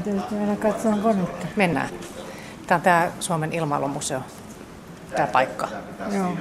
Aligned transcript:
täytyy 0.00 0.38
mennä 0.38 0.56
katsomaan 0.56 1.02
konetta. 1.02 1.46
Mennään. 1.56 1.88
Tämä 2.66 2.76
on 2.76 2.82
tämä 2.82 3.10
Suomen 3.20 3.52
ilmailumuseo, 3.52 4.20
tämä 5.16 5.26
paikka. 5.26 5.68
Joo. 6.12 6.32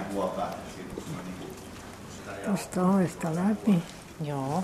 Tuosta 2.46 2.81
ovesta 2.81 3.35
läpi. 3.35 3.83
Joo. 4.23 4.63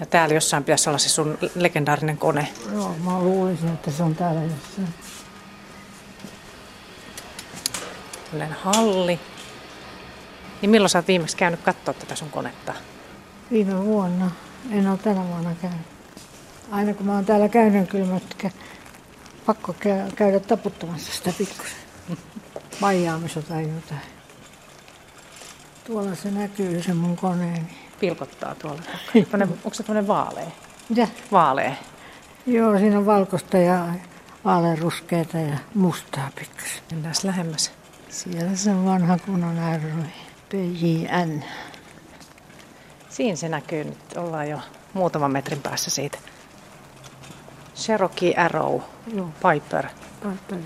Ja 0.00 0.06
täällä 0.06 0.34
jossain 0.34 0.64
pitäisi 0.64 0.90
olla 0.90 0.98
se 0.98 1.08
sun 1.08 1.38
legendaarinen 1.54 2.18
kone. 2.18 2.48
Joo, 2.72 2.94
mä 3.04 3.20
luulisin, 3.20 3.68
että 3.68 3.90
se 3.90 4.02
on 4.02 4.14
täällä 4.14 4.40
jossain. 4.40 4.94
Tällainen 8.30 8.58
halli. 8.62 9.20
Niin 10.62 10.70
milloin 10.70 10.90
sä 10.90 10.98
oot 10.98 11.08
viimeksi 11.08 11.36
käynyt 11.36 11.60
katsoa 11.60 11.94
tätä 11.94 12.14
sun 12.14 12.30
konetta? 12.30 12.74
Viime 13.50 13.84
vuonna. 13.84 14.30
En 14.70 14.88
ole 14.88 14.98
tänä 14.98 15.28
vuonna 15.28 15.54
käynyt. 15.62 15.93
Aina 16.70 16.94
kun 16.94 17.06
mä 17.06 17.14
oon 17.14 17.24
täällä 17.24 17.48
käynyt, 17.48 17.90
kyllä 17.90 18.06
mä 18.06 18.20
pakko 19.46 19.72
kä- 19.72 20.14
käydä 20.16 20.40
taputtamassa 20.40 21.12
sitä 21.12 21.32
pikkusen. 21.38 21.76
Vaijaamista 22.80 23.42
tai 23.42 23.62
jotain. 23.62 24.00
Tuolla 25.86 26.14
se 26.14 26.30
näkyy 26.30 26.82
se 26.82 26.94
mun 26.94 27.16
koneeni. 27.16 27.78
Pilkottaa 28.00 28.54
tuolla. 28.54 28.82
Tuonne, 29.30 29.48
onko 29.64 29.74
se 29.74 29.82
tuonne 29.82 30.06
vaalea? 30.06 30.50
Mitä? 30.88 31.08
Vaalea. 31.32 31.72
Joo, 32.46 32.78
siinä 32.78 32.98
on 32.98 33.06
valkoista 33.06 33.58
ja 33.58 33.86
vaaleanruskeita 34.44 35.38
ja 35.38 35.58
mustaa 35.74 36.30
pikkusen. 36.38 36.82
Mennään 36.90 37.14
lähemmäs. 37.24 37.72
Siellä 38.08 38.56
se 38.56 38.70
on 38.70 38.84
vanha 38.84 39.18
kunnon 39.18 39.56
R. 39.76 40.08
PJN. 40.48 41.44
Siinä 43.08 43.36
se 43.36 43.48
näkyy 43.48 43.84
nyt. 43.84 44.16
Ollaan 44.16 44.48
jo 44.50 44.58
muutaman 44.92 45.32
metrin 45.32 45.62
päässä 45.62 45.90
siitä. 45.90 46.18
Cherokee 47.74 48.34
Arrow 48.36 48.80
Joo, 49.14 49.28
Piper. 49.52 49.86
Piper 50.22 50.58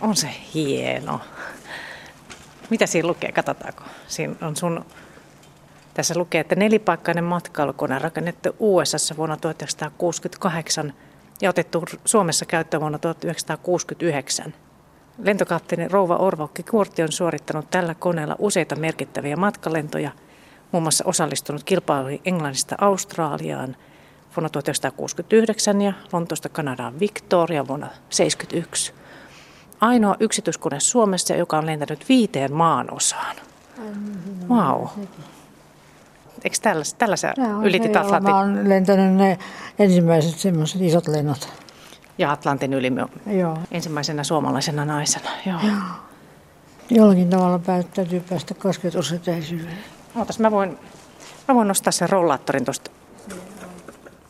On 0.00 0.16
se 0.16 0.30
hieno. 0.54 1.20
Mitä 2.70 2.86
siinä 2.86 3.08
lukee? 3.08 3.32
Katsotaanko. 3.32 3.84
Siinä 4.08 4.34
on 4.42 4.56
sun... 4.56 4.84
Tässä 5.94 6.14
lukee, 6.18 6.40
että 6.40 6.54
nelipaikkainen 6.54 7.24
matkailukone 7.24 7.98
rakennettu 7.98 8.56
USA 8.58 9.16
vuonna 9.16 9.36
1968 9.36 10.92
ja 11.40 11.50
otettu 11.50 11.84
Suomessa 12.04 12.44
käyttöön 12.44 12.80
vuonna 12.80 12.98
1969. 12.98 14.54
Lentokapteeni 15.18 15.88
Rouva 15.88 16.16
Orvokki 16.16 16.62
Kuorti 16.62 17.02
on 17.02 17.12
suorittanut 17.12 17.70
tällä 17.70 17.94
koneella 17.94 18.36
useita 18.38 18.76
merkittäviä 18.76 19.36
matkalentoja, 19.36 20.10
muun 20.72 20.82
muassa 20.82 21.04
osallistunut 21.06 21.64
kilpailuihin 21.64 22.20
Englannista 22.24 22.76
Australiaan 22.80 23.76
vuonna 24.36 24.48
1969 24.48 25.82
ja 25.82 25.92
Lontoosta 26.12 26.48
Kanadaan 26.48 27.00
Victoria 27.00 27.66
vuonna 27.68 27.86
1971. 27.86 28.92
Ainoa 29.80 30.16
yksityiskone 30.20 30.80
Suomessa, 30.80 31.34
joka 31.34 31.58
on 31.58 31.66
lentänyt 31.66 32.08
viiteen 32.08 32.52
maan 32.52 32.94
osaan. 32.94 33.36
Wow. 34.48 34.86
Eikö 36.44 36.56
tällä, 36.62 36.84
tällä 36.98 37.16
sä 37.16 37.34
ylitit 37.64 37.96
Atlantin, 37.96 38.30
Mä 38.30 38.38
oon 38.38 38.68
lentänyt 38.68 39.14
ne 39.14 39.38
ensimmäiset 39.78 40.38
semmoiset 40.38 40.80
isot 40.80 41.08
lennot. 41.08 41.48
ja 42.18 42.32
Atlantin 42.32 42.74
yli 42.74 42.92
Joo. 43.26 43.58
ensimmäisenä 43.70 44.24
suomalaisena 44.24 44.84
naisena? 44.84 45.30
Joo. 45.46 45.58
Jollakin 46.90 47.30
tavalla 47.30 47.58
pää- 47.58 47.82
täytyy 47.82 48.20
päästä 48.20 48.54
kosketusetäisyydelle. 48.54 49.70
Ootas, 50.16 50.38
mä 50.38 50.50
voin, 50.50 50.78
mä 51.48 51.54
voin 51.54 51.68
nostaa 51.68 51.92
sen 51.92 52.08
rollaattorin 52.08 52.64
tuosta. 52.64 52.90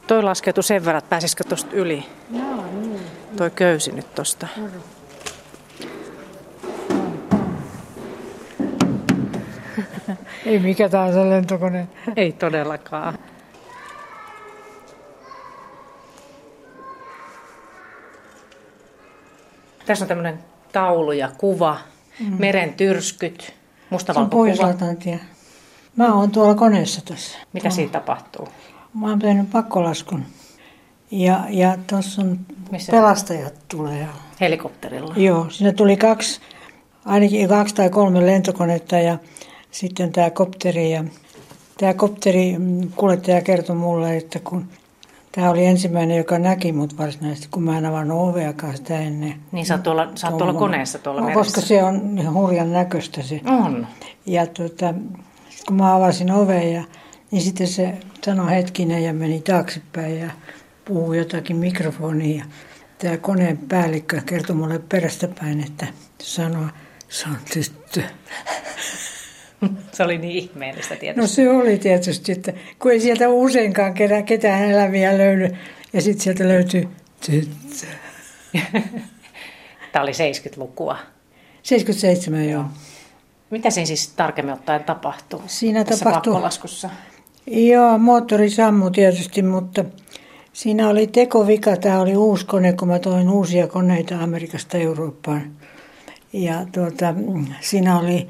Toi 0.08 0.22
laskeutui 0.22 0.62
sen 0.62 0.84
verran, 0.84 0.98
että 0.98 1.08
pääsisikö 1.08 1.44
tuosta 1.44 1.70
yli. 1.72 2.04
Joo, 2.30 2.64
niin. 2.80 3.00
Toi 3.36 3.50
köysi 3.50 3.92
nyt 3.92 4.14
tosta. 4.14 4.48
Ei 10.46 10.58
mikä 10.58 10.88
tahansa 10.88 11.30
lentokone. 11.30 11.88
Ei 12.16 12.32
todellakaan. 12.32 13.18
Tässä 19.86 20.04
on 20.04 20.08
tämmöinen 20.08 20.38
taulu 20.72 21.12
ja 21.12 21.30
kuva, 21.38 21.78
mm. 22.20 22.36
meren 22.38 22.74
tyrskyt, 22.74 23.40
Se 23.40 23.52
on 23.52 23.86
mustavalkokuva. 23.90 24.40
Pohjois-Atlantia. 24.40 25.18
Mä 25.96 26.14
oon 26.14 26.30
tuolla 26.30 26.54
koneessa 26.54 27.04
tässä. 27.04 27.38
Mitä 27.52 27.70
siinä 27.70 27.92
tapahtuu? 27.92 28.48
Mä 28.94 29.06
oon 29.06 29.18
tehnyt 29.18 29.50
pakkolaskun. 29.50 30.24
Ja, 31.10 31.44
ja 31.48 31.78
tuossa 31.86 32.22
on 32.22 32.38
Missä? 32.70 32.92
pelastajat 32.92 33.54
tulee. 33.68 34.08
Helikopterilla. 34.40 35.14
Joo, 35.16 35.46
siinä 35.50 35.72
tuli 35.72 35.96
kaksi, 35.96 36.40
ainakin 37.04 37.48
kaksi 37.48 37.74
tai 37.74 37.90
kolme 37.90 38.26
lentokonetta 38.26 38.98
ja 38.98 39.18
sitten 39.70 40.12
tämä 40.12 40.30
kopteri. 40.30 40.90
Ja 40.90 41.04
tämä 41.78 41.94
kopteri 41.94 42.58
mm, 42.58 42.92
kuljettaja 42.96 43.42
kertoi 43.42 43.76
mulle, 43.76 44.16
että 44.16 44.38
kun 44.38 44.68
tämä 45.32 45.50
oli 45.50 45.66
ensimmäinen, 45.66 46.16
joka 46.16 46.38
näki 46.38 46.72
mut 46.72 46.98
varsinaisesti, 46.98 47.48
kun 47.50 47.62
mä 47.62 47.78
en 47.78 47.86
avannut 47.86 48.28
oveakaan 48.28 48.76
sitä 48.76 48.98
ennen. 49.00 49.34
Niin 49.52 49.66
sä 49.66 49.74
oot 49.74 49.82
tuolla, 49.82 50.08
sä 50.14 50.28
oot 50.28 50.38
tuolla 50.38 50.54
koneessa 50.54 50.98
tuolla 50.98 51.20
no, 51.20 51.26
meressä. 51.26 51.44
Koska 51.44 51.60
se 51.60 51.82
on 51.84 52.34
hurjan 52.34 52.72
näköistä 52.72 53.22
se. 53.22 53.40
On. 53.46 53.86
Ja 54.26 54.46
tuota, 54.46 54.94
kun 55.66 55.76
mä 55.76 55.94
avasin 55.94 56.30
oven, 56.30 56.72
ja, 56.72 56.84
niin 57.30 57.42
sitten 57.42 57.66
se 57.66 57.94
sanoi 58.24 58.50
hetkinen 58.50 59.04
ja 59.04 59.14
meni 59.14 59.40
taaksepäin 59.40 60.18
ja 60.18 60.30
puhui 60.84 61.18
jotakin 61.18 61.56
mikrofoniin. 61.56 62.38
Ja 62.38 62.44
tämä 62.98 63.16
koneen 63.16 63.58
päällikkö 63.58 64.20
kertoi 64.26 64.56
mulle 64.56 64.78
perästä 64.78 65.28
päin, 65.40 65.64
että 65.64 65.86
sanoi, 66.20 66.68
se 67.08 67.28
on 67.28 67.38
tyttö. 67.52 68.02
Se 69.92 70.02
oli 70.02 70.18
niin 70.18 70.38
ihmeellistä 70.38 70.96
tietysti. 70.96 71.20
No 71.20 71.26
se 71.26 71.50
oli 71.50 71.78
tietysti, 71.78 72.32
että 72.32 72.52
kun 72.78 72.92
ei 72.92 73.00
sieltä 73.00 73.28
useinkaan 73.28 73.94
kerran 73.94 74.24
ketään 74.24 74.64
eläviä 74.64 75.18
löydy, 75.18 75.56
ja 75.92 76.00
sitten 76.02 76.22
sieltä 76.22 76.48
löytyy 76.48 76.88
tyttö. 77.26 77.86
Tämä 79.92 80.02
oli 80.02 80.10
70-lukua. 80.10 80.98
77 81.62 82.48
joo. 82.48 82.64
Mitä 83.50 83.70
siinä 83.70 83.86
siis 83.86 84.08
tarkemmin 84.08 84.54
ottaen 84.54 84.84
tapahtuu? 84.84 85.42
Siinä 85.46 85.84
tässä 85.84 86.04
tapahtuu- 86.04 86.32
pakkolaskussa? 86.32 86.90
Joo, 87.50 87.98
moottori 87.98 88.50
sammui 88.50 88.90
tietysti, 88.90 89.42
mutta 89.42 89.84
siinä 90.52 90.88
oli 90.88 91.06
tekovika. 91.06 91.76
Tämä 91.76 92.00
oli 92.00 92.16
uusi 92.16 92.46
kone, 92.46 92.72
kun 92.72 92.88
mä 92.88 92.98
toin 92.98 93.28
uusia 93.28 93.66
koneita 93.66 94.20
Amerikasta 94.20 94.78
Eurooppaan. 94.78 95.42
Ja 96.32 96.66
tuota, 96.72 97.14
siinä 97.60 97.98
oli 97.98 98.28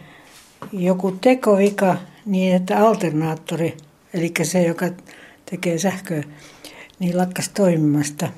joku 0.72 1.12
tekovika 1.20 1.96
niin, 2.26 2.56
että 2.56 2.78
alternaattori, 2.86 3.76
eli 4.14 4.32
se, 4.42 4.62
joka 4.62 4.86
tekee 5.50 5.78
sähköä, 5.78 6.22
niin 6.98 7.18
lakkas 7.18 7.48
toimimasta. 7.48 8.28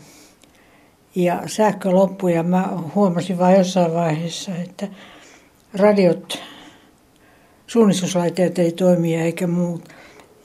Ja 1.14 1.42
sähkö 1.46 1.90
loppui 1.90 2.34
ja 2.34 2.42
mä 2.42 2.68
huomasin 2.94 3.38
vain 3.38 3.58
jossain 3.58 3.94
vaiheessa, 3.94 4.52
että 4.56 4.88
radiot 5.74 6.38
suunnistuslaitteet 7.66 8.58
ei 8.58 8.72
toimi 8.72 9.16
eikä 9.16 9.46
muut. 9.46 9.99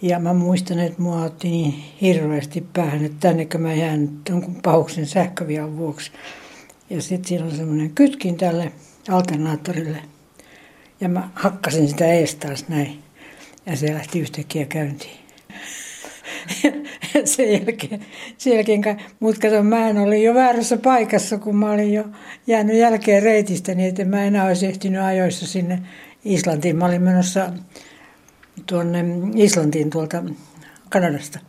Ja 0.05 0.19
mä 0.19 0.33
muistan, 0.33 0.79
että 0.79 1.01
mua 1.01 1.23
otti 1.23 1.49
niin 1.49 1.73
hirveästi 2.01 2.67
päähän, 2.73 3.05
että 3.05 3.17
tännekö 3.19 3.57
mä 3.57 3.73
jään 3.73 4.09
jonkun 4.29 4.55
pahuksen 4.63 5.05
sähkövian 5.05 5.77
vuoksi. 5.77 6.11
Ja 6.89 7.01
sitten 7.01 7.27
siinä 7.27 7.45
on 7.45 7.51
semmoinen 7.51 7.89
kytkin 7.89 8.37
tälle 8.37 8.71
alternaattorille. 9.09 9.97
Ja 11.01 11.09
mä 11.09 11.29
hakkasin 11.35 11.87
sitä 11.87 12.05
ees 12.05 12.35
taas 12.35 12.67
näin. 12.67 12.99
Ja 13.65 13.75
se 13.75 13.93
lähti 13.93 14.19
yhtäkkiä 14.19 14.65
käyntiin. 14.65 15.17
Sen 17.25 17.53
jälkeen, 17.53 18.05
sen 18.37 18.53
jälkeen 18.53 19.01
mutta 19.19 19.41
kato, 19.41 19.63
mä 19.63 19.89
en 19.89 19.97
olin 19.97 20.23
jo 20.23 20.33
väärässä 20.33 20.77
paikassa, 20.77 21.37
kun 21.37 21.55
mä 21.55 21.71
olin 21.71 21.93
jo 21.93 22.03
jäänyt 22.47 22.75
jälkeen 22.75 23.23
reitistä, 23.23 23.75
niin 23.75 23.89
että 23.89 24.05
mä 24.05 24.23
enää 24.23 24.45
olisi 24.45 24.65
ehtinyt 24.65 25.01
ajoissa 25.01 25.47
sinne 25.47 25.79
Islantiin. 26.25 26.75
Mä 26.75 26.85
olin 26.85 27.01
menossa 27.01 27.51
tuonne 28.65 29.05
Islantiin 29.35 29.89
tuolta 29.89 30.23
Kanadasta. 30.89 31.39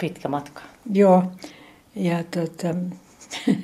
Pitkä 0.00 0.28
matka. 0.28 0.62
Joo, 0.92 1.32
ja 1.96 2.24
tota, 2.24 2.74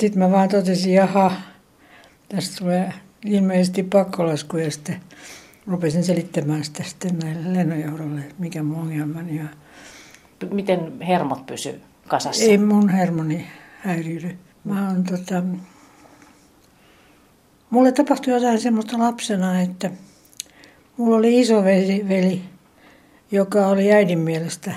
sitten 0.00 0.18
mä 0.18 0.30
vaan 0.30 0.48
totesin, 0.48 0.94
jaha, 0.94 1.32
tästä 2.28 2.58
tulee 2.58 2.92
ilmeisesti 3.24 3.82
pakkolasku 3.82 4.56
ja 4.56 4.70
sitten 4.70 5.00
rupesin 5.66 6.04
selittämään 6.04 6.64
sitä 6.64 6.82
sitten 6.82 7.18
näille 7.18 7.54
lennonjohdolle, 7.54 8.20
mikä 8.38 8.62
mun 8.62 8.78
ongelmani 8.78 9.40
on. 9.40 9.48
Miten 10.52 11.00
hermot 11.00 11.46
pysyy 11.46 11.80
kasassa? 12.08 12.44
Ei 12.44 12.58
mun 12.58 12.88
hermoni 12.88 13.46
häiriily. 13.78 14.38
Mä 14.64 14.88
oon 14.88 15.04
tota... 15.04 15.42
Mulle 17.70 17.92
tapahtui 17.92 18.34
jotain 18.34 18.60
semmoista 18.60 18.98
lapsena, 18.98 19.60
että 19.60 19.90
mulla 21.00 21.16
oli 21.16 21.40
iso 21.40 21.64
veli, 21.64 22.04
veli 22.08 22.42
joka 23.32 23.66
oli 23.66 23.92
äidin 23.92 24.18
mielestä 24.18 24.72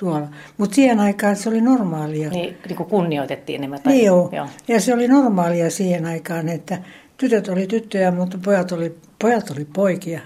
tuolla. 0.00 0.28
Mutta 0.58 0.74
siihen 0.74 1.00
aikaan 1.00 1.36
se 1.36 1.48
oli 1.48 1.60
normaalia. 1.60 2.30
Niin, 2.30 2.56
niin 2.68 2.76
kuin 2.76 2.88
kunnioitettiin 2.88 3.58
enemmän. 3.58 3.82
Tai, 3.82 3.92
niin 3.92 4.06
joo. 4.06 4.28
joo. 4.32 4.46
Ja 4.68 4.80
se 4.80 4.94
oli 4.94 5.08
normaalia 5.08 5.70
siihen 5.70 6.06
aikaan, 6.06 6.48
että 6.48 6.78
tytöt 7.16 7.48
oli 7.48 7.66
tyttöjä, 7.66 8.10
mutta 8.10 8.38
pojat 8.44 8.72
oli, 8.72 8.96
pojat 9.22 9.50
oli 9.50 9.64
poikia. 9.64 10.20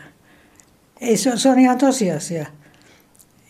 Ei, 1.01 1.17
se, 1.17 1.33
se 1.37 1.49
on 1.49 1.59
ihan 1.59 1.79
tosiasia. 1.79 2.47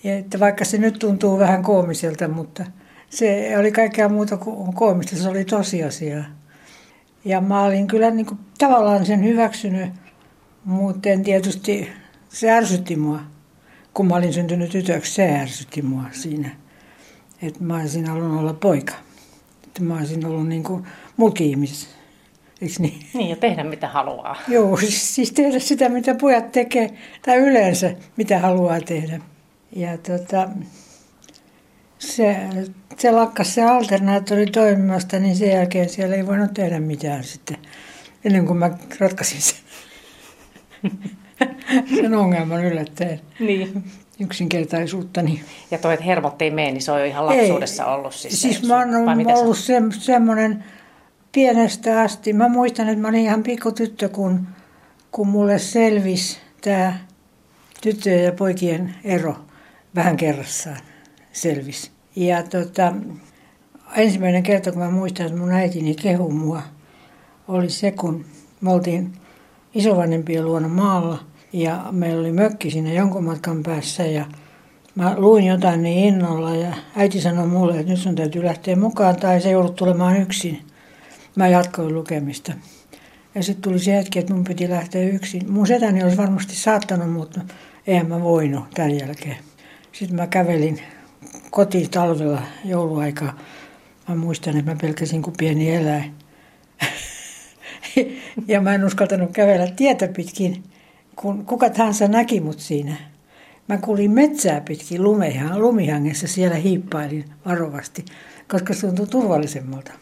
Ja 0.05 0.17
että 0.17 0.40
vaikka 0.40 0.64
se 0.64 0.78
nyt 0.78 0.99
tuntuu 0.99 1.38
vähän 1.38 1.62
koomiselta, 1.62 2.28
mutta 2.28 2.64
se 3.11 3.55
oli 3.58 3.72
kaikkea 3.72 4.08
muuta 4.08 4.37
kuin 4.37 4.75
koomista, 4.75 5.17
se 5.17 5.28
oli 5.28 5.44
tosiasia. 5.44 6.25
Ja 7.25 7.40
mä 7.40 7.62
olin 7.62 7.87
kyllä 7.87 8.11
niin 8.11 8.26
kuin, 8.26 8.38
tavallaan 8.58 9.06
sen 9.06 9.25
hyväksynyt, 9.25 9.90
mutta 10.64 11.08
tietysti 11.24 11.88
se 12.28 12.50
ärsytti 12.50 12.96
mua. 12.96 13.20
Kun 13.94 14.06
mä 14.06 14.14
olin 14.14 14.32
syntynyt 14.32 14.70
tytöksi, 14.70 15.14
se 15.14 15.28
ärsytti 15.28 15.82
mua 15.82 16.04
siinä. 16.12 16.50
Että 17.42 17.64
mä 17.64 17.76
olisin 17.76 18.06
halunnut 18.06 18.40
olla 18.40 18.54
poika. 18.54 18.94
Että 19.64 19.82
mä 19.82 19.96
olisin 19.96 20.26
ollut 20.26 20.48
niin 20.48 20.62
kuin 20.62 20.84
ihmis. 21.40 21.88
Eikö 22.60 22.74
niin? 22.78 23.06
Niin, 23.14 23.30
ja 23.30 23.36
tehdä 23.36 23.64
mitä 23.64 23.88
haluaa. 23.88 24.36
Joo, 24.48 24.76
siis, 24.76 25.14
siis 25.14 25.32
tehdä 25.32 25.58
sitä, 25.58 25.88
mitä 25.88 26.14
pojat 26.14 26.52
tekee, 26.52 26.90
tai 27.22 27.36
yleensä 27.36 27.94
mitä 28.16 28.38
haluaa 28.38 28.80
tehdä. 28.80 29.20
Ja 29.76 29.98
tota, 29.98 30.48
se, 31.98 32.36
se 32.98 33.10
lakkas 33.10 33.54
se 33.54 33.62
alternaattori 33.62 34.46
toimimasta, 34.46 35.18
niin 35.18 35.36
sen 35.36 35.50
jälkeen 35.50 35.88
siellä 35.88 36.16
ei 36.16 36.26
voinut 36.26 36.54
tehdä 36.54 36.80
mitään 36.80 37.24
sitten, 37.24 37.56
ennen 38.24 38.46
kuin 38.46 38.58
mä 38.58 38.70
ratkaisin 38.98 39.42
sen, 39.42 39.58
sen 41.97 42.15
ongelman 42.15 42.65
yllättäen. 42.65 43.21
Niin. 43.41 43.85
Yksinkertaisuuttani. 44.21 45.43
Ja 45.71 45.79
toi, 45.79 45.94
että 45.94 46.05
hermot 46.05 46.43
ei 46.43 46.50
mene, 46.50 46.71
niin 46.71 46.82
se 46.82 46.93
on 46.93 47.00
jo 47.00 47.05
ihan 47.05 47.27
lapsuudessa 47.27 47.85
ei, 47.85 47.91
ollut. 47.91 48.15
Siis, 48.15 48.43
siis 48.43 48.62
mä 48.62 48.79
oon 48.79 48.88
ollut 49.35 49.59
se, 49.59 49.82
semmoinen 49.91 50.65
pienestä 51.32 52.00
asti. 52.00 52.32
Mä 52.32 52.49
muistan, 52.49 52.88
että 52.88 53.00
mä 53.00 53.09
olin 53.09 53.21
ihan 53.21 53.43
pikkutyttö, 53.43 54.09
kun, 54.09 54.47
kun 55.12 55.29
mulle 55.29 55.59
selvisi 55.59 56.38
tämä 56.61 56.99
tyttöjen 57.81 58.25
ja 58.25 58.32
poikien 58.32 58.94
ero 59.05 59.37
vähän 59.94 60.17
kerrassaan 60.17 60.81
selvisi. 61.32 61.91
Ja 62.17 62.43
tota, 62.43 62.93
ensimmäinen 63.97 64.43
kerta, 64.43 64.73
kun 64.73 64.82
mä 64.82 64.91
muistan, 64.91 65.27
että 65.27 65.38
mun 65.38 65.53
äitini 65.53 65.94
kehu 65.94 66.31
mua, 66.31 66.62
oli 67.49 67.71
se, 67.71 67.91
kun 67.91 68.25
me 68.61 68.73
oltiin 68.73 69.12
isovanhempien 69.75 70.46
luona 70.46 70.69
maalla 70.69 71.19
ja 71.52 71.84
meillä 71.90 72.20
oli 72.20 72.32
mökki 72.32 72.70
siinä 72.70 72.93
jonkun 72.93 73.25
matkan 73.25 73.62
päässä 73.62 74.06
ja 74.06 74.25
mä 74.94 75.14
luin 75.17 75.44
jotain 75.44 75.82
niin 75.82 76.14
innolla 76.14 76.56
ja 76.56 76.75
äiti 76.96 77.20
sanoi 77.20 77.46
mulle, 77.46 77.78
että 77.78 77.93
nyt 77.93 78.00
sun 78.00 78.14
täytyy 78.14 78.44
lähteä 78.44 78.76
mukaan 78.76 79.17
tai 79.17 79.40
se 79.40 79.50
joudut 79.50 79.76
tulemaan 79.76 80.17
yksin. 80.17 80.61
Mä 81.37 81.49
jatkoin 81.49 81.94
lukemista. 81.94 82.52
Ja 83.34 83.43
sitten 83.43 83.62
tuli 83.62 83.78
se 83.78 83.96
hetki, 83.96 84.19
että 84.19 84.34
mun 84.34 84.44
piti 84.44 84.70
lähteä 84.70 85.02
yksin. 85.02 85.52
Mun 85.52 85.67
setäni 85.67 86.02
olisi 86.02 86.17
varmasti 86.17 86.55
saattanut, 86.55 87.12
mutta 87.12 87.40
eihän 87.87 88.08
mä 88.08 88.22
voinut 88.22 88.64
tämän 88.75 88.99
jälkeen. 88.99 89.37
Sitten 89.93 90.17
mä 90.17 90.26
kävelin 90.26 90.81
kotiin 91.50 91.90
talvella 91.90 92.43
jouluaikaa. 92.64 93.38
Mä 94.08 94.14
muistan, 94.14 94.56
että 94.56 94.70
mä 94.70 94.78
pelkäsin 94.81 95.22
kuin 95.22 95.34
pieni 95.38 95.75
eläin. 95.75 96.14
Ja 98.48 98.60
mä 98.60 98.75
en 98.75 98.84
uskaltanut 98.84 99.31
kävellä 99.32 99.66
tietä 99.66 100.08
pitkin, 100.08 100.62
kun 101.16 101.46
kuka 101.46 101.70
tahansa 101.70 102.08
näki 102.08 102.40
mut 102.40 102.60
siinä. 102.60 102.96
Mä 103.69 103.78
kuulin 103.78 104.10
metsää 104.10 104.60
pitkin 104.60 105.04
lumehan, 105.04 105.60
lumihangessa, 105.60 106.26
siellä 106.26 106.56
hiippailin 106.56 107.25
varovasti, 107.46 108.04
koska 108.48 108.75
se 108.75 108.87
tuntui 108.87 109.06
turvallisemmalta. 109.06 109.92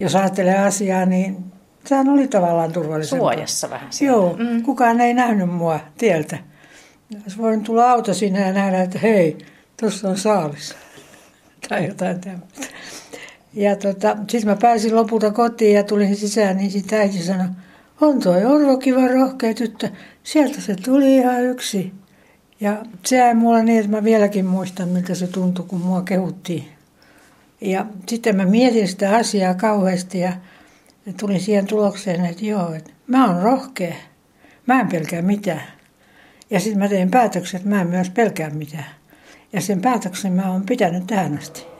Jos 0.00 0.16
ajattelee 0.16 0.58
asiaa, 0.58 1.06
niin 1.06 1.36
sehän 1.84 2.08
oli 2.08 2.28
tavallaan 2.28 2.72
turvallisempaa. 2.72 3.32
Suojassa 3.32 3.70
vähän. 3.70 3.92
Siellä. 3.92 4.16
Joo, 4.16 4.36
mm. 4.38 4.62
kukaan 4.62 5.00
ei 5.00 5.14
nähnyt 5.14 5.50
mua 5.50 5.80
tieltä. 5.98 6.38
Olisi 7.22 7.38
voinut 7.38 7.64
tulla 7.64 7.90
auto 7.90 8.14
sinne 8.14 8.40
ja 8.40 8.52
nähdä, 8.52 8.82
että 8.82 8.98
hei, 8.98 9.38
tuossa 9.80 10.08
on 10.08 10.18
saalis. 10.18 10.74
tai 11.68 11.86
jotain 11.86 12.20
tämmöistä. 12.20 12.73
Ja 13.54 13.76
tota, 13.76 14.16
sitten 14.28 14.50
mä 14.50 14.56
pääsin 14.56 14.96
lopulta 14.96 15.30
kotiin 15.30 15.74
ja 15.74 15.82
tulin 15.82 16.16
sisään, 16.16 16.56
niin 16.56 16.70
sitten 16.70 16.98
äiti 16.98 17.22
sanoi, 17.22 17.46
on 18.00 18.20
toi 18.20 18.44
Orvo 18.44 18.76
kiva 18.76 19.08
rohkea 19.08 19.54
tyttö. 19.54 19.88
Sieltä 20.22 20.60
se 20.60 20.74
tuli 20.74 21.16
ihan 21.16 21.44
yksi. 21.44 21.92
Ja 22.60 22.84
se 23.04 23.16
jäi 23.16 23.34
mulla 23.34 23.62
niin, 23.62 23.78
että 23.78 23.90
mä 23.90 24.04
vieläkin 24.04 24.46
muistan, 24.46 24.88
miltä 24.88 25.14
se 25.14 25.26
tuntui, 25.26 25.64
kun 25.68 25.80
mua 25.80 26.02
kehuttiin. 26.02 26.64
Ja 27.60 27.86
sitten 28.08 28.36
mä 28.36 28.44
mietin 28.44 28.88
sitä 28.88 29.16
asiaa 29.16 29.54
kauheasti 29.54 30.20
ja 30.20 30.32
tulin 31.20 31.40
siihen 31.40 31.66
tulokseen, 31.66 32.24
että 32.24 32.44
joo, 32.44 32.72
että 32.72 32.90
mä 33.06 33.26
oon 33.26 33.42
rohkea. 33.42 33.94
Mä 34.66 34.80
en 34.80 34.88
pelkää 34.88 35.22
mitään. 35.22 35.62
Ja 36.50 36.60
sitten 36.60 36.78
mä 36.78 36.88
tein 36.88 37.10
päätöksen, 37.10 37.58
että 37.58 37.70
mä 37.70 37.80
en 37.80 37.86
myös 37.86 38.10
pelkää 38.10 38.50
mitään. 38.50 38.86
Ja 39.52 39.60
sen 39.60 39.80
päätöksen 39.80 40.32
mä 40.32 40.50
oon 40.52 40.62
pitänyt 40.62 41.06
tähän 41.06 41.38
asti. 41.38 41.73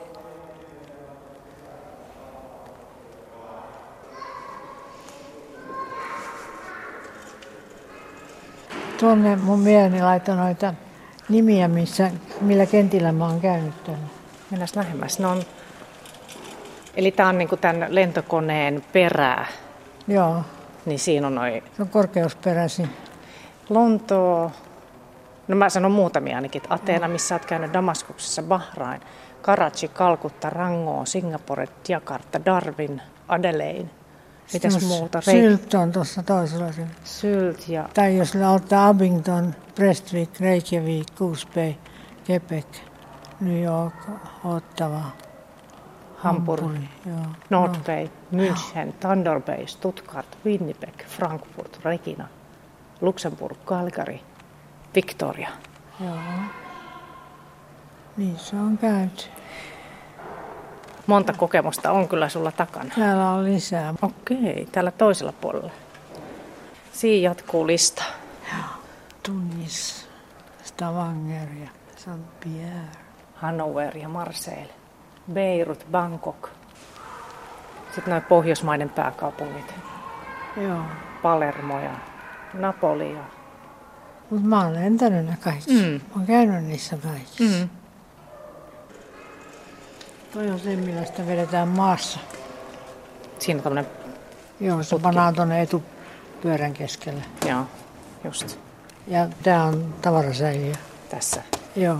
Tuonne 8.99 9.35
mun 9.35 9.59
mieleeni 9.59 10.01
laitoi 10.01 10.35
noita 10.35 10.73
nimiä, 11.29 11.67
missä, 11.67 12.11
millä 12.41 12.65
kentillä 12.65 13.11
mä 13.11 13.25
oon 13.25 13.41
käynyt 13.41 13.83
tänne. 13.83 14.07
Mennään 14.51 14.67
lähemmäs. 14.75 15.19
Ne 15.19 15.27
on, 15.27 15.43
eli 16.95 17.11
tämä 17.11 17.29
on 17.29 17.37
niinku 17.37 17.57
tämän 17.57 17.85
lentokoneen 17.89 18.83
perää. 18.93 19.47
Joo. 20.07 20.43
Niin 20.85 20.99
siinä 20.99 21.27
on 21.27 21.35
noin... 21.35 21.63
Se 21.75 21.81
on 21.81 21.89
korkeusperäisin. 21.89 22.89
Lontoo, 23.69 24.51
no 25.47 25.55
mä 25.55 25.69
sanon 25.69 25.91
muutamia 25.91 26.35
ainakin. 26.35 26.61
Ateena, 26.69 27.07
missä 27.07 27.35
olet 27.35 27.45
käynyt 27.45 27.73
Damaskuksessa, 27.73 28.43
Bahrain, 28.43 29.01
Karachi, 29.41 29.87
Kalkutta, 29.87 30.49
Rangoon, 30.49 31.07
Singapore, 31.07 31.67
Jakarta, 31.87 32.45
Darwin, 32.45 33.01
Adelaide. 33.27 33.89
Mitäs 34.53 34.87
muuta? 34.87 35.21
Sylt 35.21 35.73
on 35.73 35.91
tuossa 35.91 36.23
toisella. 36.23 36.65
Sylt 37.03 37.69
ja... 37.69 37.89
Tai 37.93 38.17
jos 38.17 38.35
ottaa 38.35 38.87
Abington, 38.87 39.55
Prestwick, 39.75 40.39
Reykjavik, 40.39 41.07
Goose 41.15 41.47
Bay, 41.55 41.73
Quebec, 42.27 42.67
New 43.41 43.63
York, 43.63 43.95
Ottawa, 44.43 45.01
Hamburg, 46.15 46.61
Hamburg 46.61 46.83
North 47.49 47.83
Bay, 47.83 48.09
München, 48.31 48.93
Thunder 48.99 49.41
Bay, 49.41 49.67
Stuttgart, 49.67 50.37
Winnipeg, 50.45 51.05
Frankfurt, 51.07 51.79
Regina, 51.83 52.27
Luxemburg, 53.01 53.57
Calgary, 53.65 54.19
Victoria. 54.95 55.49
Joo. 55.99 56.17
Niin 58.17 58.39
se 58.39 58.55
on 58.55 58.77
käyty. 58.77 59.34
Monta 61.07 61.33
kokemusta 61.33 61.91
on 61.91 62.07
kyllä 62.07 62.29
sulla 62.29 62.51
takana. 62.51 62.89
Täällä 62.95 63.29
on 63.29 63.43
lisää. 63.43 63.93
Okei, 64.01 64.67
täällä 64.71 64.91
toisella 64.91 65.31
puolella. 65.31 65.71
Siinä 66.93 67.29
jatkuu 67.29 67.67
lista. 67.67 68.03
Tunis, 69.23 70.07
Stavanger 70.63 71.49
ja 71.63 71.69
Saint-Pierre. 71.97 72.97
Hannover 73.35 73.97
ja 73.97 74.09
Marseille. 74.09 74.73
Beirut, 75.33 75.85
Bangkok. 75.91 76.49
Sitten 77.95 78.11
noin 78.11 78.23
pohjoismaiden 78.23 78.89
pääkaupungit. 78.89 79.75
Joo. 80.57 80.81
Palermo 81.21 81.79
ja 81.79 81.91
Napoli 82.53 83.13
ja 83.13 83.23
mutta 84.29 84.47
mä 84.47 84.63
oon 84.63 84.73
lentänyt 84.73 85.25
ne 85.25 85.37
kaikki. 85.41 85.71
Mm. 85.71 85.91
Mä 85.91 86.15
oon 86.15 86.25
käynyt 86.25 86.63
niissä 86.63 86.97
kaikissa. 86.97 87.43
Mm. 87.43 87.69
Toi 90.35 90.51
on 90.51 90.59
se, 90.59 90.75
millä 90.75 91.05
sitä 91.05 91.27
vedetään 91.27 91.67
maassa. 91.67 92.19
Siinä 93.39 93.59
on 93.59 93.63
tämmönen 93.63 93.87
Joo, 94.59 94.83
se 94.83 94.99
pannaan 94.99 95.35
tuonne 95.35 95.61
etupyörän 95.61 96.73
keskelle. 96.73 97.21
Joo, 97.49 97.65
just. 98.23 98.59
Ja 99.07 99.29
tää 99.43 99.63
on 99.63 99.95
tavarasäiliö. 100.01 100.73
Tässä. 101.09 101.43
Joo. 101.75 101.97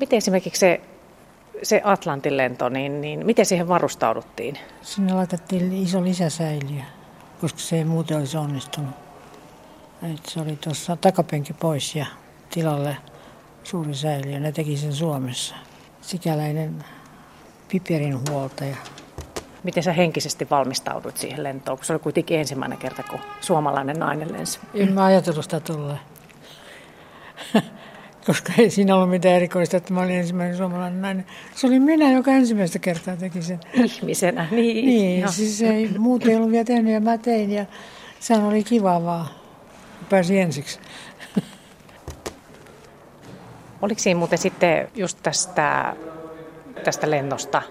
Miten 0.00 0.16
esimerkiksi 0.16 0.60
se, 0.60 0.80
se 1.62 1.80
Atlantin 1.84 2.36
lento, 2.36 2.68
niin, 2.68 3.00
niin 3.00 3.26
miten 3.26 3.46
siihen 3.46 3.68
varustauduttiin? 3.68 4.58
Sinne 4.82 5.12
laitettiin 5.12 5.72
iso 5.72 6.04
lisäsäiliö, 6.04 6.82
koska 7.40 7.58
se 7.58 7.76
ei 7.76 7.84
muuten 7.84 8.16
olisi 8.16 8.36
onnistunut. 8.36 8.94
Et 10.14 10.26
se 10.26 10.40
oli 10.40 10.56
tuossa 10.56 10.96
takapenki 10.96 11.52
pois 11.52 11.94
ja 11.94 12.06
tilalle 12.50 12.96
suuri 13.64 13.94
säiliö. 13.94 14.40
Ne 14.40 14.52
teki 14.52 14.76
sen 14.76 14.94
Suomessa. 14.94 15.54
Sikäläinen 16.00 16.84
piperinhuoltaja. 17.70 18.76
Miten 19.62 19.82
sä 19.82 19.92
henkisesti 19.92 20.50
valmistauduit 20.50 21.16
siihen 21.16 21.42
lentoon, 21.42 21.78
kun 21.78 21.84
se 21.84 21.92
oli 21.92 22.00
kuitenkin 22.00 22.38
ensimmäinen 22.38 22.78
kerta, 22.78 23.02
kun 23.02 23.20
suomalainen 23.40 23.98
nainen 23.98 24.32
lensi? 24.32 24.60
En 24.74 24.92
mä 24.92 25.04
ajatellut 25.04 25.44
sitä 25.44 25.60
tulee. 25.60 25.96
koska 28.26 28.52
ei 28.58 28.70
siinä 28.70 28.94
ollut 28.94 29.10
mitään 29.10 29.34
erikoista, 29.34 29.76
että 29.76 29.94
mä 29.94 30.00
olin 30.00 30.16
ensimmäinen 30.16 30.56
suomalainen 30.56 31.02
nainen. 31.02 31.26
Se 31.54 31.66
oli 31.66 31.78
minä, 31.78 32.12
joka 32.12 32.30
ensimmäistä 32.30 32.78
kertaa 32.78 33.16
teki 33.16 33.42
sen. 33.42 33.60
Ihmisenä, 33.74 34.46
niin. 34.50 34.86
Niin, 34.86 35.24
no. 35.24 35.30
siis 35.30 35.62
ei, 35.62 35.90
muut 35.98 36.26
ei 36.26 36.36
ollut 36.36 36.50
vielä 36.50 36.64
tehnyt 36.64 36.92
ja 36.92 37.00
mä 37.00 37.18
tein 37.18 37.50
ja 37.50 37.66
sehän 38.20 38.44
oli 38.44 38.64
kiva 38.64 39.04
vaan. 39.04 39.26
Pääsi 40.10 40.38
ensiksi. 40.38 40.78
Oliko 43.82 44.00
siinä 44.00 44.18
muuten 44.18 44.38
sitten 44.38 44.88
just 44.94 45.18
tästä, 45.22 45.96
tästä 46.80 47.10
lennosta, 47.10 47.62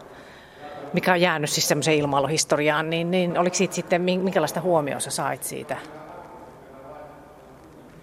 mikä 0.94 1.14
on 1.14 1.22
jäänyt 1.22 1.50
siis 1.50 1.68
semmoiseen 1.68 1.98
ilmailuhistoriaan, 1.98 2.90
niin, 2.90 3.12
niin 3.12 3.38
oliko 3.38 3.56
siitä 3.56 3.76
sitten, 3.76 4.02
minkälaista 4.02 4.62
huomioon 4.62 5.02
sä 5.02 5.12
sait 5.12 5.44
siitä? 5.44 5.78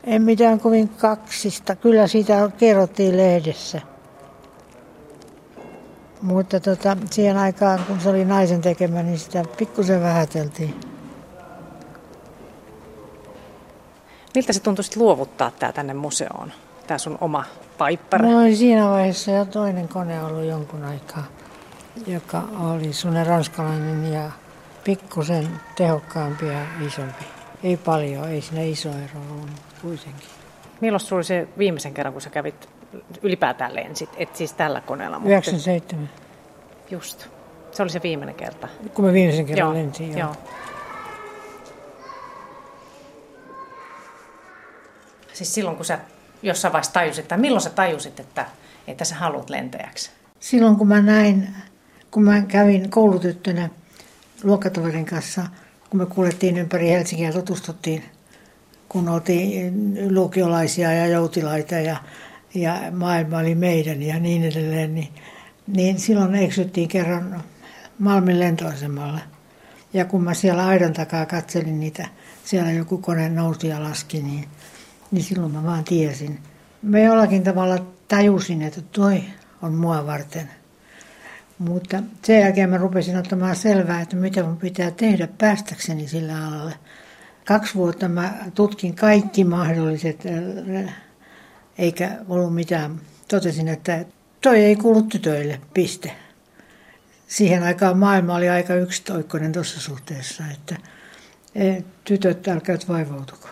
En 0.04 0.22
mitään 0.22 0.60
kovin 0.60 0.88
kaksista. 0.88 1.76
Kyllä 1.76 2.06
siitä 2.06 2.50
kerrottiin 2.58 3.16
lehdessä. 3.16 3.80
Mutta 6.22 6.60
tota, 6.60 6.96
siihen 7.10 7.36
aikaan, 7.36 7.80
kun 7.86 8.00
se 8.00 8.08
oli 8.08 8.24
naisen 8.24 8.60
tekemä, 8.60 9.02
niin 9.02 9.18
sitä 9.18 9.44
pikkusen 9.58 10.02
vähäteltiin. 10.02 10.80
Miltä 14.34 14.52
se 14.52 14.60
tuntui 14.60 14.84
luovuttaa 14.96 15.50
tämä 15.50 15.72
tänne 15.72 15.94
museoon, 15.94 16.52
tämä 16.86 16.98
sun 16.98 17.18
oma 17.20 17.44
paippara? 17.78 18.26
Mulla 18.26 18.40
oli 18.40 18.56
siinä 18.56 18.88
vaiheessa 18.88 19.30
jo 19.30 19.44
toinen 19.44 19.88
kone 19.88 20.24
ollut 20.24 20.44
jonkun 20.44 20.84
aikaa, 20.84 21.24
joka 22.06 22.42
oli 22.60 22.92
sunne 22.92 23.24
ranskalainen 23.24 24.12
ja 24.12 24.30
pikkusen 24.84 25.48
tehokkaampi 25.76 26.46
ja 26.46 26.60
isompi. 26.86 27.24
Ei 27.62 27.76
paljon, 27.76 28.28
ei 28.28 28.40
siinä 28.40 28.62
iso 28.62 28.88
ero 28.88 29.20
ollut 29.30 29.50
kuitenkin. 29.82 30.28
Milloin 30.80 31.00
sulla 31.00 31.18
oli 31.18 31.24
se 31.24 31.48
viimeisen 31.58 31.94
kerran, 31.94 32.12
kun 32.12 32.22
sä 32.22 32.30
kävit 32.30 32.68
ylipäätään 33.22 33.74
lensit, 33.74 34.10
et 34.16 34.36
siis 34.36 34.52
tällä 34.52 34.80
koneella? 34.80 35.18
Mutta... 35.18 35.30
97. 35.30 36.08
Just. 36.90 37.26
Se 37.72 37.82
oli 37.82 37.90
se 37.90 38.02
viimeinen 38.02 38.34
kerta. 38.34 38.68
Kun 38.94 39.04
mä 39.04 39.12
viimeisen 39.12 39.46
kerran 39.46 39.66
joo, 39.66 39.74
lensin, 39.74 40.10
joo. 40.10 40.20
joo. 40.20 40.34
Siis 45.32 45.54
silloin, 45.54 45.76
kun 45.76 45.84
sä 45.84 45.98
jossain 46.42 46.72
vaiheessa 46.72 46.92
tajusit, 46.92 47.28
tai 47.28 47.38
milloin 47.38 47.62
sä 47.62 47.70
tajusit, 47.70 48.20
että, 48.20 48.46
että 48.86 49.04
sä 49.04 49.14
haluat 49.14 49.50
lentäjäksi? 49.50 50.10
Silloin, 50.40 50.76
kun 50.76 50.88
mä 50.88 51.02
näin, 51.02 51.48
kun 52.10 52.24
mä 52.24 52.42
kävin 52.42 52.90
koulutyttönä 52.90 53.68
luokkatoverin 54.42 55.06
kanssa, 55.06 55.46
kun 55.90 56.00
me 56.00 56.06
kuljettiin 56.06 56.58
ympäri 56.58 56.90
Helsinkiä 56.90 57.28
ja 57.28 57.32
tutustuttiin 57.32 58.04
kun 58.88 59.08
oltiin 59.08 59.74
lukiolaisia 60.14 60.92
ja 60.92 61.06
joutilaita 61.06 61.74
ja, 61.74 61.96
ja 62.54 62.82
maailma 62.92 63.38
oli 63.38 63.54
meidän 63.54 64.02
ja 64.02 64.18
niin 64.18 64.44
edelleen, 64.44 64.94
niin, 64.94 65.08
niin 65.66 65.98
silloin 65.98 66.34
eksyttiin 66.34 66.88
kerran 66.88 67.42
Malmin 67.98 68.40
lentoasemalle. 68.40 69.20
Ja 69.92 70.04
kun 70.04 70.24
mä 70.24 70.34
siellä 70.34 70.66
aidan 70.66 70.92
takaa 70.92 71.26
katselin 71.26 71.80
niitä, 71.80 72.08
siellä 72.44 72.70
joku 72.72 72.98
kone 72.98 73.28
nousi 73.28 73.68
ja 73.68 73.82
laski, 73.82 74.22
niin, 74.22 74.44
niin 75.10 75.24
silloin 75.24 75.52
mä 75.52 75.64
vaan 75.64 75.84
tiesin. 75.84 76.38
Mä 76.82 76.98
jollakin 76.98 77.44
tavalla 77.44 77.86
tajusin, 78.08 78.62
että 78.62 78.80
toi 78.82 79.22
on 79.62 79.74
mua 79.74 80.06
varten. 80.06 80.50
Mutta 81.58 82.02
sen 82.22 82.40
jälkeen 82.40 82.70
mä 82.70 82.76
rupesin 82.76 83.16
ottamaan 83.16 83.56
selvää, 83.56 84.00
että 84.00 84.16
mitä 84.16 84.42
mun 84.42 84.56
pitää 84.56 84.90
tehdä 84.90 85.28
päästäkseni 85.38 86.08
sillä 86.08 86.46
alalle– 86.46 86.74
kaksi 87.46 87.74
vuotta 87.74 88.08
mä 88.08 88.34
tutkin 88.54 88.94
kaikki 88.94 89.44
mahdolliset, 89.44 90.22
eikä 91.78 92.18
ollut 92.28 92.54
mitään. 92.54 93.00
Totesin, 93.28 93.68
että 93.68 94.04
toi 94.40 94.64
ei 94.64 94.76
kuulu 94.76 95.02
tytöille, 95.02 95.60
piste. 95.74 96.12
Siihen 97.28 97.62
aikaan 97.62 97.98
maailma 97.98 98.34
oli 98.34 98.48
aika 98.48 98.74
yksitoikkoinen 98.74 99.52
tuossa 99.52 99.80
suhteessa, 99.80 100.44
että 100.52 100.76
e, 101.54 101.82
tytöt 102.04 102.48
älkää 102.48 102.76
vaivautuko. 102.88 103.48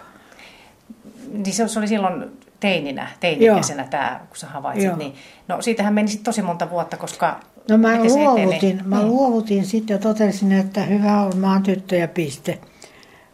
Niin 1.35 1.55
se 1.55 1.79
oli 1.79 1.88
silloin 1.88 2.25
teininä, 2.61 3.09
teinikäisenä 3.21 3.85
tämä, 3.85 4.21
kun 4.29 4.37
sä 4.37 4.47
havaitsit. 4.47 4.85
Joo. 4.85 4.97
Niin, 4.97 5.14
no 5.49 5.62
siitähän 5.62 5.95
meni 5.95 6.17
tosi 6.17 6.43
monta 6.43 6.71
vuotta, 6.71 6.97
koska... 6.97 7.41
No 7.69 7.79
mä 7.79 8.05
luovutin, 8.05 8.81
mä 8.85 8.97
niin. 8.97 9.09
luovutin 9.09 9.64
sitten 9.64 9.95
ja 9.95 9.99
totesin, 9.99 10.53
että 10.53 10.83
hyvä 10.83 11.21
on, 11.21 11.37
mä 11.37 11.53
oon 11.53 11.62
tyttö 11.62 11.97
ja 11.97 12.09
piste. 12.09 12.59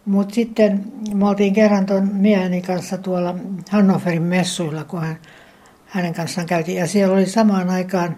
Mutta 0.05 0.35
sitten 0.35 0.85
me 1.15 1.29
oltiin 1.29 1.55
kerran 1.55 1.87
tuon 1.87 2.09
mieheni 2.13 2.63
kanssa 2.63 2.99
tuolla 2.99 3.35
Hannoverin 3.71 4.23
messuilla, 4.23 4.85
kun 4.85 5.01
hän, 5.01 5.19
hänen 5.87 6.15
kanssaan 6.15 6.47
käytiin. 6.47 6.79
Ja 6.79 6.87
siellä 6.87 7.15
oli 7.15 7.27
samaan 7.27 7.71
aikaan, 7.71 8.17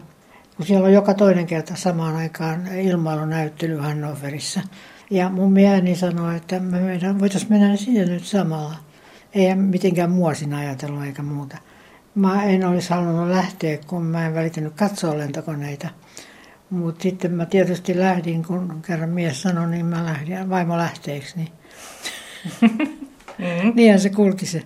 kun 0.57 0.67
siellä 0.67 0.87
on 0.87 0.93
joka 0.93 1.15
toinen 1.15 1.47
kerta 1.47 1.77
samaan 1.77 2.17
aikaan 2.17 2.67
ilmailunäyttely 2.67 3.77
Hannoverissa. 3.77 4.61
Ja 5.11 5.29
mun 5.29 5.53
mieheni 5.53 5.97
sanoi, 5.97 6.37
että 6.37 6.61
me 6.61 6.81
voitaisiin 7.21 7.53
mennä 7.53 7.77
sinne 7.77 8.05
nyt 8.05 8.25
samalla. 8.25 8.77
Ei 9.35 9.55
mitenkään 9.55 10.11
muosin 10.11 10.55
ajatellut 10.55 11.05
eikä 11.05 11.23
muuta. 11.23 11.57
Mä 12.15 12.45
en 12.45 12.65
olisi 12.65 12.91
halunnut 12.91 13.29
lähteä, 13.29 13.79
kun 13.87 14.03
mä 14.03 14.27
en 14.27 14.35
välittänyt 14.35 14.75
katsoa 14.75 15.19
lentokoneita. 15.19 15.89
Mutta 16.71 17.03
sitten 17.03 17.33
mä 17.33 17.47
tietysti 17.47 17.99
lähdin, 17.99 18.45
kun 18.45 18.83
kerran 18.87 19.09
mies 19.09 19.43
sanoi, 19.43 19.71
niin 19.71 19.87
mä 19.87 20.05
lähdin, 20.05 20.51
vaimo 20.51 20.79
lähteeksi. 20.79 21.37
Niin 21.37 21.49
mm. 22.61 23.73
Niinhän 23.75 24.01
se 24.01 24.11
kulki 24.11 24.47
se. 24.47 24.63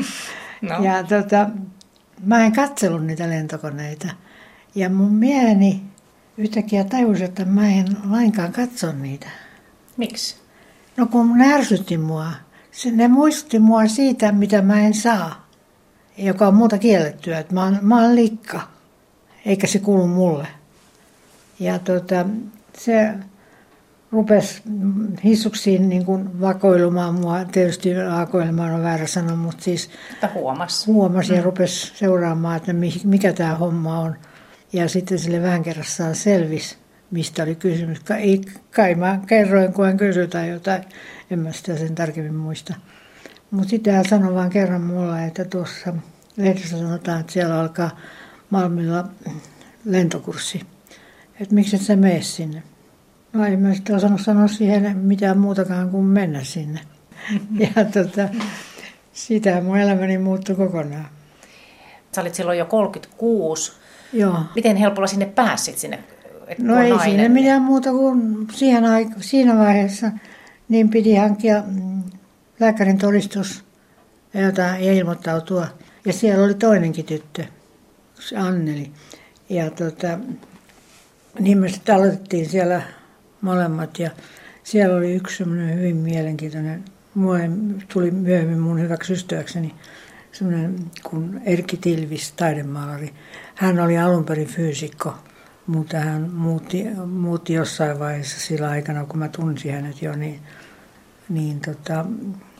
no. 0.68 0.84
Ja 0.84 1.02
tota, 1.02 1.50
mä 2.24 2.44
en 2.44 2.52
katsellut 2.52 3.06
niitä 3.06 3.30
lentokoneita. 3.30 4.08
Ja 4.74 4.90
mun 4.90 5.12
mieheni 5.12 5.82
yhtäkkiä 6.36 6.84
tajusi, 6.84 7.24
että 7.24 7.44
mä 7.44 7.68
en 7.68 7.96
lainkaan 8.10 8.52
katso 8.52 8.92
niitä. 8.92 9.28
Miksi? 9.96 10.36
No 10.96 11.06
kun 11.06 11.38
ne 11.38 11.54
ärsytti 11.54 11.98
mua. 11.98 12.32
Se, 12.72 12.90
ne 12.90 13.08
muistutti 13.08 13.58
mua 13.58 13.86
siitä, 13.86 14.32
mitä 14.32 14.62
mä 14.62 14.80
en 14.80 14.94
saa. 14.94 15.48
Joka 16.18 16.48
on 16.48 16.54
muuta 16.54 16.78
kiellettyä. 16.78 17.38
Että 17.38 17.54
mä 17.54 17.64
oon, 17.64 17.78
mä 17.82 18.02
oon 18.02 18.14
likka. 18.14 18.60
Eikä 19.46 19.66
se 19.66 19.78
kuulu 19.78 20.06
mulle. 20.06 20.46
Ja 21.60 21.78
tota, 21.78 22.26
se 22.78 23.14
rupesi 24.12 24.62
hissuksiin 25.24 25.88
niin 25.88 26.04
kuin 26.04 26.40
vakoilumaan 26.40 27.14
mua. 27.14 27.44
Tietysti 27.44 27.90
vakoilemaan 28.18 28.74
on 28.74 28.82
väärä 28.82 29.06
sana, 29.06 29.36
mutta 29.36 29.64
siis 29.64 29.90
että 30.12 30.30
huomasi. 30.34 30.86
huomasi 30.86 31.32
ja 31.32 31.38
mm. 31.38 31.44
rupesi 31.44 31.92
seuraamaan, 31.96 32.56
että 32.56 32.72
mikä 33.04 33.32
tämä 33.32 33.54
homma 33.54 33.98
on. 33.98 34.16
Ja 34.72 34.88
sitten 34.88 35.18
sille 35.18 35.42
vähän 35.42 35.62
kerrassaan 35.62 36.14
selvisi, 36.14 36.76
mistä 37.12 37.42
oli 37.42 37.54
kysymys. 37.54 38.00
Kai, 38.00 38.40
kai 38.70 38.94
mä 38.94 39.20
kerroin, 39.26 39.72
kun 39.72 39.84
hän 39.84 39.96
kysyi 39.96 40.28
tai 40.28 40.48
jotain. 40.48 40.82
En 41.30 41.38
mä 41.38 41.52
sitä 41.52 41.76
sen 41.76 41.94
tarkemmin 41.94 42.34
muista. 42.34 42.74
Mutta 43.50 43.68
sitten 43.68 43.94
hän 43.94 44.08
sanoi 44.08 44.34
vain 44.34 44.50
kerran 44.50 44.80
mulle, 44.80 45.24
että 45.24 45.44
tuossa 45.44 45.94
lehdessä 46.36 46.78
sanotaan, 46.78 47.20
että 47.20 47.32
siellä 47.32 47.60
alkaa 47.60 47.90
Malmilla 48.50 49.08
lentokurssi. 49.84 50.60
Että 51.40 51.54
miksi 51.54 51.76
et 51.76 51.82
sä 51.82 51.96
mene 51.96 52.22
sinne? 52.22 52.62
No 53.32 53.44
ei 53.44 53.56
mä 53.56 53.74
sitten 53.74 53.96
osannut 53.96 54.20
sanoa 54.20 54.48
siihen 54.48 54.96
mitään 54.96 55.38
muutakaan 55.38 55.90
kuin 55.90 56.04
mennä 56.04 56.44
sinne. 56.44 56.80
Ja 57.58 57.84
tota, 57.84 58.28
sitä 59.12 59.60
mun 59.60 59.78
elämäni 59.78 60.18
muuttui 60.18 60.56
kokonaan. 60.56 61.08
Sä 62.14 62.20
olit 62.20 62.34
silloin 62.34 62.58
jo 62.58 62.66
36. 62.66 63.72
Joo. 64.12 64.40
Miten 64.54 64.76
helpolla 64.76 65.06
sinne 65.06 65.26
pääsit 65.26 65.78
sinne? 65.78 66.04
No 66.58 66.80
ei 66.80 66.90
nainen, 66.90 67.04
siinä 67.04 67.28
mitään 67.28 67.62
muuta 67.62 67.90
kuin 67.90 68.48
siihen 68.52 68.84
aik- 68.84 69.16
siinä 69.20 69.58
vaiheessa 69.58 70.10
niin 70.68 70.88
piti 70.88 71.14
hankkia 71.14 71.62
mm, 71.66 72.02
lääkärin 72.60 72.98
todistus 72.98 73.64
ja, 74.34 74.40
ja 74.78 74.92
ilmoittautua. 74.92 75.66
Ja 76.04 76.12
siellä 76.12 76.44
oli 76.44 76.54
toinenkin 76.54 77.04
tyttö, 77.04 77.44
se 78.20 78.36
Anneli. 78.36 78.90
Ja 79.48 79.70
tota, 79.70 80.18
niin 81.40 81.58
me 81.58 81.68
sitten 81.68 81.94
aloitettiin 81.94 82.48
siellä 82.48 82.82
molemmat. 83.40 83.98
Ja 83.98 84.10
siellä 84.62 84.96
oli 84.96 85.14
yksi 85.14 85.36
semmoinen 85.36 85.78
hyvin 85.78 85.96
mielenkiintoinen, 85.96 86.84
mua 87.14 87.36
tuli 87.92 88.10
myöhemmin 88.10 88.58
mun 88.58 88.80
hyväksi 88.80 89.12
ystäväkseni, 89.12 89.74
semmoinen 90.32 90.76
kuin 91.02 91.40
Erkki 91.44 91.76
Tilvis, 91.76 92.32
taidemaalari. 92.32 93.12
Hän 93.54 93.80
oli 93.80 93.98
alun 93.98 94.24
perin 94.24 94.48
fyysikko, 94.48 95.14
mutta 95.66 95.96
hän 95.96 96.30
muutti, 96.30 96.84
muutti 97.06 97.52
jossain 97.52 97.98
vaiheessa 97.98 98.40
sillä 98.40 98.68
aikana, 98.68 99.04
kun 99.04 99.18
mä 99.18 99.28
tunsin 99.28 99.72
hänet 99.72 100.02
jo, 100.02 100.16
niin, 100.16 100.40
niin 101.28 101.60
tota, 101.60 102.04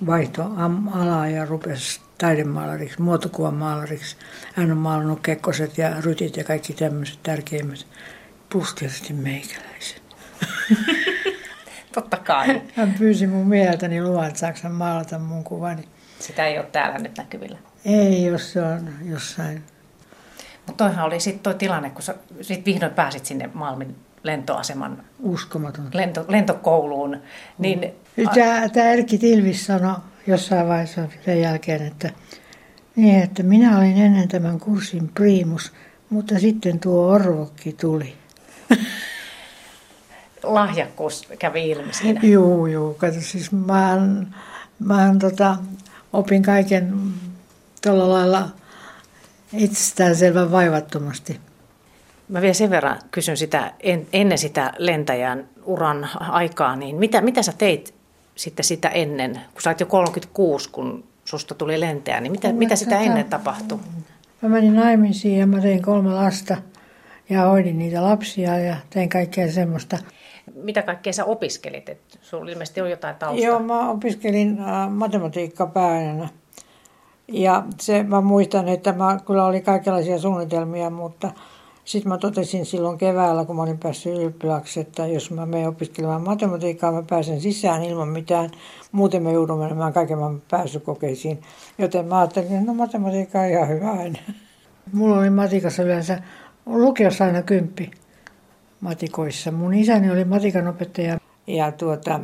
vaihto 0.06 0.50
alaa 0.92 1.28
ja 1.28 1.44
rupesi 1.44 2.00
taidemaalariksi, 2.18 3.02
muotokuvamaalariksi. 3.02 4.16
Hän 4.54 4.72
on 4.72 4.78
maalannut 4.78 5.20
kekkoset 5.20 5.78
ja 5.78 6.00
rytit 6.00 6.36
ja 6.36 6.44
kaikki 6.44 6.72
tämmöiset 6.72 7.18
tärkeimmät, 7.22 7.86
plus 8.52 8.74
tietysti 8.74 9.12
meikäläiset. 9.12 10.02
Totta 11.94 12.16
kai. 12.16 12.62
Hän 12.76 12.94
pyysi 12.98 13.26
mun 13.26 13.48
mieltäni 13.48 14.02
luvan, 14.02 14.28
että 14.28 14.40
saako 14.40 14.58
hän 14.62 14.72
maalata 14.72 15.18
mun 15.18 15.44
kuvani. 15.44 15.88
Sitä 16.18 16.46
ei 16.46 16.58
ole 16.58 16.66
täällä 16.66 16.98
nyt 16.98 17.18
näkyvillä. 17.18 17.58
Ei, 17.84 18.24
jos 18.24 18.52
se 18.52 18.62
on 18.62 18.90
jossain. 19.04 19.62
Mutta 20.66 20.84
toihan 20.84 21.04
oli 21.04 21.20
sitten 21.20 21.42
toi 21.42 21.54
tilanne, 21.54 21.90
kun 21.90 22.02
sä 22.02 22.14
sit 22.40 22.66
vihdoin 22.66 22.92
pääsit 22.92 23.26
sinne 23.26 23.50
Malmin 23.54 23.96
lentoaseman 24.22 25.04
Uskomaton. 25.22 25.88
lento, 25.92 26.24
lentokouluun. 26.28 27.22
Niin, 27.58 27.92
mm. 28.16 28.28
Tämä, 28.34 28.68
tämä 28.68 28.86
Erkki 28.86 29.18
Tilvis 29.18 29.66
sanoi 29.66 29.96
jossain 30.26 30.68
vaiheessa 30.68 31.08
sen 31.24 31.40
jälkeen, 31.40 31.86
että, 31.86 32.10
niin, 32.96 33.22
että 33.22 33.42
minä 33.42 33.78
olin 33.78 33.96
ennen 33.96 34.28
tämän 34.28 34.60
kurssin 34.60 35.08
priimus, 35.08 35.72
mutta 36.10 36.38
sitten 36.38 36.80
tuo 36.80 37.08
Orvokki 37.08 37.72
tuli. 37.72 38.14
Lahjakkuus 40.42 41.28
kävi 41.38 41.70
ilmi 41.70 41.92
siinä. 41.92 42.20
Joo, 42.22 42.66
joo. 42.66 42.94
Kato, 42.94 43.20
siis 43.20 43.52
mä, 43.52 43.98
mä 44.78 45.14
tota, 45.20 45.56
opin 46.12 46.42
kaiken 46.42 46.94
tuolla 47.82 48.08
lailla 48.08 48.48
itsestäänselvän 49.56 50.52
vaivattomasti. 50.52 51.40
Mä 52.28 52.40
vielä 52.40 52.54
sen 52.54 52.70
verran 52.70 52.98
kysyn 53.10 53.36
sitä 53.36 53.72
en, 53.80 54.06
ennen 54.12 54.38
sitä 54.38 54.72
lentäjän 54.78 55.48
uran 55.64 56.08
aikaa, 56.18 56.76
niin 56.76 56.96
mitä, 56.96 57.20
mitä 57.20 57.42
sä 57.42 57.52
teit 57.58 57.94
sitten 58.34 58.64
sitä 58.64 58.88
ennen, 58.88 59.40
kun 59.52 59.62
sä 59.62 59.74
jo 59.80 59.86
36, 59.86 60.70
kun 60.70 61.04
susta 61.24 61.54
tuli 61.54 61.80
lentäjä, 61.80 62.20
niin 62.20 62.32
mitä, 62.32 62.52
mitä 62.52 62.76
sitä 62.76 62.98
ennen 62.98 63.26
tapahtui? 63.26 63.78
Mä 64.42 64.48
menin 64.48 64.76
naimisiin 64.76 65.38
ja 65.38 65.46
mä 65.46 65.60
tein 65.60 65.82
kolme 65.82 66.14
lasta 66.14 66.56
ja 67.30 67.42
hoidin 67.42 67.78
niitä 67.78 68.02
lapsia 68.02 68.58
ja 68.58 68.76
tein 68.90 69.08
kaikkea 69.08 69.52
semmoista. 69.52 69.98
Mitä 70.54 70.82
kaikkea 70.82 71.12
sä 71.12 71.24
opiskelit? 71.24 71.88
Et 71.88 72.18
sulla 72.22 72.50
ilmeisesti 72.50 72.80
on 72.80 72.90
jotain 72.90 73.16
taustaa. 73.16 73.46
Joo, 73.46 73.58
mä 73.58 73.90
opiskelin 73.90 74.58
äh, 74.60 74.90
matematiikkaa 74.90 75.66
pääaineena. 75.66 76.28
Ja 77.28 77.64
se, 77.80 78.02
mä 78.02 78.20
muistan, 78.20 78.68
että 78.68 78.92
mä 78.92 79.18
kyllä 79.26 79.44
oli 79.44 79.60
kaikenlaisia 79.60 80.18
suunnitelmia, 80.18 80.90
mutta 80.90 81.30
sitten 81.84 82.08
mä 82.08 82.18
totesin 82.18 82.66
silloin 82.66 82.98
keväällä, 82.98 83.44
kun 83.44 83.56
mä 83.56 83.62
olin 83.62 83.78
päässyt 83.78 84.14
ylioppilaaksi, 84.14 84.80
että 84.80 85.06
jos 85.06 85.30
mä 85.30 85.46
menen 85.46 85.68
opiskelemaan 85.68 86.22
matematiikkaa, 86.22 86.92
mä 86.92 87.02
pääsen 87.10 87.40
sisään 87.40 87.82
ilman 87.82 88.08
mitään. 88.08 88.50
Muuten 88.92 89.22
me 89.22 89.32
joudun 89.32 89.58
menemään 89.58 89.92
kaiken 89.92 90.18
pääsykokeisiin. 90.50 91.40
Joten 91.78 92.06
mä 92.06 92.18
ajattelin, 92.18 92.52
että 92.52 92.66
no 92.66 92.74
matematiikka 92.74 93.40
on 93.40 93.48
ihan 93.48 93.68
hyvä 93.68 93.90
aina. 93.90 94.18
Mulla 94.92 95.18
oli 95.18 95.30
matikassa 95.30 95.82
yleensä 95.82 96.22
lukiossa 96.66 97.24
aina 97.24 97.42
kymppi 97.42 97.90
matikoissa. 98.80 99.50
Mun 99.50 99.74
isäni 99.74 100.10
oli 100.10 100.24
matikan 100.24 100.68
opettaja. 100.68 101.18
Ja 101.46 101.72
tuota, 101.72 102.20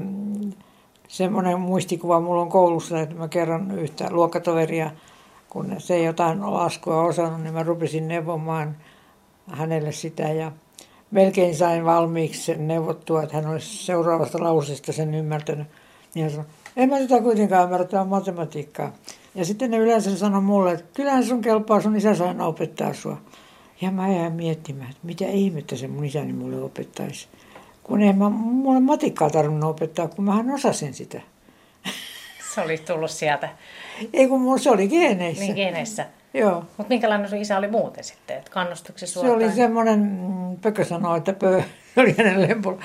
semmoinen 1.09 1.61
muistikuva 1.61 2.21
mulla 2.21 2.43
on 2.43 2.49
koulussa, 2.49 3.01
että 3.01 3.15
mä 3.15 3.29
kerron 3.29 3.79
yhtä 3.79 4.09
luokkatoveria, 4.11 4.91
kun 5.49 5.75
se 5.79 5.95
ei 5.95 6.05
jotain 6.05 6.41
laskua 6.41 7.03
osannut, 7.03 7.43
niin 7.43 7.55
mä 7.55 7.63
rupesin 7.63 8.09
neuvomaan 8.09 8.77
hänelle 9.51 9.93
sitä 9.93 10.23
ja 10.23 10.53
melkein 11.11 11.57
sain 11.57 11.85
valmiiksi 11.85 12.55
neuvottua, 12.55 13.23
että 13.23 13.37
hän 13.37 13.47
olisi 13.47 13.85
seuraavasta 13.85 14.43
lauseesta 14.43 14.93
sen 14.93 15.15
ymmärtänyt. 15.15 15.67
Niin 16.15 16.23
hän 16.23 16.31
sanoi, 16.31 16.47
en 16.77 16.89
mä 16.89 16.99
tätä 16.99 17.23
kuitenkaan 17.23 17.71
on 18.01 18.09
matematiikkaa. 18.09 18.93
Ja 19.35 19.45
sitten 19.45 19.71
ne 19.71 19.77
yleensä 19.77 20.17
sanoi 20.17 20.43
mulle, 20.43 20.73
että 20.73 20.85
kyllähän 20.95 21.25
sun 21.25 21.41
kelpaa, 21.41 21.81
sun 21.81 21.97
isä 21.97 22.15
saa 22.15 22.47
opettaa 22.47 22.93
sua. 22.95 23.17
Ja 23.81 23.91
mä 23.91 24.09
jään 24.09 24.33
miettimään, 24.33 24.91
että 24.91 25.07
mitä 25.07 25.25
ihmettä 25.25 25.77
se 25.77 25.89
mun 25.89 26.05
isäni 26.05 26.33
mulle 26.33 26.63
opettaisi. 26.63 27.29
Kun 27.89 28.03
ei 28.03 28.13
mä, 28.13 28.29
mulle 28.29 28.81
matikkaa 28.81 29.31
tarvinnut 29.31 29.71
opettaa, 29.71 30.09
kun 30.09 30.25
mähän 30.25 30.51
osasin 30.51 30.95
sitä. 30.95 31.21
Se 32.55 32.61
oli 32.61 32.79
tullut 32.79 33.11
sieltä. 33.11 33.49
Ei 34.13 34.29
kun 34.29 34.41
mun, 34.41 34.59
se 34.59 34.71
oli 34.71 34.89
geeneissä. 34.89 35.45
Niin 35.45 35.55
geeneissä. 35.55 36.07
Joo. 36.35 36.65
Mutta 36.77 36.89
minkälainen 36.89 37.29
sun 37.29 37.39
isä 37.39 37.59
oli 37.59 37.69
muuten 37.69 38.05
sitten? 38.05 38.37
Että 38.37 38.51
kannustuksi 38.51 39.07
se 39.07 39.21
Se 39.21 39.31
oli 39.31 39.53
semmoinen, 39.53 40.01
mm, 40.01 40.57
Pökö 40.57 40.85
sanoi, 40.85 41.19
että 41.19 41.33
pö, 41.33 41.63
se 41.95 42.01
oli 42.01 42.15
hänen 42.19 42.43
lempo. 42.49 42.79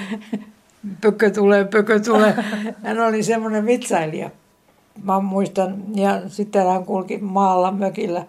Pökö 1.01 1.31
tulee, 1.31 1.65
pökö 1.65 1.99
tulee. 1.99 2.35
Hän 2.83 2.99
oli 2.99 3.23
semmoinen 3.23 3.65
vitsailija. 3.65 4.29
Mä 5.03 5.19
muistan, 5.19 5.83
ja 5.95 6.29
sitten 6.29 6.67
hän 6.67 6.85
kulki 6.85 7.17
maalla 7.17 7.71
mökillä 7.71 8.25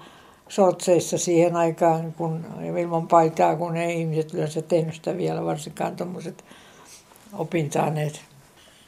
sotseissa 0.48 1.18
siihen 1.18 1.56
aikaan, 1.56 2.12
kun 2.12 2.46
ilman 2.80 3.08
paitaa, 3.08 3.56
kun 3.56 3.76
ei 3.76 4.00
ihmiset 4.00 4.34
yleensä 4.34 4.62
tehnyt 4.62 4.94
sitä 4.94 5.16
vielä, 5.16 5.44
varsinkaan 5.44 5.96
tuommoiset 5.96 6.44
opintaaneet. 7.38 8.20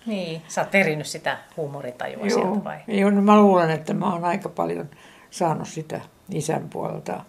Niin, 0.07 0.43
sä 0.49 0.61
oot 0.61 0.75
erinnyt 0.75 1.07
sitä 1.07 1.39
huumoritajua 1.57 2.27
Joo. 2.27 2.39
sieltä 2.39 2.65
vai? 2.65 2.79
Joo, 2.89 3.11
no 3.11 3.23
mä 3.23 3.41
luulen, 3.41 3.71
että 3.71 3.95
mä 3.95 4.13
oon 4.13 4.25
aika 4.25 4.49
paljon 4.49 4.91
saanut 5.31 5.69
sitä 5.69 6.01
isän 6.31 6.69
puolelta. 6.69 7.25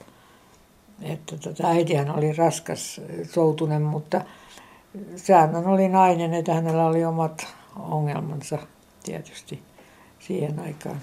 Että 1.01 1.37
tota, 1.37 1.67
äitihän 1.67 2.11
oli 2.11 2.33
raskas 2.33 3.01
soutunen, 3.23 3.81
mutta 3.81 4.21
säännön 5.15 5.67
oli 5.67 5.89
nainen, 5.89 6.33
että 6.33 6.53
hänellä 6.53 6.85
oli 6.85 7.05
omat 7.05 7.47
ongelmansa 7.79 8.57
tietysti 9.03 9.61
siihen 10.19 10.59
aikaan. 10.59 11.01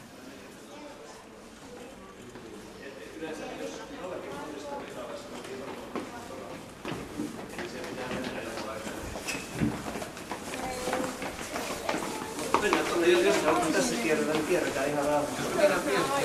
Kierretään 14.49 14.89
ihan 14.91 15.05
rauhassa. 15.05 15.43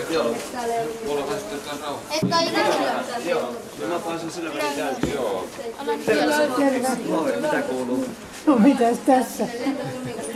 Joo. 0.09 0.35
Mulla 1.05 1.25
on 1.25 1.39
sitten 1.39 1.59
taas 1.59 1.81
rauhassa. 1.81 3.29
Joo. 3.29 3.55
Mä 3.89 3.99
pääsen 3.99 4.31
sillä 4.31 4.49
välin. 4.49 5.13
Joo. 5.13 5.47
Moi, 7.07 7.35
mitä 7.41 7.61
kuuluu? 7.61 8.05
No 8.45 8.55
mitäs 8.55 8.97
tässä? 9.05 9.47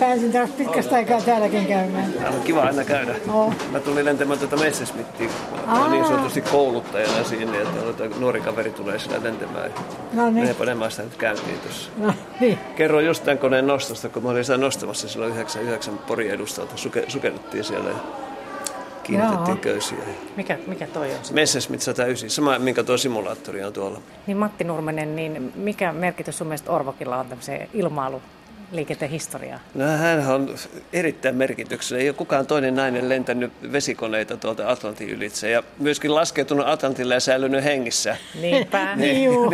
Pääsin 0.00 0.32
taas 0.32 0.50
pitkästä 0.50 0.96
aikaa 0.96 1.20
täälläkin 1.20 1.66
käymään. 1.66 2.12
Täällä 2.12 2.36
on 2.36 2.42
kiva 2.42 2.62
aina 2.62 2.84
käydä. 2.84 3.14
Oh. 3.32 3.54
Mä 3.72 3.80
tulin 3.80 4.04
lentämään 4.04 4.38
tuota 4.38 4.56
Messerschmittiin. 4.56 5.30
Mä 5.66 5.88
niin 5.88 6.06
sanotusti 6.06 6.40
kouluttajana 6.40 7.24
siinä, 7.24 7.52
että 7.60 8.18
nuori 8.18 8.40
kaveri 8.40 8.70
tulee 8.70 8.98
sillä 8.98 9.22
lentämään. 9.22 9.74
No 10.12 10.30
niin. 10.30 10.48
Me 10.48 10.54
panemaan 10.54 10.90
sitä 10.90 11.02
nyt 11.02 11.16
käyntiin 11.16 11.58
tuossa. 11.58 11.90
No 11.96 12.14
niin. 12.40 12.58
Kerro 12.76 13.00
just 13.00 13.24
tämän 13.24 13.38
koneen 13.38 13.66
nostosta, 13.66 14.08
kun 14.08 14.22
mä 14.22 14.28
olin 14.28 14.44
sitä 14.44 14.56
nostamassa 14.56 15.08
silloin 15.08 15.32
99 15.32 15.98
Pori 15.98 16.30
edustalta. 16.30 16.76
Suke, 16.76 17.04
sukelluttiin 17.08 17.64
siellä 17.64 17.90
ja 17.90 17.96
kiinnitettiin 19.02 19.48
Joo. 19.48 19.56
köysiä. 19.56 19.98
Mikä, 20.36 20.58
mikä 20.66 20.86
toi 20.86 21.10
on? 21.10 21.18
Messerschmitt 21.32 21.82
109, 21.82 22.30
sama 22.30 22.58
minkä 22.58 22.82
tuo 22.82 22.96
simulaattori 22.96 23.64
on 23.64 23.72
tuolla. 23.72 24.00
Niin 24.26 24.36
Matti 24.36 24.64
Nurmenen, 24.64 25.16
niin 25.16 25.52
mikä 25.56 25.92
merkitys 25.92 26.38
sun 26.38 26.46
mielestä 26.46 26.72
Orvokilla 26.72 27.16
on 27.16 27.26
tämmöiseen 27.26 27.68
ilmailu 27.74 28.22
liikenteen 28.72 29.10
historiaa? 29.10 29.60
No 29.74 29.84
hän 29.84 30.26
on 30.28 30.54
erittäin 30.92 31.36
merkityksellinen. 31.36 32.02
Ei 32.04 32.08
ole 32.08 32.16
kukaan 32.16 32.46
toinen 32.46 32.74
nainen 32.74 33.08
lentänyt 33.08 33.52
vesikoneita 33.72 34.36
tuolta 34.36 34.70
Atlantin 34.70 35.10
ylitse 35.10 35.50
ja 35.50 35.62
myöskin 35.78 36.14
laskeutunut 36.14 36.68
Atlantille 36.68 37.14
ja 37.14 37.20
säilynyt 37.20 37.64
hengissä. 37.64 38.16
Niinpä. 38.40 38.94
niin, 38.96 39.24
Juu. 39.24 39.52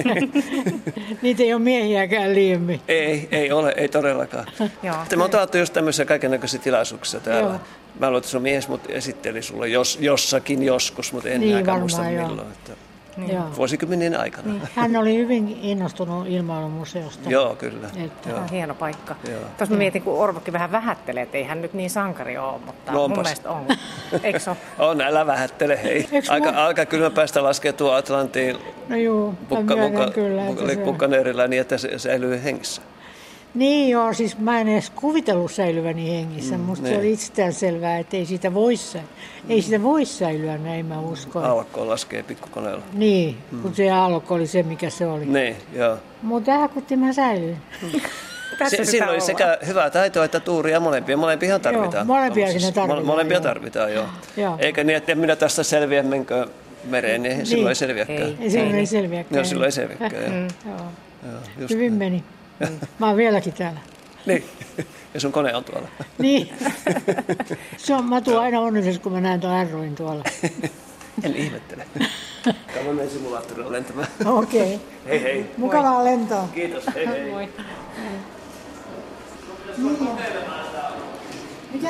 Niitä 1.23 1.43
ei 1.43 1.55
ole 1.55 1.63
miehiäkään 1.63 2.35
liemmin. 2.35 2.81
Ei, 2.89 3.29
ei 3.31 3.53
ole, 3.53 3.75
ei 3.77 3.89
todellakaan. 3.89 4.47
Joo. 4.83 4.97
Me 5.17 5.25
on 5.25 5.31
tavattu 5.31 5.59
just 5.59 5.73
tämmöisissä 5.73 6.05
kaikenlaisia 6.05 6.61
tilaisuuksia 6.61 7.21
täällä. 7.21 7.51
Joo. 7.51 7.61
Mä 8.01 8.07
luulen, 8.07 8.19
että 8.19 8.31
sun 8.31 8.43
mies 8.43 8.69
mut 8.69 8.81
esitteli 8.89 9.43
sulle 9.43 9.69
jos, 9.69 9.99
jossakin 10.01 10.63
joskus, 10.63 11.13
mutta 11.13 11.29
en 11.29 11.41
niin, 11.41 11.79
muista 11.79 12.03
milloin. 12.03 12.53
Että 12.53 12.73
niin. 13.17 13.57
vuosikymmenien 13.57 14.21
aikana. 14.21 14.53
Niin. 14.53 14.63
Hän 14.75 14.97
oli 14.97 15.17
hyvin 15.17 15.59
innostunut 15.63 16.27
ilmailumuseosta. 16.29 17.31
Joo, 17.31 17.55
kyllä. 17.55 17.89
Että... 17.97 18.31
Joo. 18.31 18.41
Hieno 18.51 18.75
paikka. 18.75 19.17
Tuossa 19.59 19.75
mä 19.75 19.79
mietin, 19.79 20.03
kun 20.03 20.19
Orvokin 20.19 20.53
vähän 20.53 20.73
vähättelee, 20.73 21.23
että 21.23 21.37
ei 21.37 21.45
hän 21.45 21.63
nyt 21.63 21.75
niin 21.75 21.91
sankari 21.91 22.39
ole, 22.39 22.61
mutta 22.67 22.93
no 22.93 23.09
mun 23.09 23.19
mielestä 23.19 23.51
on. 23.51 23.67
Eikö 24.23 24.39
se 24.39 24.51
On, 24.79 25.01
älä 25.01 25.27
vähättele, 25.27 25.83
hei. 25.83 26.09
Aika, 26.29 26.47
mun... 26.47 26.55
aika 26.55 26.87
kyllä 26.87 27.11
päästä 27.11 27.43
laskeutua 27.43 27.97
Atlantiin 27.97 28.57
no 28.89 28.97
juu, 28.97 29.35
pukka, 29.49 29.77
muka, 29.77 30.11
kyllä, 30.11 30.43
muka, 30.85 31.09
se... 31.09 31.49
niin, 31.49 31.61
että 31.61 31.79
se 31.79 31.99
säilyy 31.99 32.45
hengissä. 32.45 32.83
Niin 33.57 33.91
joo, 33.91 34.13
siis 34.13 34.39
mä 34.39 34.61
en 34.61 34.69
edes 34.69 34.91
kuvitellut 34.91 35.53
säilyväni 35.53 36.11
hengissä. 36.11 36.59
Mm, 36.59 36.65
Musta 36.65 36.85
niin. 36.85 36.95
se 36.95 36.99
oli 36.99 37.13
itsestään 37.13 37.53
selvää, 37.53 37.99
että 37.99 38.17
ei 38.17 38.27
siitä 38.27 38.55
voi, 38.55 38.75
ei 39.49 39.63
siitä 39.63 39.83
voi 39.83 40.05
säilyä, 40.05 40.59
näin 40.59 40.87
mä 40.87 41.01
uskon. 41.01 41.45
Aallokko 41.45 41.89
laskee 41.89 42.23
pikkukoneella. 42.23 42.83
Niin, 42.93 43.37
mm. 43.53 43.63
kun 43.63 43.75
se 43.75 43.91
aallokko 43.91 44.35
oli 44.35 44.47
se, 44.47 44.63
mikä 44.63 44.91
se 44.91 45.07
oli. 45.07 45.27
Niin, 45.27 45.57
joo. 45.73 45.99
Mutta 46.23 46.53
ähkutti 46.53 46.97
mä 46.97 47.13
säilyin. 47.13 47.57
Se, 48.69 48.85
siinä 48.85 49.11
oli 49.11 49.21
sekä 49.21 49.59
hyvää 49.67 49.91
taitoa 49.91 50.25
että 50.25 50.41
tuuria 50.41 50.81
molempia. 50.81 51.17
Molempia 51.17 51.59
tarvitaan. 51.59 51.95
Joo, 51.95 52.05
molempia 52.05 52.53
sinne 52.53 52.73
tarvitaan. 52.73 53.07
Molempia 53.07 53.37
joo. 53.37 53.43
tarvitaan, 53.43 53.95
joo. 53.95 54.07
joo. 54.37 54.57
Eikä 54.59 54.85
niin, 54.85 54.97
että 54.97 55.15
minä 55.15 55.37
tästä 55.37 55.63
selviä 55.63 56.03
menkö 56.03 56.47
mereen, 56.85 57.23
niin, 57.23 57.37
niin. 57.37 57.47
silloin 57.47 57.69
ei 57.69 57.75
selviäkään. 57.75 58.19
Ei, 58.19 58.37
ei 58.41 58.51
silloin 58.51 58.75
ei 58.75 58.87
selviäkään. 58.87 59.35
Joo, 59.35 59.45
silloin 59.45 59.67
ei 59.67 59.73
selviäkään. 59.73 60.33
Mm. 60.33 60.71
Joo. 60.71 60.81
Joo, 61.33 61.69
Hyvin 61.71 61.79
niin. 61.79 61.93
meni. 61.93 62.25
Mm. 62.61 62.79
Mä 62.99 63.07
oon 63.07 63.17
vieläkin 63.17 63.53
täällä. 63.53 63.81
niin, 64.27 64.45
ja 65.15 65.21
sun 65.21 65.33
kone 65.33 65.55
on 65.55 65.65
tuolla. 65.65 65.89
niin. 66.19 66.51
Se 67.77 67.95
on, 67.95 68.05
mä 68.05 68.21
tuun 68.21 68.41
aina 68.41 68.61
onnellisesti, 68.61 69.03
kun 69.03 69.13
mä 69.13 69.21
näen 69.21 69.41
tuon 69.41 69.53
Arroin 69.53 69.95
tuolla. 69.95 70.25
en 71.25 71.37
ihmettele. 71.37 71.87
Tämä 72.45 72.91
on 73.03 73.11
simulaattorilla 73.11 73.73
lentämään. 73.73 74.09
Okei. 74.25 74.75
Okay. 74.75 74.79
hei 75.07 75.23
hei. 75.23 75.51
Mukavaa 75.57 76.05
lentoa. 76.05 76.49
Kiitos, 76.55 76.85
hei 76.95 77.07
hei. 77.07 77.31
Moi. 77.31 77.49
Niin. 77.99 78.21
Mitä? 81.73 81.89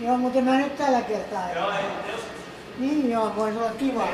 Joo, 0.00 0.16
mutta 0.16 0.40
mä 0.40 0.58
nyt 0.58 0.76
tällä 0.76 1.02
kertaa. 1.02 1.52
Joo, 1.54 1.70
ei, 1.70 2.12
jos... 2.12 2.20
Niin 2.78 3.10
joo, 3.10 3.32
voisi 3.36 3.58
olla 3.58 3.70
kiva. 3.70 4.08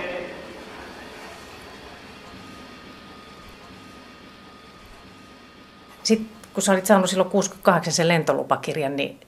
Sitten 6.11 6.29
kun 6.55 6.63
sä 6.63 6.73
olit 6.73 6.87
saanut 6.87 7.11
silloin 7.11 7.31
68 7.31 7.93
sen 7.93 8.09
lentolupakirjan, 8.09 8.97
niin 8.97 9.21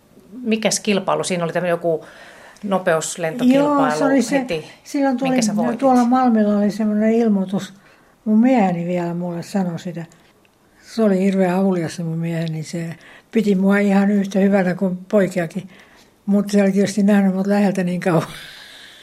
mikä 0.42 0.68
kilpailu? 0.82 1.24
Siinä 1.24 1.44
oli 1.44 1.52
tämä 1.52 1.68
joku 1.68 2.04
nopeuslentokilpailu 2.64 3.86
Joo, 3.86 3.98
se 3.98 4.04
oli 4.04 4.22
se, 4.22 4.38
heti. 4.38 4.64
Silloin 4.84 5.16
tuli, 5.16 5.42
sä 5.42 5.54
tuolla 5.78 6.04
Malmilla 6.04 6.58
oli 6.58 6.70
semmoinen 6.70 7.12
ilmoitus. 7.12 7.74
Mun 8.24 8.38
mieheni 8.38 8.86
vielä 8.86 9.14
mulle 9.14 9.42
sanoi 9.42 9.78
sitä. 9.78 10.04
Se 10.82 11.02
oli 11.02 11.18
hirveän 11.18 11.58
avulias 11.58 11.98
mun 11.98 12.18
mieheni. 12.18 12.62
Se 12.62 12.94
piti 13.30 13.54
mua 13.54 13.78
ihan 13.78 14.10
yhtä 14.10 14.38
hyvänä 14.38 14.74
kuin 14.74 14.98
poikiakin. 15.10 15.68
Mutta 16.26 16.52
se 16.52 16.62
oli 16.62 16.72
tietysti 16.72 17.02
nähnyt 17.02 17.34
mut 17.34 17.46
läheltä 17.46 17.84
niin 17.84 18.00
kauan. 18.00 18.26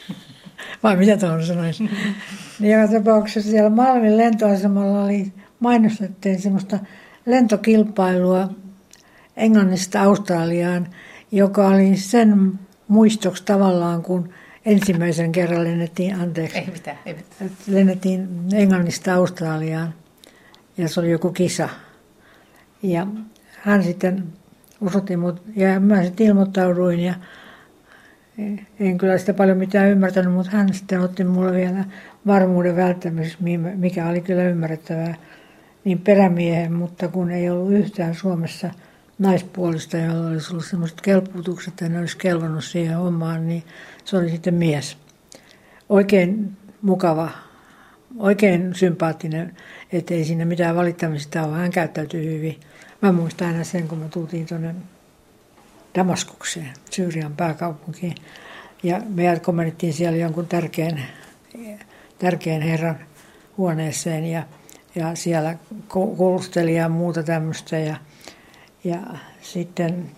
Vai 0.82 0.96
mitä 0.96 1.16
tuohon 1.16 1.46
sanoisi? 1.46 1.90
niin 2.60 2.80
joka 2.80 2.92
tapauksessa 2.92 3.50
siellä 3.50 3.70
Malmin 3.70 4.16
lentoasemalla 4.16 5.04
oli 5.04 5.32
mainostettiin 5.60 6.42
semmoista 6.42 6.78
lentokilpailua 7.30 8.48
Englannista 9.36 10.02
Australiaan, 10.02 10.88
joka 11.32 11.68
oli 11.68 11.96
sen 11.96 12.58
muistoksi 12.88 13.44
tavallaan, 13.44 14.02
kun 14.02 14.28
ensimmäisen 14.66 15.32
kerran 15.32 15.64
lennettiin, 15.64 16.14
anteeksi, 16.14 16.58
ei 16.58 16.66
mitään, 16.72 16.98
ei 17.06 17.14
mitään. 17.14 17.50
lennettiin 17.66 18.28
Englannista 18.54 19.14
Australiaan 19.14 19.94
ja 20.78 20.88
se 20.88 21.00
oli 21.00 21.10
joku 21.10 21.32
kisa. 21.32 21.68
Ja 22.82 23.06
hän 23.60 23.82
sitten 23.82 24.24
osoitti 24.80 25.16
mut, 25.16 25.42
ja 25.56 25.80
mä 25.80 26.02
sitten 26.04 26.26
ilmoittauduin 26.26 27.00
ja 27.00 27.14
en 28.80 28.98
kyllä 28.98 29.18
sitä 29.18 29.34
paljon 29.34 29.58
mitään 29.58 29.88
ymmärtänyt, 29.88 30.32
mutta 30.32 30.50
hän 30.50 30.74
sitten 30.74 31.00
otti 31.00 31.24
mulle 31.24 31.52
vielä 31.52 31.84
varmuuden 32.26 32.76
välttämisessä, 32.76 33.38
mikä 33.76 34.08
oli 34.08 34.20
kyllä 34.20 34.42
ymmärrettävää, 34.42 35.14
niin 35.84 35.98
perämiehen, 35.98 36.72
mutta 36.72 37.08
kun 37.08 37.30
ei 37.30 37.50
ollut 37.50 37.72
yhtään 37.72 38.14
Suomessa 38.14 38.70
naispuolista, 39.18 39.96
jolla 39.96 40.28
olisi 40.28 40.52
ollut 40.52 40.64
sellaiset 40.64 41.00
kelpuutukset, 41.00 41.68
että 41.68 41.88
ne 41.88 41.98
olisi 41.98 42.18
kelvannut 42.18 42.64
siihen 42.64 42.96
hommaan, 42.96 43.48
niin 43.48 43.64
se 44.04 44.16
oli 44.16 44.30
sitten 44.30 44.54
mies. 44.54 44.96
Oikein 45.88 46.56
mukava, 46.82 47.30
oikein 48.18 48.74
sympaattinen, 48.74 49.56
ettei 49.92 50.24
siinä 50.24 50.44
mitään 50.44 50.76
valittamista 50.76 51.42
ole. 51.42 51.56
Hän 51.56 51.70
käyttäytyi 51.70 52.26
hyvin. 52.26 52.60
Mä 53.02 53.12
muistan 53.12 53.48
aina 53.48 53.64
sen, 53.64 53.88
kun 53.88 53.98
me 53.98 54.08
tultiin 54.08 54.46
tuonne 54.46 54.74
Damaskukseen, 55.94 56.70
Syyrian 56.90 57.36
pääkaupunkiin. 57.36 58.14
Ja 58.82 59.00
me 59.08 59.40
komennettiin 59.42 59.92
siellä 59.92 60.18
jonkun 60.18 60.46
tärkeän, 60.46 61.02
tärkeän 62.18 62.62
herran 62.62 62.98
huoneeseen 63.56 64.26
ja, 64.26 64.42
ja 64.94 65.14
siellä 65.14 65.58
kuulusteli 65.88 66.76
ja 66.76 66.88
muuta 66.88 67.22
tämmöistä. 67.22 67.78
Ja, 67.78 67.96
ja 68.84 69.00
sitten 69.42 70.10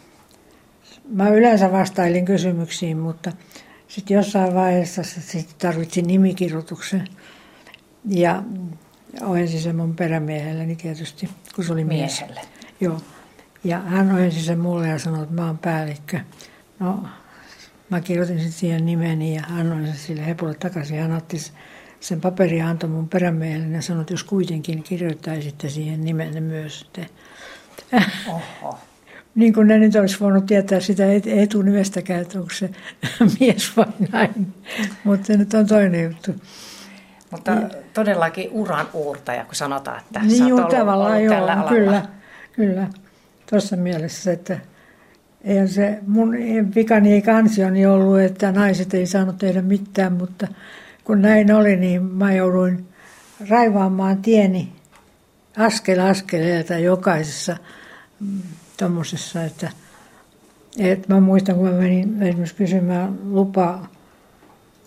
mä 1.09 1.29
yleensä 1.29 1.73
vastailin 1.73 2.25
kysymyksiin, 2.25 2.99
mutta 2.99 3.33
sitten 3.89 4.15
jossain 4.15 4.55
vaiheessa 4.55 5.03
sitten 5.03 5.57
tarvitsin 5.59 6.07
nimikirjoituksen. 6.07 7.09
Ja 8.09 8.43
ojensi 9.21 9.61
sen 9.61 9.77
mun 9.77 9.97
perämiehelleni 9.97 10.77
tietysti, 10.77 11.29
kun 11.55 11.65
se 11.65 11.73
oli 11.73 11.85
mies. 11.85 12.21
Miehelle. 12.21 12.41
Joo. 12.81 13.01
Ja 13.65 13.79
hän 13.79 14.13
ojensi 14.15 14.43
sen 14.43 14.59
mulle 14.59 14.89
ja 14.89 14.99
sanoi, 14.99 15.23
että 15.23 15.35
mä 15.35 15.47
oon 15.47 15.59
päällikkö. 15.59 16.21
No, 16.79 17.05
mä 17.91 18.01
kirjoitin 18.01 18.39
sitten 18.39 18.59
siihen 18.59 18.87
nimeni 18.87 19.35
ja 19.35 19.43
hän 19.49 19.73
ojensi 19.73 19.99
sille 19.99 20.27
hepulle 20.27 20.55
takaisin. 20.55 21.01
Hän 21.01 21.13
otti 21.13 21.37
sen 22.03 22.21
paperin 22.21 22.59
ja 22.59 22.69
antoi 22.69 22.91
mun 22.91 23.09
perämiehelle 23.09 23.77
ja 23.77 23.83
sanoi, 23.83 24.01
että 24.01 24.13
jos 24.13 24.25
kuitenkin 24.25 24.83
kirjoittaisitte 24.83 25.69
siihen 25.69 26.05
nimenne 26.05 26.41
myös. 26.41 26.91
Oho. 28.29 28.79
niin 29.35 29.53
kuin 29.53 29.69
ne 29.69 29.79
nyt 29.79 29.95
olisi 29.95 30.21
voinut 30.21 30.47
tietää 30.47 30.81
sitä 30.81 31.05
etunimestäkään, 31.27 32.23
että 32.23 32.39
onko 32.39 32.51
se 32.55 32.71
mies 33.41 33.77
vai 33.77 33.87
näin. 34.13 34.55
Mutta 35.05 35.27
se 35.27 35.37
nyt 35.37 35.55
on 35.55 35.67
toinen 35.67 36.05
juttu. 36.05 36.35
Mutta 37.31 37.51
ja. 37.51 37.69
todellakin 37.95 38.49
uran 38.51 38.87
uurtaja, 38.93 39.45
kun 39.45 39.55
sanotaan, 39.55 40.01
että 40.01 40.21
niin 40.21 40.39
sä 40.39 40.45
oot 40.45 40.53
ollut, 40.53 40.69
tavallaan 40.69 41.13
ollut 41.13 41.25
joo, 41.25 41.35
tällä 41.35 41.53
alalla. 41.53 41.71
Kyllä, 41.71 42.03
kyllä. 42.53 42.89
Tuossa 43.51 43.77
mielessä, 43.77 44.33
että 44.33 44.59
eihän 45.45 45.69
se 45.69 45.99
mun 46.07 46.37
vikani 46.75 47.13
ei 47.13 47.23
kansioni 47.23 47.87
ollut, 47.87 48.21
että 48.21 48.53
naiset 48.53 48.95
ei 48.95 49.07
saanut 49.07 49.39
tehdä 49.39 49.63
mitään, 49.63 50.13
mutta 50.13 50.49
kun 51.05 51.23
näin 51.23 51.53
oli, 51.53 51.77
niin 51.77 52.03
mä 52.03 52.33
jouduin 52.33 52.89
raivaamaan 53.49 54.23
tieni 54.23 54.73
askel 55.57 56.01
askeleelta 56.01 56.79
jokaisessa 56.79 57.57
mm, 58.21 58.43
tuommoisessa, 58.77 59.45
että, 59.45 59.71
että 60.79 61.15
mä 61.15 61.21
muistan, 61.21 61.55
kun 61.57 61.69
mä 61.69 61.73
menin 61.73 62.23
esimerkiksi 62.23 62.55
kysymään 62.55 63.19
lupaa 63.25 63.89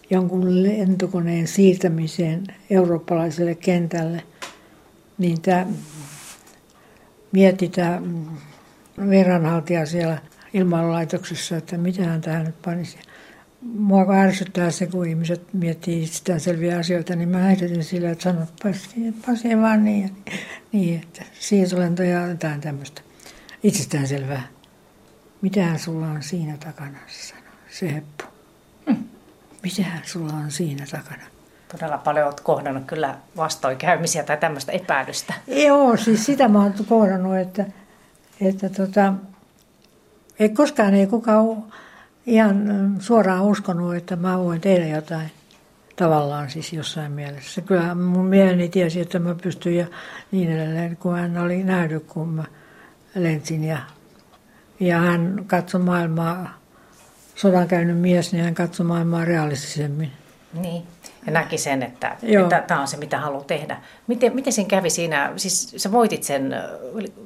jonkun 0.09 0.63
lentokoneen 0.63 1.47
siirtämiseen 1.47 2.43
eurooppalaiselle 2.69 3.55
kentälle, 3.55 4.23
niin 5.17 5.41
tämä 5.41 5.65
mietti 7.31 7.69
tämä 7.69 8.01
viranhaltija 9.09 9.85
siellä 9.85 10.17
ilmailulaitoksessa, 10.53 11.57
että 11.57 11.77
mitä 11.77 12.03
hän 12.03 12.21
tähän 12.21 12.45
nyt 12.45 12.61
panisi. 12.61 12.97
Mua 13.73 14.13
ärsyttää 14.13 14.71
se, 14.71 14.87
kun 14.87 15.07
ihmiset 15.07 15.53
miettii 15.53 16.03
itsestään 16.03 16.39
selviä 16.39 16.79
asioita, 16.79 17.15
niin 17.15 17.29
mä 17.29 17.37
heitetyn 17.37 17.83
sillä, 17.83 18.09
että 18.09 18.23
sanot, 18.23 18.49
pasi 19.25 19.57
vaan 19.61 19.85
niin, 19.85 20.23
niin 20.71 21.01
että 21.01 21.23
siirtolento 21.39 22.03
ja 22.03 22.27
jotain 22.27 22.61
tämmöistä. 22.61 23.01
Itsestään 23.63 24.07
selvää. 24.07 24.47
Mitähän 25.41 25.79
sulla 25.79 26.07
on 26.07 26.23
siinä 26.23 26.57
takana, 26.57 26.97
se 27.07 27.27
sanoi, 27.27 27.43
se 27.69 27.93
heppu. 27.93 28.23
Hmm. 28.85 29.03
Mitähän 29.63 30.01
sulla 30.05 30.33
on 30.33 30.51
siinä 30.51 30.85
takana? 30.91 31.23
Todella 31.71 31.97
paljon 31.97 32.25
olet 32.25 32.39
kohdannut 32.39 32.85
kyllä 32.85 33.17
vastoinkäymisiä 33.37 34.23
tai 34.23 34.37
tämmöistä 34.37 34.71
epäilystä. 34.71 35.33
Joo, 35.47 35.97
siis 35.97 36.25
sitä 36.25 36.47
mä 36.47 36.61
oon 36.61 36.73
kohdannut, 36.89 37.37
että, 37.37 37.65
että 38.41 38.69
tota, 38.69 39.13
ei 40.39 40.49
koskaan 40.49 40.93
ei 40.93 41.07
kukaan 41.07 41.63
ihan 42.25 42.95
suoraan 42.99 43.43
uskonut, 43.43 43.95
että 43.95 44.15
mä 44.15 44.39
voin 44.39 44.61
tehdä 44.61 44.87
jotain 44.87 45.31
tavallaan 45.95 46.49
siis 46.49 46.73
jossain 46.73 47.11
mielessä. 47.11 47.61
Kyllä 47.61 47.95
mun 47.95 48.25
mieheni 48.25 48.69
tiesi, 48.69 48.99
että 48.99 49.19
mä 49.19 49.35
pystyn 49.43 49.75
ja 49.75 49.87
niin 50.31 50.51
edelleen, 50.51 50.97
kun 50.97 51.15
hän 51.15 51.37
oli 51.37 51.63
nähnyt, 51.63 52.03
kun 52.03 52.29
mä 52.29 52.43
lensin 53.15 53.63
ja, 53.63 53.77
ja 54.79 54.99
hän 54.99 55.43
katsoi 55.47 55.81
maailmaa 55.81 56.59
sodan 57.35 57.67
käynyt 57.67 57.97
mies, 57.97 58.31
niin 58.31 58.43
hän 58.43 58.55
katsoi 58.55 58.85
maailmaa 58.85 59.25
realistisemmin. 59.25 60.11
Niin, 60.53 60.83
ja 61.25 61.31
näki 61.31 61.57
sen, 61.57 61.83
että, 61.83 62.17
että 62.23 62.63
tämä 62.67 62.81
on 62.81 62.87
se, 62.87 62.97
mitä 62.97 63.19
haluaa 63.19 63.43
tehdä. 63.43 63.77
Miten, 64.07 64.35
miten 64.35 64.53
sen 64.53 64.65
kävi 64.65 64.89
siinä? 64.89 65.33
Siis 65.35 65.73
sä 65.77 65.91
voitit 65.91 66.23
sen, 66.23 66.55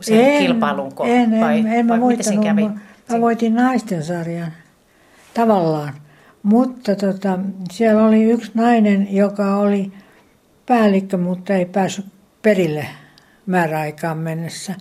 sen 0.01 0.19
en, 0.19 0.39
kilpailun? 0.39 0.93
En, 1.05 1.39
vai, 1.39 1.59
en, 1.59 1.67
en 1.67 1.85
mä 1.85 2.01
vai 2.01 2.07
miten 2.07 2.25
sen 2.25 2.43
kävi? 2.43 2.63
Mä, 2.63 2.73
mä 3.09 3.21
voitin 3.21 3.55
naisten 3.55 4.03
sarjan, 4.03 4.51
tavallaan. 5.33 5.93
Mutta 6.43 6.95
tota, 6.95 7.39
siellä 7.71 8.05
oli 8.05 8.23
yksi 8.23 8.51
nainen, 8.53 9.15
joka 9.15 9.55
oli 9.55 9.91
päällikkö, 10.65 11.17
mutta 11.17 11.53
ei 11.53 11.65
päässyt 11.65 12.05
perille 12.41 12.85
määräaikaan 13.45 14.17
mennessä. 14.17 14.75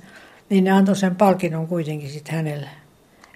Niin 0.50 0.64
ne 0.64 0.70
antoi 0.70 0.96
sen 0.96 1.16
palkinnon 1.16 1.66
kuitenkin 1.66 2.11
sitten 2.11 2.34
hänelle 2.34 2.68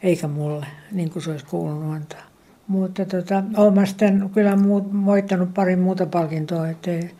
eikä 0.03 0.29
mulle, 0.29 0.66
niin 0.92 1.11
kuin 1.11 1.22
se 1.22 1.31
olisi 1.31 1.46
kuulunut 1.46 1.94
antaa. 1.94 2.22
Mutta 2.66 3.05
tota, 3.05 3.42
olen 3.57 3.87
sitten 3.87 4.31
kyllä 4.35 4.57
muut, 4.57 5.05
voittanut 5.07 5.55
pari 5.55 5.77
muuta 5.77 6.07
palkintoa, 6.07 6.68
ettei, 6.68 7.11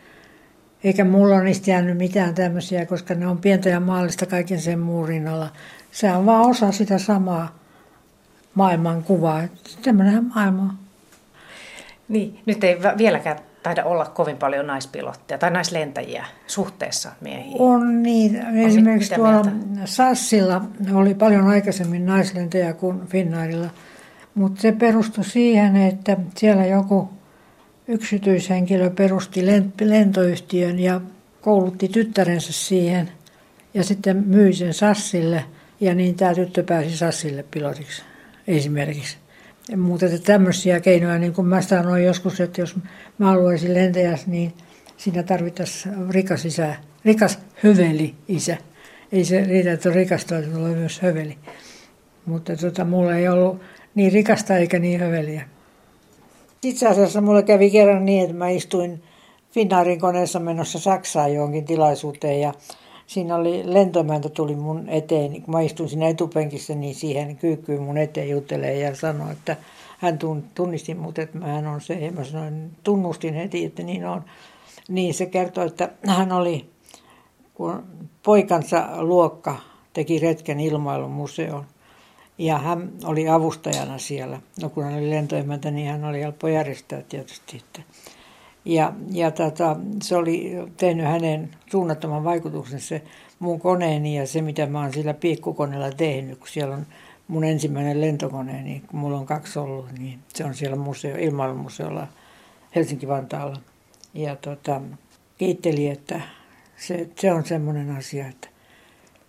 eikä 0.85 1.05
mulla 1.05 1.35
ole 1.35 1.44
niistä 1.44 1.70
jäänyt 1.70 1.98
mitään 1.98 2.35
tämmöisiä, 2.35 2.87
koska 2.87 3.14
ne 3.14 3.26
on 3.26 3.38
pientä 3.38 3.68
ja 3.68 3.81
maallista 3.81 4.26
kaiken 4.26 4.61
sen 4.61 4.78
muun 4.78 5.09
rinnalla. 5.09 5.48
Se 5.90 6.12
on 6.12 6.26
vaan 6.26 6.50
osa 6.50 6.72
sitä 6.72 6.98
samaa 6.98 7.62
maailman 8.55 9.03
kuvaa. 9.03 9.43
Tämmöinen 9.83 10.31
maailma 10.35 10.75
Niin, 12.09 12.41
nyt 12.47 12.65
ei 12.65 12.79
vieläkään 12.99 13.38
taida 13.62 13.85
olla 13.85 14.05
kovin 14.05 14.37
paljon 14.37 14.67
naispilotteja 14.67 15.38
tai 15.38 15.51
naislentäjiä 15.51 16.27
suhteessa 16.47 17.12
miehiin. 17.21 17.57
On 17.59 18.03
niin. 18.03 18.57
Esimerkiksi 18.57 19.15
tuolla 19.15 19.43
mieltä? 19.43 19.87
Sassilla 19.87 20.65
oli 20.95 21.15
paljon 21.15 21.47
aikaisemmin 21.47 22.07
naislentäjiä 22.07 22.73
kuin 22.73 23.07
Finnairilla. 23.07 23.71
Mutta 24.35 24.61
se 24.61 24.73
perustui 24.73 25.25
siihen, 25.25 25.77
että 25.77 26.17
siellä 26.37 26.67
joku 26.67 27.11
yksityishenkilö 27.88 28.91
perusti 28.91 29.47
lentoyhtiön 29.81 30.79
ja 30.79 31.01
koulutti 31.41 31.88
tyttärensä 31.88 32.53
siihen 32.53 33.11
ja 33.75 33.85
sitten 33.85 34.17
myi 34.27 34.53
sen 34.53 34.75
Sassille 34.75 35.45
ja 35.81 35.95
niin 35.95 36.15
tämä 36.15 36.35
tyttö 36.35 36.62
pääsi 36.62 36.97
Sassille 36.97 37.45
pilotiksi 37.51 38.03
esimerkiksi. 38.46 39.16
Mutta 39.76 40.07
että 40.07 40.18
tämmöisiä 40.18 40.81
keinoja, 40.81 41.18
niin 41.18 41.33
kuin 41.33 41.46
mä 41.46 41.62
sanoin 41.62 42.05
joskus, 42.05 42.40
että 42.40 42.61
jos 42.61 42.76
mä 43.18 43.26
haluaisin 43.26 43.74
lentäjäs, 43.74 44.26
niin 44.26 44.52
siinä 44.96 45.22
tarvittaisiin 45.22 45.94
rikas 46.11 46.44
isä, 46.44 46.76
rikas 47.05 47.38
höveli 47.64 48.14
isä. 48.28 48.57
Ei 49.12 49.24
se 49.24 49.44
riitä, 49.44 49.72
että 49.72 49.88
on 49.88 49.94
rikasta, 49.94 50.38
että 50.38 50.59
on 50.59 50.70
myös 50.70 51.00
höveli. 51.02 51.38
Mutta 52.26 52.57
tota, 52.57 52.85
mulla 52.85 53.16
ei 53.16 53.28
ollut 53.28 53.61
niin 53.94 54.12
rikasta 54.12 54.57
eikä 54.57 54.78
niin 54.78 55.00
höveliä. 55.00 55.48
Itse 56.62 56.88
asiassa 56.88 57.20
mulle 57.20 57.42
kävi 57.42 57.70
kerran 57.70 58.05
niin, 58.05 58.22
että 58.22 58.37
mä 58.37 58.48
istuin 58.48 59.02
Finnaarin 59.50 60.00
koneessa 60.00 60.40
menossa 60.40 60.78
Saksaan 60.78 61.35
johonkin 61.35 61.64
tilaisuuteen 61.64 62.40
ja 62.40 62.55
siinä 63.07 63.37
oli 63.37 63.62
lentomäntä 63.65 64.29
tuli 64.29 64.57
mun 64.57 64.88
eteen, 64.88 65.43
kun 65.43 65.55
mä 65.55 65.61
istuin 65.61 65.88
siinä 65.88 66.09
etupenkissä, 66.09 66.75
niin 66.75 66.95
siihen 66.95 67.37
kyykkyyn 67.37 67.83
mun 67.83 67.99
eteen 67.99 68.31
juttelee 68.31 68.79
ja 68.79 68.95
sanoi, 68.95 69.33
että 69.33 69.57
hän 69.99 70.19
tunnisti 70.55 70.95
mut, 70.95 71.19
että 71.19 71.38
hän 71.38 71.67
on 71.67 71.81
se. 71.81 71.95
Ja 71.95 72.12
mä 72.12 72.25
sanoin, 72.25 72.71
tunnustin 72.85 73.35
heti, 73.35 73.65
että 73.65 73.83
niin 73.83 74.07
on. 74.07 74.25
Niin 74.88 75.15
se 75.15 75.27
kertoi, 75.27 75.67
että 75.67 75.91
hän 76.07 76.33
oli, 76.33 76.71
kun 77.55 77.85
poikansa 78.23 78.88
luokka 78.99 79.57
teki 79.93 80.19
retken 80.19 80.61
ilmailumuseoon. 80.61 81.65
Ja 82.38 82.59
hän 82.59 82.93
oli 83.05 83.29
avustajana 83.29 83.99
siellä. 83.99 84.41
No 84.62 84.69
kun 84.69 84.85
hän 84.85 84.95
oli 84.95 85.11
lentoemäntä, 85.11 85.71
niin 85.71 85.91
hän 85.91 86.05
oli 86.05 86.21
helppo 86.21 86.49
järjestää 86.49 87.03
tietysti. 87.09 87.57
Että 87.57 87.83
ja, 88.64 88.92
ja 89.11 89.31
tota, 89.31 89.77
se 90.03 90.16
oli 90.16 90.53
tehnyt 90.77 91.07
hänen 91.07 91.51
suunnattoman 91.70 92.25
vaikutuksen 92.25 92.81
se 92.81 93.03
mun 93.38 93.61
koneeni 93.61 94.16
ja 94.16 94.27
se, 94.27 94.42
mitä 94.42 94.66
mä 94.66 94.81
oon 94.81 94.92
sillä 94.92 95.14
piikkukoneella 95.14 95.90
tehnyt, 95.90 96.38
kun 96.38 96.48
siellä 96.48 96.75
on 96.75 96.87
mun 97.29 97.44
ensimmäinen 97.44 98.01
lentokone, 98.01 98.62
niin 98.62 98.83
kun 98.87 99.01
mulla 99.01 99.18
on 99.18 99.27
kaksi 99.27 99.59
ollut, 99.59 99.87
niin 99.98 100.18
se 100.29 100.44
on 100.44 100.55
siellä 100.55 100.77
museo, 100.77 101.16
ilmailumuseolla 101.16 102.07
Helsinki-Vantaalla. 102.75 103.61
Ja 104.14 104.37
tota, 104.37 104.81
kiitteli, 105.38 105.88
että 105.88 106.20
se, 106.77 107.09
se 107.16 107.33
on 107.33 107.44
semmoinen 107.44 107.90
asia, 107.90 108.29
että 108.29 108.48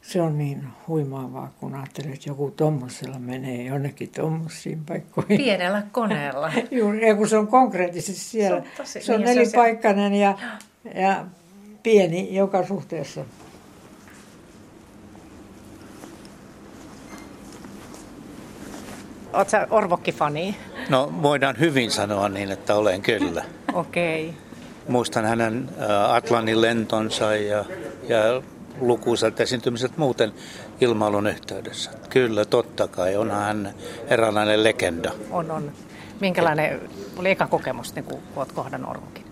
se 0.03 0.21
on 0.21 0.37
niin 0.37 0.63
huimaavaa, 0.87 1.51
kun 1.59 1.75
ajattelee, 1.75 2.13
että 2.13 2.29
joku 2.29 2.53
tuommoisella 2.57 3.19
menee 3.19 3.63
jonnekin 3.63 4.09
tuommoisiin 4.15 4.85
paikkoihin. 4.85 5.37
Pienellä 5.37 5.83
koneella. 5.91 6.51
Juuri, 6.71 7.07
ja 7.07 7.15
kun 7.15 7.29
se 7.29 7.37
on 7.37 7.47
konkreettisesti 7.47 8.21
siellä. 8.21 8.61
Se 8.61 8.69
on, 8.69 8.77
tosi, 8.77 9.01
se 9.01 9.13
on 9.13 9.21
niin, 9.21 9.35
nelipaikkainen 9.35 10.13
ja, 10.13 10.37
ja 10.95 11.25
pieni 11.83 12.35
joka 12.35 12.65
suhteessa. 12.65 13.25
Oletko 19.33 19.57
Orvokki-fani? 19.69 20.55
No 20.89 21.13
voidaan 21.21 21.59
hyvin 21.59 21.91
sanoa 21.91 22.29
niin, 22.29 22.51
että 22.51 22.75
olen 22.75 23.01
kyllä. 23.01 23.43
Okei. 23.73 24.29
Okay. 24.29 24.39
Muistan 24.87 25.25
hänen 25.25 25.69
Atlantin 26.07 26.61
lentonsa 26.61 27.35
ja, 27.35 27.65
ja 28.09 28.41
lukuisat 28.87 29.39
esiintymiset 29.39 29.97
muuten 29.97 30.31
ilmailun 30.81 31.27
yhteydessä. 31.27 31.91
Kyllä, 32.09 32.45
totta 32.45 32.87
kai. 32.87 33.15
Onhan 33.15 33.41
hän 33.41 33.73
eräänlainen 34.07 34.63
legenda. 34.63 35.11
On, 35.31 35.51
on. 35.51 35.71
Minkälainen 36.19 36.81
oli 37.17 37.31
eka 37.31 37.47
kokemus, 37.47 37.95
niin 37.95 38.05
kun 38.05 38.19
olet 38.35 38.51
kohdannut 38.51 38.91
Orvokin? 38.91 39.23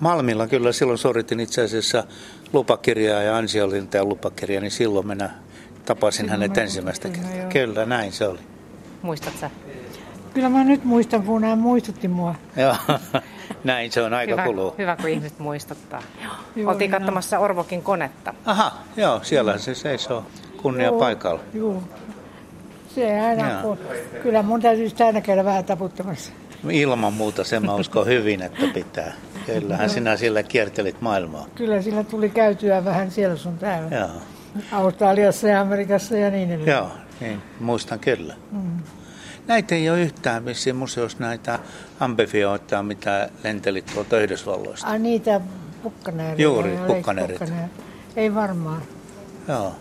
Malmilla 0.00 0.46
kyllä 0.46 0.72
silloin 0.72 0.98
suoritin 0.98 1.40
itse 1.40 1.62
asiassa 1.62 2.04
lupakirjaa 2.52 3.22
ja 3.22 3.36
ansiolinteen 3.36 4.08
lupakirjaa, 4.08 4.60
niin 4.60 4.70
silloin 4.70 5.06
minä 5.06 5.30
tapasin 5.84 6.16
silloin 6.16 6.30
hänet 6.30 6.58
ensimmäistä 6.58 7.08
kertaa. 7.08 7.48
Kyllä, 7.52 7.86
näin 7.86 8.12
se 8.12 8.28
oli. 8.28 8.38
Muistat 9.02 9.34
sä? 9.40 9.50
Kyllä 10.34 10.48
mä 10.48 10.64
nyt 10.64 10.84
muistan, 10.84 11.22
kun 11.22 11.44
hän 11.44 11.58
muistutti 11.58 12.08
mua. 12.08 12.34
Joo, 12.56 12.76
näin 13.64 13.92
se 13.92 14.02
on 14.02 14.14
aika 14.14 14.32
hyvä, 14.32 14.44
kuluu. 14.44 14.74
Hyvä, 14.78 14.96
kun 14.96 15.08
ihmiset 15.08 15.38
muistuttaa. 15.38 16.02
Joo, 16.56 16.70
Oltiin 16.70 16.90
katsomassa 16.90 17.38
Orvokin 17.38 17.82
konetta. 17.82 18.34
Aha, 18.44 18.72
joo, 18.96 19.20
siellä 19.22 19.58
se 19.58 19.74
seisoo 19.74 20.26
kunnia 20.62 20.86
joo, 20.86 20.98
paikalla. 20.98 21.40
Joo, 21.54 21.82
se 22.94 23.20
aina, 23.20 23.62
kun, 23.62 23.78
kyllä 24.22 24.42
mun 24.42 24.60
täytyy 24.60 24.88
aina 25.06 25.20
käydä 25.20 25.44
vähän 25.44 25.64
taputtamassa. 25.64 26.32
Ilman 26.70 27.12
muuta, 27.12 27.44
sen 27.44 27.66
mä 27.66 27.74
uskon 27.74 28.06
hyvin, 28.06 28.42
että 28.42 28.66
pitää. 28.74 29.12
Kyllähän 29.46 29.86
no. 29.86 29.92
sinä 29.92 30.16
sillä 30.16 30.42
kiertelit 30.42 31.00
maailmaa. 31.00 31.46
Kyllä 31.54 31.82
sillä 31.82 32.04
tuli 32.04 32.30
käytyä 32.30 32.84
vähän 32.84 33.10
siellä 33.10 33.36
sun 33.36 33.58
täällä. 33.58 33.96
Joo. 33.96 34.08
Australiassa 34.72 35.48
ja 35.48 35.60
Amerikassa 35.60 36.16
ja 36.16 36.30
niin 36.30 36.50
edelleen. 36.50 36.76
Joo, 36.76 36.90
niin, 37.20 37.42
muistan 37.60 37.98
kyllä. 37.98 38.34
Mm. 38.52 38.82
Näitä 39.50 39.74
ei 39.74 39.90
ole 39.90 40.00
yhtään 40.00 40.42
missä 40.42 40.72
museossa 40.72 41.18
näitä 41.20 41.58
ambifioita, 42.00 42.82
mitä 42.82 43.30
lentelit 43.44 43.86
tuolta 43.94 44.20
Yhdysvalloista. 44.20 44.86
Ai 44.86 44.98
niitä 44.98 45.40
pukkaneereja. 45.82 46.42
Juuri, 46.42 46.78
pukkaneerit. 46.86 47.40
Ei 48.16 48.34
varmaan. 48.34 48.82
Joo. 49.48 49.74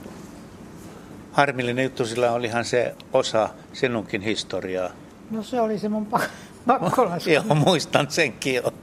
Harmillinen 1.32 1.84
juttu, 1.84 2.05
sillä 2.05 2.32
olihan 2.32 2.65
se 2.65 2.95
osa 3.13 3.49
sinunkin 3.73 4.21
historiaa. 4.21 4.89
No 5.32 5.43
se 5.43 5.62
oli 5.62 5.79
se 5.79 5.89
mun 5.89 6.05
pakkolasku. 6.67 7.29
joo, 7.29 7.55
muistan 7.55 8.12
senkin 8.12 8.55
jo. 8.55 8.73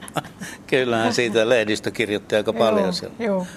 Kyllähän 0.67 1.13
siitä 1.13 1.49
lehdistö 1.49 1.91
kirjoitti 1.91 2.35
aika 2.35 2.53
paljon 2.53 2.83
joo, 2.83 2.91
siellä. 2.91 3.15
Joo, 3.19 3.47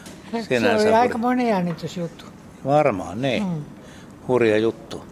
se 0.48 0.86
oli 0.86 0.94
aika 0.94 1.18
moni 1.18 1.48
jännitysjuttu. 1.48 2.24
Varmaan, 2.64 3.22
niin. 3.22 3.42
Mm. 3.42 3.64
Hurja 4.28 4.58
juttu. 4.58 5.04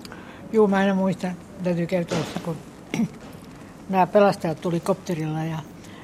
Joo, 0.53 0.67
mä 0.69 0.77
aina 0.77 0.95
muistan 0.95 1.37
täytyy 1.65 1.87
kertoa, 1.87 2.19
kun 2.45 2.57
nämä 3.89 4.07
pelastajat 4.07 4.61
tuli 4.61 4.81
kopterilla 4.81 5.45
ja, 5.45 5.59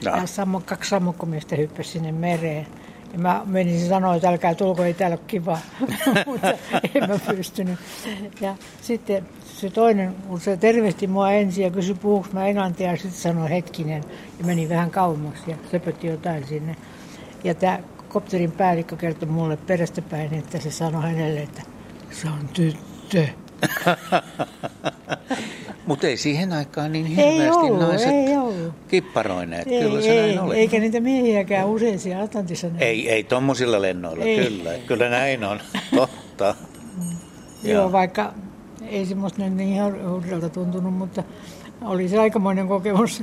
no. 0.04 0.16
ja 0.16 0.26
sammo, 0.26 0.62
kaksi 0.66 0.90
sammukkomiestä 0.90 1.56
hyppäsi 1.56 1.90
sinne 1.90 2.12
mereen. 2.12 2.66
Ja 3.12 3.18
mä 3.18 3.42
menin 3.44 3.88
sanoa, 3.88 4.14
että 4.14 4.28
älkää 4.28 4.54
tulko, 4.54 4.84
ei 4.84 4.94
täällä 4.94 5.14
ole 5.14 5.24
kiva, 5.26 5.58
mutta 6.26 6.48
en 6.94 7.08
mä 7.08 7.18
pystynyt. 7.36 7.78
Ja 8.40 8.56
sitten 8.82 9.26
se 9.44 9.70
toinen, 9.70 10.14
kun 10.28 10.40
se 10.40 10.56
tervehti 10.56 11.06
mua 11.06 11.32
ensin 11.32 11.64
ja 11.64 11.70
kysyi 11.70 11.94
puhuks 11.94 12.32
mä 12.32 12.46
englantia 12.46 12.90
ja 12.90 12.96
sitten 12.96 13.20
sanoi 13.20 13.50
hetkinen 13.50 14.04
ja 14.38 14.44
meni 14.44 14.68
vähän 14.68 14.90
kauemmas 14.90 15.38
ja 15.46 15.56
söpötti 15.70 16.06
jotain 16.06 16.46
sinne. 16.46 16.76
Ja 17.44 17.54
tämä 17.54 17.78
kopterin 18.08 18.52
päällikkö 18.52 18.96
kertoi 18.96 19.28
mulle 19.28 19.56
perästä 19.56 20.02
päin, 20.02 20.34
että 20.34 20.58
se 20.58 20.70
sanoi 20.70 21.02
hänelle, 21.02 21.40
että 21.40 21.62
se 22.10 22.28
on 22.28 22.48
tyttö. 22.48 23.43
Mutta 25.86 26.06
ei 26.06 26.16
siihen 26.16 26.52
aikaan 26.52 26.92
niin 26.92 27.06
hirveästi 27.06 27.42
ei 27.42 27.50
ollut, 27.50 27.80
naiset 27.80 28.10
ei 28.10 28.36
ollut. 28.36 28.72
kipparoineet. 28.88 29.68
Ei, 29.68 29.82
kyllä 29.82 30.00
se 30.00 30.10
ei, 30.10 30.26
näin 30.26 30.40
oli. 30.40 30.56
Eikä 30.56 30.78
niitä 30.78 31.00
miehiäkään 31.00 31.68
usein 31.68 31.98
siellä 31.98 32.24
Atlantissa 32.24 32.66
näin. 32.66 32.82
Ei, 32.82 33.10
ei 33.10 33.24
tuommoisilla 33.24 33.82
lennoilla, 33.82 34.24
ei. 34.24 34.44
kyllä. 34.44 34.70
Kyllä 34.86 35.08
näin 35.08 35.44
on, 35.44 35.60
totta. 35.96 36.54
Joo, 37.64 37.92
vaikka 37.92 38.34
ei 38.88 39.06
semmoista 39.06 39.42
nyt 39.42 39.54
niin 39.54 39.82
hurjalta 40.10 40.48
tuntunut, 40.48 40.94
mutta 40.94 41.22
oli 41.82 42.08
se 42.08 42.18
aikamoinen 42.18 42.68
kokemus. 42.68 43.22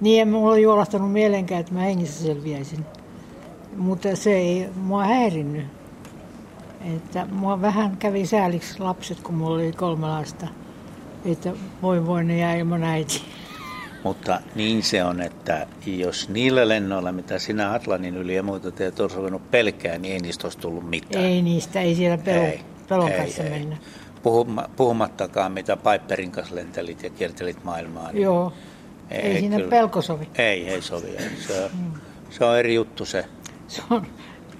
Niin 0.00 0.22
en 0.22 0.28
mulla 0.28 0.58
juolahtanut 0.58 1.12
mielenkään, 1.12 1.60
että 1.60 1.74
mä 1.74 1.80
hengissä 1.80 2.24
selviäisin. 2.24 2.84
Mutta 3.76 4.16
se 4.16 4.36
ei 4.36 4.68
mua 4.76 5.04
häirinnyt. 5.04 5.64
Että 6.96 7.26
mua 7.32 7.60
vähän 7.60 7.96
kävi 7.96 8.26
sääliksi 8.26 8.80
lapset, 8.80 9.20
kun 9.20 9.34
mulla 9.34 9.54
oli 9.54 9.72
kolme 9.72 10.06
lasta. 10.06 10.46
Että 11.24 11.52
voi 11.82 12.06
voi 12.06 12.24
ne 12.24 12.38
jää 12.38 12.54
ilman 12.54 12.84
äiti. 12.84 13.22
Mutta 14.04 14.40
niin 14.54 14.82
se 14.82 15.04
on, 15.04 15.20
että 15.20 15.66
jos 15.86 16.28
niillä 16.28 16.68
lennoilla, 16.68 17.12
mitä 17.12 17.38
sinä 17.38 17.72
Atlantin 17.72 18.16
yli 18.16 18.34
ja 18.34 18.42
muuta 18.42 18.70
teet 18.70 19.00
olisi 19.00 19.16
ruvennut 19.16 19.50
pelkää, 19.50 19.98
niin 19.98 20.14
ei 20.14 20.20
niistä 20.20 20.46
olisi 20.46 20.58
tullut 20.58 20.90
mitään. 20.90 21.24
Ei 21.24 21.42
niistä, 21.42 21.80
ei 21.80 21.94
siellä 21.94 22.18
pelo, 22.18 22.44
ei, 22.44 22.60
pelon 22.88 23.08
ei, 23.08 23.18
kanssa 23.18 23.42
ei. 23.42 23.50
mennä. 23.50 23.76
puhumattakaan, 24.76 25.52
mitä 25.52 25.76
Piperin 25.76 26.30
kanssa 26.30 26.54
lentelit 26.54 27.02
ja 27.02 27.10
kiertelit 27.10 27.64
maailmaa. 27.64 28.12
Niin 28.12 28.22
Joo, 28.22 28.52
ei, 29.10 29.20
ei 29.20 29.40
siinä 29.40 29.56
kyllä. 29.56 29.70
pelko 29.70 30.02
sovi. 30.02 30.28
Ei, 30.38 30.68
ei 30.68 30.82
sovi. 30.82 31.16
Se, 31.46 31.70
mm. 31.78 31.92
se 32.30 32.44
on 32.44 32.58
eri 32.58 32.74
juttu 32.74 33.04
se. 33.04 33.24
Se 33.68 33.82
on, 33.90 34.06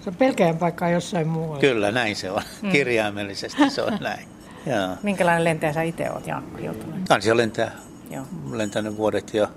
se 0.05 0.11
on 0.11 0.17
pelkään 0.17 0.59
paikkaa 0.59 0.88
jossain 0.88 1.29
muualla. 1.29 1.61
Kyllä, 1.61 1.90
näin 1.90 2.17
se 2.17 2.31
on. 2.31 2.43
Mm. 2.62 2.71
Kirjaimellisesti 2.71 3.71
se 3.71 3.83
on 3.83 3.99
näin. 4.01 4.29
Jaa. 4.67 4.97
Minkälainen 5.03 5.45
lentäjä 5.45 5.73
sä 5.73 5.83
itse 5.83 6.11
olet, 6.11 6.27
Jaakko, 6.27 6.59
joutunut? 6.59 6.95
Kansiolentäjä 7.09 7.71
Joo. 8.11 8.25
lentänyt 8.53 8.97
vuodet 8.97 9.35
ja 9.35 9.49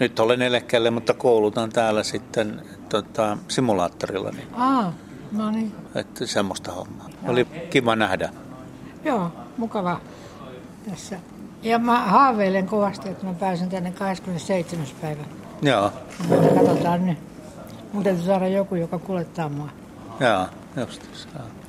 nyt 0.00 0.20
olen 0.20 0.42
eläkkeelle, 0.42 0.90
mutta 0.90 1.14
koulutan 1.14 1.70
täällä 1.70 2.02
sitten 2.02 2.62
tota, 2.88 3.38
simulaattorilla. 3.48 4.30
Niin, 4.30 4.46
Aa, 4.54 4.92
no 5.32 5.50
niin. 5.50 5.72
Että 5.94 6.26
semmoista 6.26 6.72
hommaa. 6.72 7.08
Joo. 7.22 7.32
Oli 7.32 7.44
kiva 7.44 7.96
nähdä. 7.96 8.28
Joo, 9.04 9.32
mukava 9.56 10.00
tässä. 10.90 11.18
Ja 11.62 11.78
mä 11.78 12.04
haaveilen 12.04 12.66
kovasti, 12.66 13.08
että 13.08 13.26
mä 13.26 13.34
pääsen 13.34 13.68
tänne 13.68 13.92
27. 13.92 14.86
päivä. 15.00 15.22
Joo. 15.62 15.92
Mutta 16.28 16.54
katsotaan 16.54 17.06
nyt. 17.06 17.18
Mun 17.92 18.02
täytyy 18.02 18.24
saada 18.24 18.48
joku, 18.48 18.74
joka 18.74 18.98
kuljettaa 18.98 19.48
mua. 19.48 19.81
Joo, 20.22 20.46
just 20.76 21.02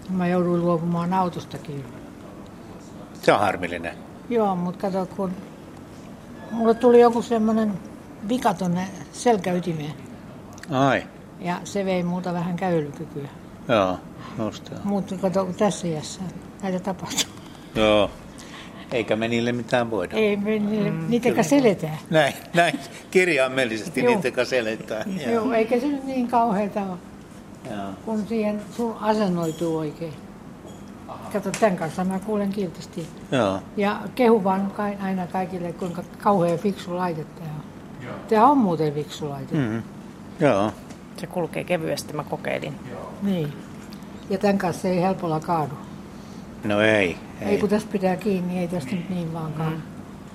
Mä 0.09 0.27
jouduin 0.27 0.61
luopumaan 0.61 1.13
autostakin. 1.13 1.85
Se 3.21 3.33
on 3.33 3.39
harmillinen. 3.39 3.95
Joo, 4.29 4.55
mutta 4.55 4.81
kato, 4.81 5.05
kun 5.15 5.31
mulle 6.51 6.73
tuli 6.73 6.99
joku 6.99 7.21
semmoinen 7.21 7.73
vika 8.29 8.53
tonne 8.53 8.87
selkäytimeen. 9.11 9.93
Ai. 10.69 11.03
Ja 11.39 11.61
se 11.63 11.85
vei 11.85 12.03
muuta 12.03 12.33
vähän 12.33 12.55
kävelykykyä. 12.55 13.27
Joo, 13.67 13.97
just 14.37 14.71
Mutta 14.83 15.15
kato, 15.17 15.45
tässä 15.57 15.87
iässä 15.87 16.21
näitä 16.63 16.79
tapahtuu. 16.79 17.33
Joo. 17.75 18.11
Eikä 18.91 19.15
me 19.15 19.27
niille 19.27 19.51
mitään 19.51 19.91
voida. 19.91 20.15
Ei 20.17 20.37
me 20.37 20.59
niille, 20.59 20.91
mm, 20.91 21.05
niitä 21.09 21.43
seletään. 21.43 21.97
Näin, 22.09 22.33
näin 22.53 22.79
kirjaimellisesti 23.11 24.01
niitä 24.01 24.45
seletään. 24.45 25.31
Joo, 25.31 25.53
eikä 25.53 25.79
se 25.79 25.87
nyt 25.87 26.03
niin 26.03 26.27
kauheata 26.27 26.81
ole, 26.81 26.97
Joo. 27.71 27.89
kun 28.05 28.27
siihen 28.27 28.61
sun 28.77 28.95
asennoituu 29.01 29.77
oikein. 29.77 30.13
Kato, 31.33 31.51
tämän 31.59 31.77
kanssa 31.77 32.03
mä 32.03 32.19
kuulen 32.19 32.49
kiltisti. 32.49 33.07
Joo. 33.31 33.59
Ja 33.77 34.01
kehu 34.15 34.43
vaan 34.43 34.71
aina 35.01 35.27
kaikille, 35.27 35.73
kuinka 35.73 36.03
kauhean 36.23 36.59
fiksu 36.59 36.97
laite 36.97 37.23
tämä 37.23 37.49
on. 37.55 37.63
Tämä 38.27 38.47
on 38.47 38.57
muuten 38.57 38.93
fiksu 38.93 39.29
laite. 39.29 39.55
Mm. 39.55 39.83
Joo. 40.39 40.71
Se 41.17 41.27
kulkee 41.27 41.63
kevyesti, 41.63 42.13
mä 42.13 42.23
kokeilin. 42.23 42.75
Niin. 43.21 43.53
Ja 44.29 44.37
tämän 44.37 44.57
kanssa 44.57 44.87
ei 44.87 45.01
helpolla 45.01 45.39
kaadu. 45.39 45.73
No 46.63 46.81
ei. 46.81 47.17
Ei, 47.41 47.47
ei 47.47 47.57
kun 47.57 47.69
tästä 47.69 47.91
pitää 47.91 48.15
kiinni, 48.15 48.59
ei 48.59 48.67
tästä 48.67 48.95
nyt 48.95 49.09
niin 49.09 49.33
vaan 49.33 49.53
kaadu. 49.53 49.75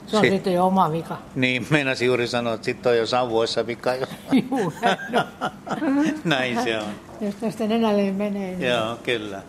Se 0.08 0.16
on 0.16 0.22
si- 0.24 0.30
sitten 0.30 0.52
jo 0.52 0.66
oma 0.66 0.92
vika. 0.92 1.18
Niin, 1.34 1.66
meinasin 1.70 2.06
juuri 2.06 2.26
sanoa, 2.26 2.54
että 2.54 2.64
sitten 2.64 2.92
on 2.92 2.98
jo 2.98 3.06
sauvoissa 3.06 3.66
vika 3.66 3.94
jo. 3.94 4.06
Juu, 4.50 4.72
näin, 4.82 4.98
näin 6.24 6.62
se 6.64 6.78
on. 6.78 6.84
Jos 7.20 7.34
tästä 7.34 7.66
nenälle 7.66 8.10
menee. 8.12 8.56
Niin... 8.56 8.68
Joo, 8.68 8.96
kyllä. 9.02 9.42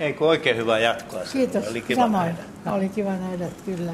Ei 0.00 0.12
kun 0.12 0.28
oikein 0.28 0.56
hyvää 0.56 0.78
jatkoa. 0.78 1.20
Kiitos. 1.32 1.68
Oli 1.68 1.80
kiva 1.80 2.02
Samoin. 2.02 2.26
nähdä. 2.26 2.72
Oli 2.72 2.88
kiva 2.88 3.10
nähdä, 3.10 3.46
kyllä. 3.64 3.92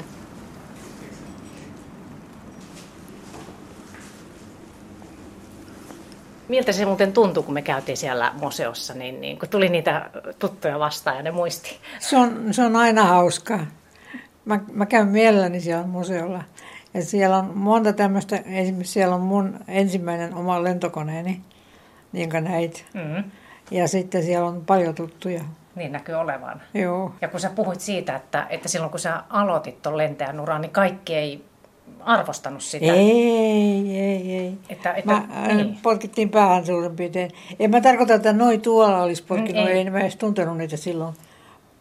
Miltä 6.47 6.71
se 6.71 6.85
muuten 6.85 7.13
tuntui, 7.13 7.43
kun 7.43 7.53
me 7.53 7.61
käytiin 7.61 7.97
siellä 7.97 8.31
museossa, 8.41 8.93
niin, 8.93 9.21
niin 9.21 9.39
kun 9.39 9.49
tuli 9.49 9.69
niitä 9.69 10.09
tuttuja 10.39 10.79
vastaan 10.79 11.17
ja 11.17 11.23
ne 11.23 11.31
muisti? 11.31 11.77
Se 11.99 12.17
on, 12.17 12.47
se 12.51 12.61
on 12.61 12.75
aina 12.75 13.03
hauskaa. 13.03 13.65
Mä, 14.45 14.59
mä 14.73 14.85
käyn 14.85 15.07
mielelläni 15.07 15.61
siellä 15.61 15.87
museolla. 15.87 16.43
Ja 16.93 17.03
siellä 17.03 17.37
on 17.37 17.57
monta 17.57 17.93
tämmöistä, 17.93 18.35
esimerkiksi 18.45 18.93
siellä 18.93 19.15
on 19.15 19.21
mun 19.21 19.59
ensimmäinen 19.67 20.33
oma 20.33 20.63
lentokoneeni, 20.63 21.41
niin 22.11 22.29
kuin 22.29 22.43
näit. 22.43 22.85
Mm-hmm. 22.93 23.31
Ja 23.71 23.87
sitten 23.87 24.23
siellä 24.23 24.47
on 24.47 24.65
paljon 24.65 24.95
tuttuja. 24.95 25.43
Niin 25.75 25.91
näkyy 25.91 26.15
olevan. 26.15 26.61
Joo. 26.73 27.13
Ja 27.21 27.27
kun 27.27 27.39
sä 27.39 27.49
puhuit 27.49 27.79
siitä, 27.81 28.15
että, 28.15 28.47
että 28.49 28.69
silloin 28.69 28.91
kun 28.91 28.99
sä 28.99 29.23
aloitit 29.29 29.81
tuon 29.81 29.97
lentäjän 29.97 30.39
uran, 30.39 30.61
niin 30.61 30.71
kaikki 30.71 31.15
ei 31.15 31.45
arvostanut 31.99 32.61
sitä. 32.61 32.85
Ei, 32.85 33.99
ei, 33.99 34.37
ei. 34.37 34.57
Että, 34.69 34.93
että, 34.93 35.11
mä, 35.11 35.27
äh, 35.37 35.55
niin. 35.55 35.77
Potkittiin 35.83 36.29
päähän 36.29 36.65
suurin 36.65 36.95
piirtein. 36.95 37.31
En 37.59 37.71
mä 37.71 37.81
tarkoita, 37.81 38.13
että 38.13 38.33
noin 38.33 38.61
tuolla 38.61 39.03
olisi 39.03 39.23
potkinut, 39.23 39.63
mm, 39.63 39.67
ei. 39.67 39.77
ei 39.77 39.89
mä 39.89 39.99
edes 39.99 40.15
tuntenut 40.15 40.57
niitä 40.57 40.77
silloin. 40.77 41.15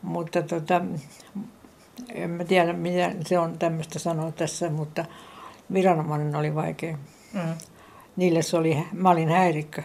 Mutta 0.03 0.43
tota, 0.43 0.81
en 2.15 2.31
mä 2.31 2.45
tiedä, 2.45 2.73
mitä 2.73 3.11
se 3.27 3.39
on 3.39 3.59
tämmöistä 3.59 3.99
sanoa 3.99 4.33
tässä, 4.33 4.71
mutta 4.71 5.05
viranomainen 5.73 6.37
oli 6.37 6.55
vaikea. 6.55 6.99
Mm. 7.33 7.41
Niille 8.17 8.43
se 8.43 8.57
oli, 8.57 8.87
mä 8.93 9.11
olin 9.11 9.29
häirikkö. 9.29 9.83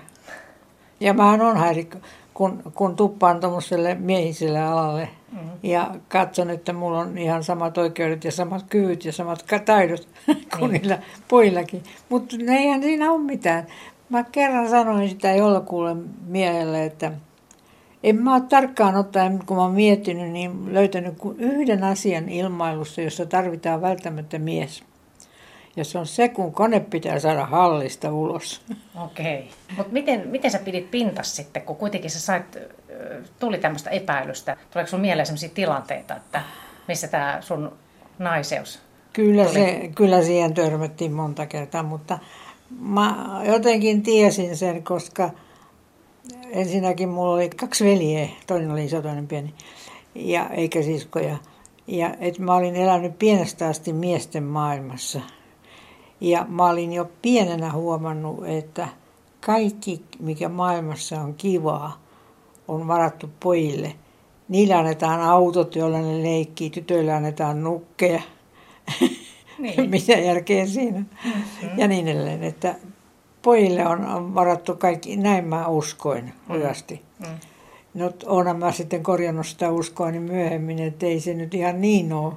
Ja 0.99 1.13
mähän 1.13 1.41
on 1.41 1.57
häirikkö, 1.57 1.97
kun, 2.33 2.63
kun 2.73 2.95
tuppaan 2.95 3.39
tuommoiselle 3.39 3.95
miehiselle 3.95 4.61
alalle 4.61 5.09
mm-hmm. 5.31 5.49
ja 5.63 5.95
katson, 6.07 6.49
että 6.49 6.73
mulla 6.73 6.99
on 6.99 7.17
ihan 7.17 7.43
samat 7.43 7.77
oikeudet 7.77 8.23
ja 8.23 8.31
samat 8.31 8.65
kyvyt 8.69 9.05
ja 9.05 9.11
samat 9.11 9.45
taidot 9.65 10.07
kuin 10.57 10.71
niin. 10.71 10.81
niillä 10.81 10.99
poillakin. 11.27 11.83
Mutta 12.09 12.35
eihän 12.49 12.83
siinä 12.83 13.11
ole 13.11 13.21
mitään. 13.21 13.67
Mä 14.09 14.23
kerran 14.23 14.69
sanoin 14.69 15.09
sitä 15.09 15.31
jollakulle 15.31 15.95
miehelle, 16.27 16.85
että 16.85 17.11
en 18.03 18.23
mä 18.23 18.33
ole 18.33 18.43
tarkkaan 18.49 18.95
ottaen, 18.95 19.39
kun 19.45 19.57
mä 19.57 19.63
oon 19.63 19.71
miettinyt, 19.71 20.31
niin 20.31 20.73
löytänyt 20.73 21.17
kuin 21.17 21.39
yhden 21.39 21.83
asian 21.83 22.29
ilmailussa, 22.29 23.01
jossa 23.01 23.25
tarvitaan 23.25 23.81
välttämättä 23.81 24.39
mies. 24.39 24.83
Ja 25.75 25.83
se 25.85 25.97
on 25.97 26.07
se, 26.07 26.29
kun 26.29 26.53
kone 26.53 26.79
pitää 26.79 27.19
saada 27.19 27.45
hallista 27.45 28.13
ulos. 28.13 28.61
Okei. 29.03 29.39
Okay. 29.39 29.77
Mutta 29.77 29.93
miten, 29.93 30.27
miten 30.27 30.51
sä 30.51 30.59
pidit 30.59 30.91
pintas 30.91 31.35
sitten, 31.35 31.61
kun 31.61 31.75
kuitenkin 31.75 32.11
sä 32.11 32.19
sait, 32.19 32.57
tuli 33.39 33.57
tämmöistä 33.57 33.89
epäilystä? 33.89 34.57
Tuleeko 34.71 34.89
sun 34.89 34.99
mieleen 34.99 35.25
sellaisia 35.25 35.49
tilanteita, 35.49 36.15
että 36.15 36.41
missä 36.87 37.07
tämä 37.07 37.37
sun 37.41 37.71
naiseus 38.19 38.79
Kyllä, 39.13 39.43
tuli? 39.43 39.53
se, 39.53 39.89
kyllä 39.95 40.21
siihen 40.21 40.53
törmättiin 40.53 41.11
monta 41.11 41.45
kertaa, 41.45 41.83
mutta 41.83 42.19
mä 42.79 43.41
jotenkin 43.45 44.03
tiesin 44.03 44.57
sen, 44.57 44.83
koska 44.83 45.29
ensinnäkin 46.51 47.09
mulla 47.09 47.33
oli 47.33 47.49
kaksi 47.49 47.85
veljeä, 47.85 48.29
toinen 48.47 48.71
oli 48.71 48.85
iso, 48.85 49.01
toinen 49.01 49.27
pieni, 49.27 49.53
ja 50.15 50.49
eikä 50.49 50.81
siskoja. 50.81 51.37
Ja 51.87 52.15
et 52.19 52.39
mä 52.39 52.55
olin 52.55 52.75
elänyt 52.75 53.19
pienestä 53.19 53.67
asti 53.67 53.93
miesten 53.93 54.43
maailmassa– 54.43 55.21
ja 56.21 56.45
mä 56.49 56.69
olin 56.69 56.93
jo 56.93 57.09
pienenä 57.21 57.71
huomannut, 57.71 58.47
että 58.47 58.87
kaikki, 59.45 60.01
mikä 60.19 60.49
maailmassa 60.49 61.21
on 61.21 61.33
kivaa, 61.33 62.01
on 62.67 62.87
varattu 62.87 63.29
pojille. 63.39 63.93
Niillä 64.49 64.79
annetaan 64.79 65.21
autot, 65.21 65.75
joilla 65.75 65.97
ne 65.97 66.23
leikkii, 66.23 66.69
tytöille 66.69 67.13
annetaan 67.13 67.63
nukkeja. 67.63 68.21
Niin. 69.59 69.89
Mitä 69.89 70.11
järkeä 70.11 70.65
siinä? 70.65 70.99
Mm-hmm. 70.99 71.79
Ja 71.79 71.87
niin 71.87 72.07
edelleen. 72.07 72.43
Että 72.43 72.75
pojille 73.41 73.87
on 73.87 74.35
varattu 74.35 74.75
kaikki, 74.75 75.17
näin 75.17 75.45
mä 75.45 75.67
uskoin 75.67 76.25
mm. 76.25 76.55
lujasti. 76.55 77.01
Mm. 77.19 77.39
No 77.93 78.11
onhan 78.25 78.59
mä 78.59 78.71
sitten 78.71 79.03
korjannut 79.03 79.47
sitä 79.47 79.71
uskoa 79.71 80.11
niin 80.11 80.21
myöhemmin, 80.21 80.79
että 80.79 81.05
ei 81.05 81.19
se 81.19 81.33
nyt 81.33 81.53
ihan 81.53 81.81
niin 81.81 82.13
ole 82.13 82.33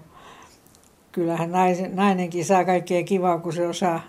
kyllähän 1.13 1.53
naisen, 1.53 1.97
nainenkin 1.97 2.45
saa 2.45 2.65
kaikkea 2.65 3.03
kivaa, 3.03 3.39
kun 3.39 3.53
se 3.53 3.69
osaa 3.69 4.01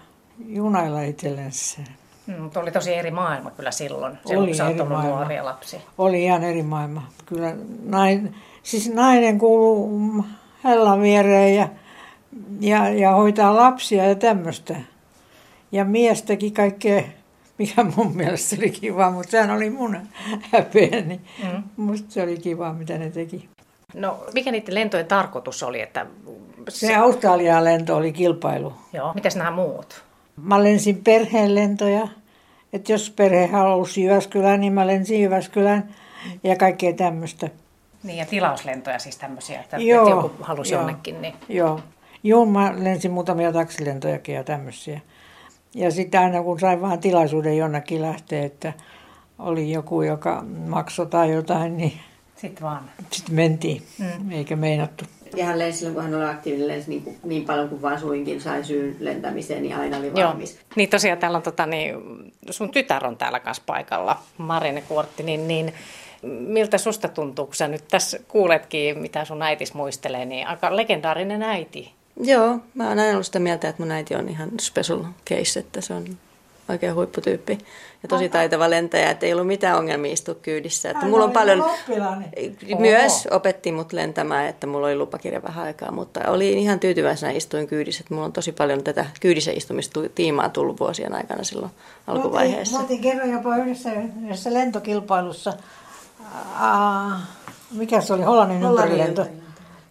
junailla 0.47 1.01
itsellensä. 1.01 1.81
Mm, 2.27 2.41
mutta 2.41 2.59
oli 2.59 2.71
tosi 2.71 2.93
eri 2.93 3.11
maailma 3.11 3.51
kyllä 3.51 3.71
silloin, 3.71 4.17
silloin 4.25 4.49
oli 4.49 4.57
kun 4.57 4.67
eri 4.69 4.89
maailma. 4.89 5.15
nuoria 5.15 5.45
lapsi. 5.45 5.81
Oli 5.97 6.23
ihan 6.23 6.43
eri 6.43 6.63
maailma. 6.63 7.07
Kyllä 7.25 7.55
nain, 7.85 8.35
siis 8.63 8.93
nainen 8.93 9.39
kuuluu 9.39 10.25
hellan 10.63 11.01
viereen 11.01 11.55
ja, 11.55 11.67
ja, 12.59 12.89
ja 12.89 13.11
hoitaa 13.11 13.55
lapsia 13.55 14.05
ja 14.05 14.15
tämmöistä. 14.15 14.75
Ja 15.73 15.85
mies 15.85 16.23
teki 16.23 16.51
kaikkea, 16.51 17.03
mikä 17.57 17.85
mun 17.95 18.15
mielestä 18.15 18.55
oli 18.59 18.69
kiva, 18.69 19.11
mutta 19.11 19.31
sehän 19.31 19.51
oli 19.51 19.69
mun 19.69 19.97
häpeäni. 20.51 21.21
Mm. 21.43 21.63
Musta 21.77 22.11
se 22.11 22.23
oli 22.23 22.37
kiva, 22.37 22.73
mitä 22.73 22.97
ne 22.97 23.09
teki. 23.09 23.49
No, 23.93 24.23
mikä 24.33 24.51
niiden 24.51 24.75
lentojen 24.75 25.05
tarkoitus 25.05 25.63
oli? 25.63 25.81
Että 25.81 26.05
se, 26.69 26.87
se 26.87 26.95
Australian 26.95 27.63
lento 27.63 27.95
oli 27.95 28.11
kilpailu. 28.11 28.73
Joo, 28.93 29.13
mitäs 29.13 29.35
nämä 29.35 29.51
muut? 29.51 30.03
Mä 30.35 30.63
lensin 30.63 31.01
perheen 31.03 31.55
lentoja. 31.55 32.07
Että 32.73 32.91
jos 32.91 33.09
perhe 33.09 33.47
halusi 33.47 34.03
Jyväskylään, 34.03 34.59
niin 34.59 34.73
mä 34.73 34.87
lensin 34.87 35.21
Jyväskylään 35.21 35.95
ja 36.43 36.55
kaikkea 36.55 36.93
tämmöistä. 36.93 37.49
Niin 38.03 38.17
ja 38.17 38.25
tilauslentoja 38.25 38.99
siis 38.99 39.17
tämmöisiä, 39.17 39.59
että, 39.59 39.77
joo, 39.77 40.03
että 40.03 40.15
joku 40.15 40.43
halusi 40.43 40.73
joo, 40.73 40.81
jonnekin. 40.81 41.21
Niin... 41.21 41.33
Joo. 41.49 41.79
Joo, 42.23 42.45
mä 42.45 42.73
lensin 42.77 43.11
muutamia 43.11 43.51
taksilentojakin 43.51 44.35
ja 44.35 44.43
tämmöisiä. 44.43 45.01
Ja 45.75 45.91
sitten 45.91 46.21
aina 46.21 46.43
kun 46.43 46.59
sain 46.59 46.81
vaan 46.81 46.99
tilaisuuden 46.99 47.57
jonnekin 47.57 48.01
lähteä, 48.01 48.43
että 48.43 48.73
oli 49.39 49.71
joku, 49.71 50.01
joka 50.01 50.43
maksoi 50.67 51.05
tai 51.05 51.31
jotain, 51.31 51.77
niin 51.77 51.93
sitten 52.35 52.63
vaan. 52.63 52.91
Sitten 53.11 53.35
mentiin, 53.35 53.81
mm. 53.99 54.31
eikä 54.31 54.55
meinattu. 54.55 55.05
Ja 55.35 55.45
hän 55.45 55.59
lensi 55.59 55.77
silloin, 55.77 55.95
kun 55.95 56.03
hän 56.03 56.15
oli 56.15 56.25
aktiivinen, 56.25 56.67
lensi 56.67 56.89
niin, 56.89 57.01
kuin, 57.01 57.17
niin 57.23 57.45
paljon 57.45 57.69
kuin 57.69 57.81
vaan 57.81 57.99
suinkin 57.99 58.41
sai 58.41 58.63
syyn 58.63 58.95
lentämiseen, 58.99 59.63
niin 59.63 59.75
aina 59.75 59.97
oli 59.97 60.13
valmis. 60.13 60.53
Joo. 60.53 60.63
Niin 60.75 60.89
tosiaan 60.89 61.19
täällä 61.19 61.35
on 61.35 61.43
tota, 61.43 61.65
niin, 61.65 61.95
sun 62.49 62.71
tytär 62.71 63.07
on 63.07 63.17
täällä 63.17 63.39
kanssa 63.39 63.63
paikalla, 63.65 64.19
Marine 64.37 64.81
Kuortti, 64.81 65.23
niin, 65.23 65.47
niin 65.47 65.73
miltä 66.23 66.77
susta 66.77 67.07
tuntuu, 67.07 67.45
kun 67.45 67.55
sä 67.55 67.67
nyt 67.67 67.83
tässä 67.91 68.19
kuuletkin, 68.27 68.99
mitä 68.99 69.25
sun 69.25 69.41
äitis 69.41 69.73
muistelee, 69.73 70.25
niin 70.25 70.47
aika 70.47 70.75
legendaarinen 70.75 71.43
äiti. 71.43 71.91
Joo, 72.17 72.59
mä 72.73 72.89
oon 72.89 72.99
aina 72.99 73.11
ollut 73.11 73.25
sitä 73.25 73.39
mieltä, 73.39 73.69
että 73.69 73.83
mun 73.83 73.91
äiti 73.91 74.15
on 74.15 74.29
ihan 74.29 74.49
special 74.61 75.03
case, 75.29 75.59
että 75.59 75.81
se 75.81 75.93
on 75.93 76.05
oikein 76.69 76.95
huipputyyppi 76.95 77.57
ja 78.03 78.09
tosi 78.09 78.29
taitava 78.29 78.69
lentäjä, 78.69 79.09
että 79.09 79.25
ei 79.25 79.33
ollut 79.33 79.47
mitään 79.47 79.77
ongelmia 79.77 80.13
istua 80.13 80.35
kyydissä. 80.35 80.89
Että 80.89 81.05
mulla 81.05 81.25
on 81.25 81.31
paljon, 81.31 81.65
myös 82.79 83.27
opetti 83.31 83.71
mut 83.71 83.93
lentämään, 83.93 84.47
että 84.47 84.67
mulla 84.67 84.87
oli 84.87 84.95
lupakirja 84.95 85.43
vähän 85.43 85.65
aikaa, 85.65 85.91
mutta 85.91 86.19
oli 86.27 86.53
ihan 86.53 86.79
tyytyväisenä 86.79 87.31
istuin 87.31 87.67
kyydissä, 87.67 88.01
että 88.01 88.13
mulla 88.13 88.25
on 88.25 88.33
tosi 88.33 88.51
paljon 88.51 88.83
tätä 88.83 89.05
kyydissä 89.19 89.51
istumista 89.51 89.99
tiimaa 90.15 90.49
tullut 90.49 90.79
vuosien 90.79 91.15
aikana 91.15 91.43
silloin 91.43 91.71
alkuvaiheessa. 92.07 92.77
Mä 92.77 92.83
otin 92.83 93.01
kerran 93.01 93.31
jopa 93.31 93.57
yhdessä, 93.57 93.89
yhdessä 94.23 94.53
lentokilpailussa, 94.53 95.53
uh, 96.21 97.11
mikä 97.71 98.01
se 98.01 98.13
oli, 98.13 98.23
Hollannin 98.23 98.63
ympärilento. 98.63 99.27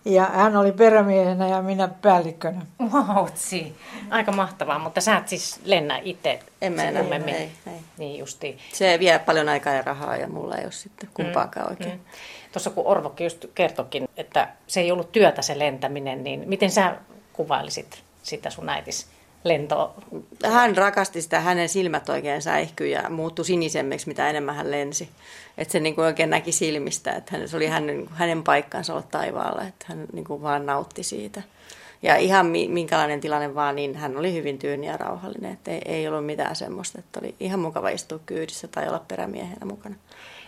Ja 0.04 0.24
hän 0.24 0.56
oli 0.56 0.72
perämiehenä 0.72 1.48
ja 1.48 1.62
minä 1.62 1.88
päällikkönä. 1.88 2.66
Vautsi. 2.92 3.76
Aika 4.10 4.32
mahtavaa, 4.32 4.78
mutta 4.78 5.00
sä 5.00 5.16
et 5.16 5.28
siis 5.28 5.60
lennä 5.64 6.00
itse. 6.02 6.38
En 6.62 6.72
mä 6.72 6.84
enää, 6.84 7.02
ei, 7.02 7.34
ei, 7.34 7.50
ei. 7.66 7.80
Niin 7.98 8.18
justiin. 8.18 8.58
Se 8.72 8.98
vie 8.98 9.18
paljon 9.18 9.48
aikaa 9.48 9.72
ja 9.72 9.82
rahaa 9.82 10.16
ja 10.16 10.28
mulla 10.28 10.56
ei 10.56 10.64
ole 10.64 10.72
sitten 10.72 11.08
kumpaakaan 11.14 11.66
mm, 11.66 11.70
oikein. 11.70 11.94
Mm. 11.94 12.04
Tuossa 12.52 12.70
kun 12.70 12.86
Orvokki 12.86 13.24
just 13.24 13.44
kertokin, 13.54 14.08
että 14.16 14.48
se 14.66 14.80
ei 14.80 14.92
ollut 14.92 15.12
työtä 15.12 15.42
se 15.42 15.58
lentäminen, 15.58 16.24
niin 16.24 16.42
miten 16.46 16.70
sä 16.70 16.96
kuvailisit 17.32 18.02
sitä 18.22 18.50
sun 18.50 18.68
äitis 18.68 19.11
lento? 19.44 19.94
Hän 20.44 20.76
rakasti 20.76 21.22
sitä, 21.22 21.40
hänen 21.40 21.68
silmät 21.68 22.08
oikein 22.08 22.42
säihkyi 22.42 22.90
ja 22.90 23.10
muuttui 23.10 23.44
sinisemmiksi, 23.44 24.08
mitä 24.08 24.30
enemmän 24.30 24.54
hän 24.54 24.70
lensi. 24.70 25.08
Että 25.58 25.72
se 25.72 25.80
niin 25.80 25.94
kuin 25.94 26.04
oikein 26.04 26.30
näki 26.30 26.52
silmistä, 26.52 27.12
että 27.12 27.36
hän, 27.36 27.48
se 27.48 27.56
oli 27.56 27.66
hänen, 27.66 28.08
hänen 28.10 28.42
paikkansa 28.42 28.92
olla 28.92 29.06
taivaalla, 29.10 29.62
että 29.62 29.86
hän 29.88 30.06
niin 30.12 30.24
kuin 30.24 30.42
vaan 30.42 30.66
nautti 30.66 31.02
siitä. 31.02 31.42
Ja 32.02 32.16
ihan 32.16 32.46
minkälainen 32.46 33.20
tilanne 33.20 33.54
vaan, 33.54 33.76
niin 33.76 33.94
hän 33.94 34.16
oli 34.16 34.34
hyvin 34.34 34.58
tyyni 34.58 34.86
ja 34.86 34.96
rauhallinen, 34.96 35.52
että 35.52 35.70
ei, 35.70 35.82
ei 35.84 36.08
ollut 36.08 36.26
mitään 36.26 36.56
semmoista, 36.56 36.98
että 36.98 37.20
oli 37.20 37.34
ihan 37.40 37.60
mukava 37.60 37.88
istua 37.88 38.20
kyydissä 38.26 38.68
tai 38.68 38.88
olla 38.88 39.04
perämiehenä 39.08 39.66
mukana. 39.66 39.94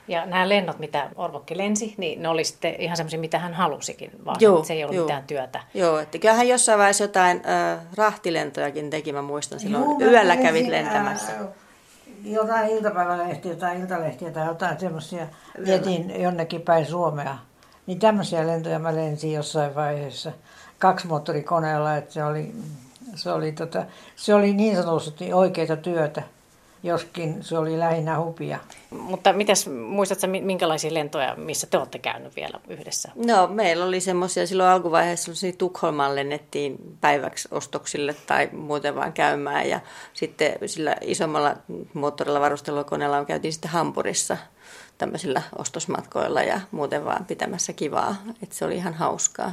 Ja 0.09 0.27
nämä 0.27 0.49
lennot, 0.49 0.79
mitä 0.79 1.11
Orvokki 1.17 1.59
lensi, 1.59 1.95
niin 1.97 2.23
ne 2.23 2.29
oli 2.29 2.45
sitten 2.45 2.75
ihan 2.79 2.97
semmoisia, 2.97 3.21
mitä 3.21 3.39
hän 3.39 3.55
halusikin, 3.55 4.11
vaan 4.25 4.37
joo, 4.41 4.65
se 4.65 4.73
ei 4.73 4.85
ollut 4.85 4.97
joo. 4.97 5.05
mitään 5.05 5.25
työtä. 5.25 5.61
Joo, 5.75 5.99
että 5.99 6.19
kyllähän 6.19 6.49
jossain 6.49 6.79
vaiheessa 6.79 7.05
jotain 7.05 7.43
äh, 7.49 7.79
rahtilentojakin 7.95 8.91
teki, 8.91 9.13
mä 9.13 9.23
muistan 9.23 9.61
silloin 9.61 9.85
joo, 9.85 10.11
yöllä 10.11 10.37
kävit 10.37 10.69
lentämässä. 10.69 11.33
Äh, 11.33 11.47
jotain 12.25 12.69
iltapäivälehtiä 12.71 13.55
tai 13.55 13.81
iltalehtiä 13.81 14.31
tai 14.31 14.47
jotain 14.47 14.81
semmoisia 14.81 15.27
vietiin 15.65 16.23
jonnekin 16.23 16.63
päin 16.63 16.87
Suomea. 16.87 17.39
Niin 17.87 17.99
tämmöisiä 17.99 18.47
lentoja 18.47 18.79
mä 18.79 18.95
lensin 18.95 19.33
jossain 19.33 19.75
vaiheessa 19.75 20.33
kaksimoottorikoneella, 20.79 21.97
että 21.97 22.13
se 22.13 22.25
oli, 22.25 22.55
se 23.15 23.33
oli, 23.33 23.53
tota, 23.53 23.85
se 24.17 24.35
oli 24.35 24.53
niin 24.53 24.77
sanotusti 24.77 25.33
oikeita 25.33 25.77
työtä 25.77 26.23
joskin 26.85 27.37
se 27.41 27.59
oli 27.59 27.79
lähinnä 27.79 28.19
hupia. 28.21 28.59
Mutta 28.91 29.33
mitäs, 29.33 29.67
muistatko 29.67 30.27
minkälaisia 30.27 30.95
lentoja, 30.95 31.37
missä 31.37 31.67
te 31.67 31.79
olette 31.79 31.99
käynyt 31.99 32.37
vielä 32.37 32.61
yhdessä? 32.69 33.13
No 33.15 33.47
meillä 33.47 33.85
oli 33.85 34.01
semmoisia 34.01 34.47
silloin 34.47 34.69
alkuvaiheessa, 34.69 35.33
niin 35.43 35.57
Tukholmaan 35.57 36.17
lennettiin 36.17 36.77
päiväksi 37.01 37.49
ostoksille 37.51 38.15
tai 38.27 38.49
muuten 38.53 38.95
vaan 38.95 39.13
käymään 39.13 39.69
ja 39.69 39.81
sitten 40.13 40.53
sillä 40.67 40.97
isommalla 41.01 41.57
moottorilla 41.95 42.41
varustelukoneella 42.41 43.19
on 43.19 43.27
käytiin 43.27 43.53
sitten 43.53 43.71
Hampurissa 43.71 44.37
tämmöisillä 44.99 45.43
ostosmatkoilla 45.59 46.43
ja 46.43 46.61
muuten 46.71 47.05
vaan 47.05 47.25
pitämässä 47.25 47.73
kivaa, 47.73 48.17
että 48.43 48.55
se 48.55 48.65
oli 48.65 48.77
ihan 48.77 48.95
hauskaa. 48.95 49.53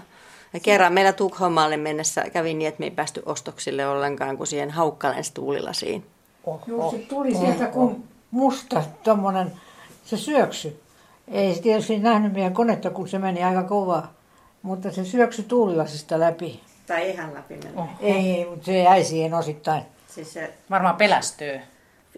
Ja 0.54 0.60
kerran 0.60 0.94
meillä 0.94 1.14
Tukholmaalle 1.14 1.78
mennessä 1.78 2.30
kävi 2.34 2.54
niin, 2.54 2.68
että 2.68 2.80
me 2.80 2.86
ei 2.86 2.92
päästy 2.92 3.24
ostoksille 3.26 3.88
ollenkaan, 3.88 4.38
kun 4.38 4.48
siihen 4.48 4.72
haukkalensi 4.72 5.34
tuulilasiin. 5.34 6.06
Joo, 6.68 6.92
se 6.92 6.98
tuli 6.98 7.36
oho. 7.36 7.46
sieltä 7.46 7.66
kuin 7.66 8.04
musta 8.32 8.84
tommonen, 9.04 9.52
se 10.06 10.18
syöksy. 10.18 10.82
Ei 11.28 11.56
se 11.56 11.62
tietysti 11.62 12.00
nähnyt 12.00 12.34
meidän 12.34 12.54
konetta, 12.54 12.90
kun 12.90 13.08
se 13.08 13.20
meni 13.20 13.44
aika 13.44 13.64
kovaa. 13.64 14.14
Mutta 14.62 14.92
se 14.92 15.06
syöksy 15.06 15.44
tuulilasista 15.44 16.20
läpi. 16.20 16.62
Tai 16.88 17.10
ihan 17.10 17.34
läpi 17.34 17.60
meni. 17.64 17.90
Ei, 18.00 18.46
mutta 18.50 18.66
se 18.66 18.78
jäi 18.78 19.04
siihen 19.04 19.34
osittain. 19.34 19.84
Siis 20.08 20.34
se... 20.34 20.54
Varmaan 20.70 20.96
pelästyy. 20.96 21.60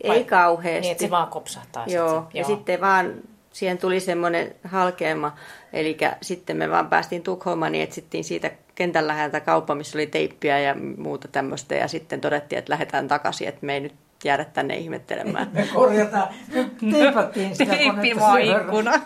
Ei 0.03 0.09
Vai... 0.09 0.23
kauheasti. 0.23 0.81
Niin, 0.81 0.91
että 0.91 1.03
se 1.03 1.09
vaan 1.11 1.27
kopsahtaa. 1.27 1.85
Joo, 1.87 2.21
sit 2.21 2.31
se, 2.31 2.37
ja 2.37 2.41
joo. 2.41 2.47
sitten 2.47 2.81
vaan 2.81 3.13
siihen 3.51 3.77
tuli 3.77 3.99
semmoinen 3.99 4.55
halkeama. 4.63 5.35
Eli 5.73 5.97
sitten 6.21 6.57
me 6.57 6.69
vaan 6.69 6.89
päästiin 6.89 7.23
Tukholmaan, 7.23 7.71
niin 7.71 7.83
etsittiin 7.83 8.23
siitä 8.23 8.51
kentän 8.75 9.07
läheltä 9.07 9.39
kauppa, 9.39 9.75
missä 9.75 9.97
oli 9.97 10.07
teippiä 10.07 10.59
ja 10.59 10.75
muuta 10.97 11.27
tämmöistä. 11.27 11.75
Ja 11.75 11.87
sitten 11.87 12.21
todettiin, 12.21 12.59
että 12.59 12.71
lähdetään 12.71 13.07
takaisin, 13.07 13.47
että 13.47 13.65
me 13.65 13.73
ei 13.73 13.79
nyt 13.79 13.93
jäädä 14.25 14.45
tänne 14.45 14.77
ihmettelemään. 14.77 15.49
Me 15.53 15.67
korjataan, 15.73 16.27
me 16.53 16.91
teipattiin 16.91 17.55
sitä 17.55 17.75
ikkuna. 17.75 19.01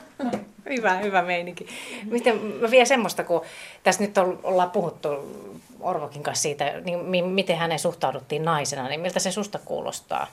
hyvä, 0.69 0.97
hyvä 0.97 1.21
meininki. 1.21 1.67
Miten, 2.05 2.39
mä 2.61 2.71
vielä 2.71 2.85
semmoista, 2.85 3.23
kun 3.23 3.41
tässä 3.83 4.03
nyt 4.03 4.17
ollaan 4.43 4.71
puhuttu 4.71 5.07
Orvokin 5.79 6.23
kanssa 6.23 6.41
siitä, 6.41 6.73
niin 6.81 7.25
miten 7.25 7.57
hänen 7.57 7.79
suhtauduttiin 7.79 8.45
naisena, 8.45 8.87
niin 8.87 8.99
miltä 8.99 9.19
se 9.19 9.31
susta 9.31 9.59
kuulostaa? 9.65 10.27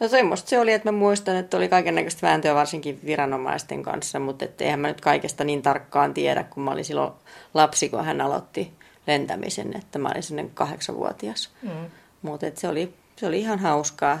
No 0.00 0.08
semmoista 0.08 0.48
se 0.48 0.60
oli, 0.60 0.72
että 0.72 0.92
mä 0.92 0.98
muistan, 0.98 1.36
että 1.36 1.56
oli 1.56 1.68
kaiken 1.68 1.94
näköistä 1.94 2.26
vääntöä 2.26 2.54
varsinkin 2.54 3.00
viranomaisten 3.06 3.82
kanssa, 3.82 4.18
mutta 4.18 4.44
et 4.44 4.60
eihän 4.60 4.80
mä 4.80 4.88
nyt 4.88 5.00
kaikesta 5.00 5.44
niin 5.44 5.62
tarkkaan 5.62 6.14
tiedä, 6.14 6.42
kun 6.42 6.62
mä 6.62 6.70
olin 6.70 6.84
silloin 6.84 7.12
lapsi, 7.54 7.88
kun 7.88 8.04
hän 8.04 8.20
aloitti 8.20 8.72
lentämisen, 9.06 9.76
että 9.76 9.98
mä 9.98 10.08
olin 10.08 10.22
sinne 10.22 10.46
kahdeksanvuotias. 10.54 11.50
Mm. 11.62 11.70
Mutta 12.22 12.46
se 12.54 12.68
oli 12.68 12.94
se 13.16 13.26
oli 13.26 13.38
ihan 13.38 13.58
hauskaa. 13.58 14.18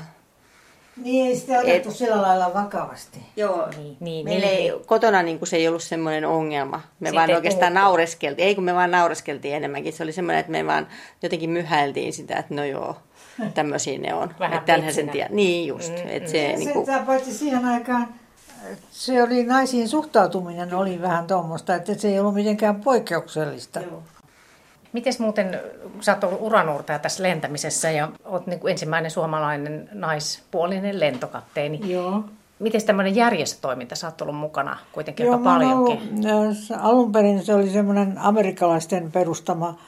Niin, 1.02 1.26
ei 1.26 1.36
sitä 1.36 1.58
otettu 1.58 1.88
Et, 1.88 1.96
sillä 1.96 2.22
lailla 2.22 2.54
vakavasti. 2.54 3.18
Joo, 3.36 3.68
niin, 3.76 3.96
niin, 4.00 4.24
meillä 4.24 4.46
niin, 4.46 4.58
ei, 4.58 4.70
niin. 4.70 4.86
kotona 4.86 5.22
niin 5.22 5.38
kuin 5.38 5.48
se 5.48 5.56
ei 5.56 5.68
ollut 5.68 5.82
semmoinen 5.82 6.24
ongelma. 6.24 6.80
Me 7.00 7.08
Siitä 7.08 7.20
vaan 7.20 7.30
oikeastaan 7.30 7.72
puhuttu. 7.72 7.86
naureskeltiin. 7.86 8.48
Ei 8.48 8.54
kun 8.54 8.64
me 8.64 8.74
vaan 8.74 8.90
naureskeltiin 8.90 9.54
enemmänkin. 9.54 9.92
Se 9.92 10.02
oli 10.02 10.12
semmoinen, 10.12 10.40
että 10.40 10.52
me 10.52 10.66
vaan 10.66 10.86
jotenkin 11.22 11.50
myhäiltiin 11.50 12.12
sitä, 12.12 12.36
että 12.36 12.54
no 12.54 12.64
joo, 12.64 12.96
tämmöisiä 13.54 13.98
ne 13.98 14.14
on. 14.14 14.34
Vähän 14.40 14.58
että 14.58 14.92
sen 14.92 15.08
tiedä. 15.08 15.28
Niin 15.32 15.68
just. 15.68 15.92
Mm, 15.92 16.08
että 16.08 16.30
se, 16.30 16.52
mm. 16.52 16.58
niin 16.58 16.72
kuin... 16.72 16.86
Paitsi 17.06 17.34
siihen 17.34 17.64
aikaan 17.64 18.08
se 18.90 19.22
oli 19.22 19.44
naisiin 19.44 19.88
suhtautuminen 19.88 20.74
oli 20.74 21.02
vähän 21.02 21.26
tuommoista, 21.26 21.74
että 21.74 21.94
se 21.94 22.08
ei 22.08 22.20
ollut 22.20 22.34
mitenkään 22.34 22.80
poikkeuksellista. 22.80 23.80
Joo. 23.80 24.02
Miten 24.96 25.12
muuten, 25.18 25.60
sä 26.00 26.14
oot 26.14 26.24
ollut 26.24 26.42
uranuurtaja 26.42 26.98
tässä 26.98 27.22
lentämisessä 27.22 27.90
ja 27.90 28.08
oot 28.24 28.46
niin 28.46 28.60
kuin 28.60 28.70
ensimmäinen 28.70 29.10
suomalainen 29.10 29.88
naispuolinen 29.92 31.00
lentokapteeni. 31.00 31.80
Joo. 31.92 32.24
Miten 32.58 32.86
tämmöinen 32.86 33.16
järjestötoiminta, 33.16 33.96
sä 33.96 34.06
oot 34.06 34.20
ollut 34.20 34.36
mukana 34.36 34.78
kuitenkin 34.92 35.26
Joo, 35.26 35.34
aika 35.34 35.44
paljonkin? 35.44 36.00
Ollut, 36.32 36.56
alun 36.80 37.12
perin 37.12 37.44
se 37.44 37.54
oli 37.54 37.70
semmoinen 37.70 38.18
amerikkalaisten 38.18 39.12
perustama 39.12 39.78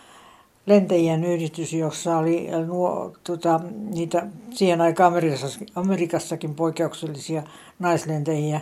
lentäjien 0.67 1.25
yhdistys, 1.25 1.73
jossa 1.73 2.17
oli 2.17 2.49
nuo, 2.67 3.13
tota, 3.25 3.61
niitä 3.95 4.27
siihen 4.51 4.81
aikaan 4.81 5.13
Amerikassakin, 5.13 5.69
Amerikassakin 5.75 6.55
poikkeuksellisia 6.55 7.43
naislentäjiä. 7.79 8.61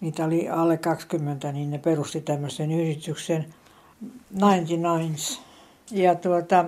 Niitä 0.00 0.24
oli 0.24 0.48
alle 0.48 0.76
20, 0.76 1.52
niin 1.52 1.70
ne 1.70 1.78
perusti 1.78 2.20
tämmöisen 2.20 2.72
yhdistyksen 2.72 3.46
99 4.42 5.49
ja 5.92 6.14
tuota, 6.14 6.64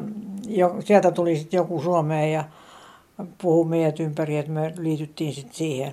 jo, 0.46 0.76
sieltä 0.80 1.10
tuli 1.10 1.36
sitten 1.36 1.58
joku 1.58 1.82
Suomeen 1.82 2.32
ja 2.32 2.44
puhui 3.38 3.68
meidät 3.68 4.00
ympäri, 4.00 4.36
että 4.36 4.52
me 4.52 4.74
liityttiin 4.78 5.34
sitten 5.34 5.54
siihen, 5.54 5.92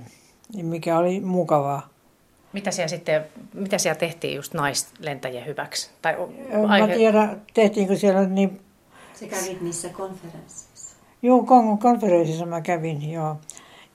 mikä 0.61 0.97
oli 0.97 1.19
mukavaa. 1.19 1.89
Mitä 2.53 2.71
siellä 2.71 2.87
sitten, 2.87 3.25
mitä 3.53 3.77
siellä 3.77 3.99
tehtiin 3.99 4.35
just 4.35 4.53
naislentäjien 4.53 5.45
hyväksi? 5.45 5.89
Tai 6.01 6.15
aihe... 6.67 6.87
Mä 6.87 6.93
tiedän, 6.93 7.41
tehtiinkö 7.53 7.95
siellä 7.95 8.25
niin... 8.25 8.61
Se 9.13 9.27
kävit 9.27 9.61
niissä 9.61 9.89
konferensseissa? 9.89 10.95
Joo, 11.21 11.45
konferenssissa 11.79 12.45
mä 12.45 12.61
kävin, 12.61 13.11
joo. 13.11 13.35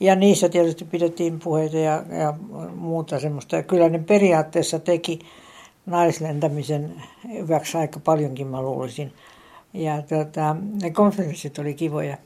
Ja 0.01 0.17
niissä 0.17 0.49
tietysti 0.49 0.85
pidettiin 0.85 1.39
puheita 1.39 1.77
ja, 1.77 2.03
ja 2.19 2.35
muuta 2.77 3.21
semmoista. 3.21 3.57
Ja 3.57 3.63
kyllä 3.63 3.89
ne 3.89 3.99
periaatteessa 3.99 4.79
teki 4.79 5.19
naislentämisen 5.87 7.03
hyväksi 7.33 7.79
aika 7.79 8.01
paljonkin 8.01 8.47
mä 8.47 8.63
luulisin. 8.63 9.13
Ja 9.75 10.03
tota, 10.03 10.57
ne 10.83 10.91
konferenssit 10.91 11.59
oli 11.59 11.75
kivoja, 11.75 12.17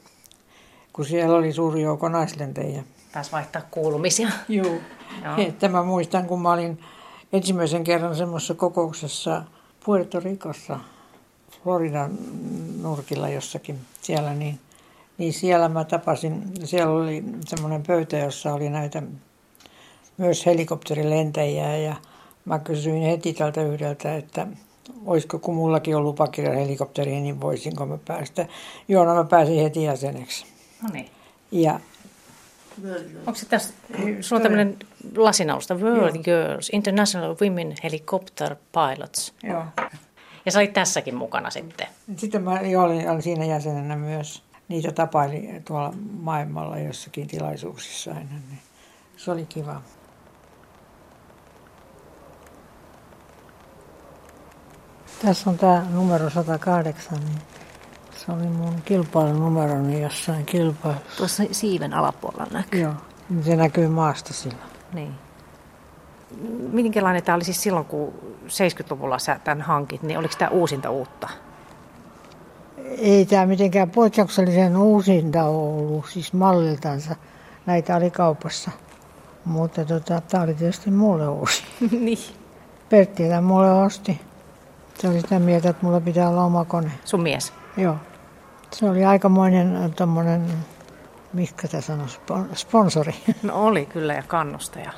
kun 0.93 1.05
siellä 1.05 1.37
oli 1.37 1.53
suuri 1.53 1.81
joukko 1.81 2.09
naislentäjiä. 2.09 2.83
Taas 3.11 3.31
vaihtaa 3.31 3.61
kuulumisia. 3.71 4.29
Joo. 4.49 4.79
Että 5.37 5.69
mä 5.69 5.83
muistan, 5.83 6.25
kun 6.25 6.41
mä 6.41 6.51
olin 6.51 6.79
ensimmäisen 7.33 7.83
kerran 7.83 8.15
semmoisessa 8.15 8.53
kokouksessa 8.53 9.43
Puerto 9.85 10.19
Ricossa, 10.19 10.79
Floridan 11.63 12.17
nurkilla 12.81 13.29
jossakin 13.29 13.79
siellä, 14.01 14.33
niin, 14.33 14.59
niin 15.17 15.33
siellä 15.33 15.69
mä 15.69 15.83
tapasin, 15.83 16.43
siellä 16.63 16.93
oli 16.93 17.23
semmoinen 17.45 17.83
pöytä, 17.83 18.17
jossa 18.17 18.53
oli 18.53 18.69
näitä 18.69 19.03
myös 20.17 20.45
helikopterilentäjiä 20.45 21.77
ja 21.77 21.95
Mä 22.49 22.59
kysyin 22.59 23.03
heti 23.03 23.33
tältä 23.33 23.61
yhdeltä, 23.61 24.15
että, 24.15 24.47
olisiko 25.05 25.39
kun 25.39 25.55
mullakin 25.55 25.95
on 25.95 26.03
lupakirja 26.03 26.53
helikopteriin, 26.53 27.23
niin 27.23 27.41
voisinko 27.41 27.85
mä 27.85 27.97
päästä. 28.05 28.47
Joo, 28.87 29.05
no 29.05 29.15
mä 29.15 29.23
pääsin 29.23 29.61
heti 29.61 29.83
jäseneksi. 29.83 30.45
No 30.83 30.89
niin. 30.93 31.09
Ja 31.51 31.79
Onko 33.17 33.35
se 33.35 33.45
tässä, 33.45 33.73
sulla 34.21 34.39
on 34.39 34.41
tämmöinen 34.41 34.77
lasinausta, 35.17 35.75
World 35.75 36.15
Joo. 36.15 36.23
Girls, 36.23 36.69
International 36.73 37.35
Women 37.41 37.75
Helicopter 37.83 38.55
Pilots. 38.55 39.33
Joo. 39.43 39.63
Ja 40.45 40.51
sä 40.51 40.59
olit 40.59 40.73
tässäkin 40.73 41.15
mukana 41.15 41.49
sitten. 41.49 41.87
Sitten 42.17 42.43
mä 42.43 42.61
jo 42.61 42.81
olin, 42.81 43.09
olin 43.09 43.21
siinä 43.21 43.45
jäsenenä 43.45 43.95
myös. 43.95 44.43
Niitä 44.67 44.91
tapaili 44.91 45.49
tuolla 45.65 45.93
maailmalla 46.19 46.77
jossakin 46.77 47.27
tilaisuuksissa 47.27 48.11
aina. 48.11 48.29
Niin 48.49 48.59
se 49.17 49.31
oli 49.31 49.45
kiva. 49.45 49.81
Tässä 55.21 55.49
on 55.49 55.57
tämä 55.57 55.85
numero 55.93 56.29
108, 56.29 57.19
niin 57.19 57.37
se 58.17 58.31
oli 58.31 58.47
mun 58.47 58.81
kilpailunumeroni 58.85 60.01
jossain 60.01 60.45
kilpailussa. 60.45 61.17
Tuossa 61.17 61.43
siiven 61.51 61.93
alapuolella 61.93 62.47
näkyy. 62.51 62.81
Joo, 62.81 62.93
se 63.41 63.55
näkyy 63.55 63.87
maasta 63.87 64.33
sillä. 64.33 64.63
Niin. 64.93 65.15
Minkälainen 66.71 67.23
tämä 67.23 67.35
oli 67.35 67.43
siis 67.43 67.63
silloin, 67.63 67.85
kun 67.85 68.13
70-luvulla 68.47 69.19
sä 69.19 69.39
tämän 69.43 69.61
hankit, 69.61 70.03
niin 70.03 70.19
oliko 70.19 70.33
tämä 70.37 70.51
uusinta 70.51 70.89
uutta? 70.89 71.29
Ei 72.97 73.25
tämä 73.25 73.45
mitenkään 73.45 73.89
poikkeuksellisen 73.89 74.77
uusinta 74.77 75.43
ollut, 75.43 76.05
siis 76.05 76.33
malliltansa. 76.33 77.15
Näitä 77.65 77.95
oli 77.95 78.11
kaupassa. 78.11 78.71
Mutta 79.45 79.85
tota, 79.85 80.21
tämä 80.21 80.43
oli 80.43 80.53
tietysti 80.53 80.91
mulle 80.91 81.27
uusi. 81.27 81.63
niin. 81.99 82.19
Pertti 82.89 83.27
tämän 83.27 83.43
mulle 83.43 83.71
osti. 83.71 84.28
Se 84.99 85.07
oli 85.07 85.21
sitä 85.21 85.39
mieltä, 85.39 85.69
että 85.69 85.85
mulla 85.85 86.01
pitää 86.01 86.29
olla 86.29 86.43
oma 86.43 86.65
kone. 86.65 86.91
Sun 87.05 87.21
mies? 87.21 87.53
Joo. 87.77 87.95
Se 88.71 88.89
oli 88.89 89.05
aikamoinen 89.05 89.75
äh, 89.75 89.91
tommonen, 89.95 90.45
mikä 91.33 91.67
tämä 91.67 91.81
sanoi, 91.81 92.07
sponsori. 92.53 93.13
No 93.43 93.65
oli 93.65 93.85
kyllä 93.85 94.13
ja 94.13 94.23
kannustaja. 94.27 94.91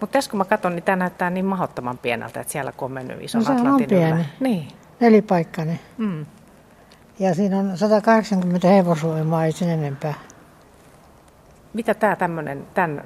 Mutta 0.00 0.12
tässä 0.12 0.30
kun 0.30 0.38
mä 0.38 0.44
katson, 0.44 0.74
niin 0.74 0.82
tämä 0.82 0.96
näyttää 0.96 1.30
niin 1.30 1.44
mahdottoman 1.44 1.98
pieneltä, 1.98 2.40
että 2.40 2.52
siellä 2.52 2.72
kun 2.72 2.86
on 2.86 2.92
mennyt 2.92 3.22
ison 3.22 3.44
no, 3.44 3.52
Atlantin 3.52 3.84
on 3.84 3.88
pieni. 3.88 4.26
Niin. 4.40 4.68
Nelipaikkainen. 5.00 5.80
Mm. 5.98 6.26
Ja 7.18 7.34
siinä 7.34 7.58
on 7.58 7.78
180 7.78 8.68
hevosvoimaa, 8.68 9.44
ei 9.44 9.52
sen 9.52 9.68
enempää. 9.68 10.14
Mitä 11.72 11.94
tämä 11.94 12.16
tämmöinen, 12.16 12.66
tämän 12.74 13.04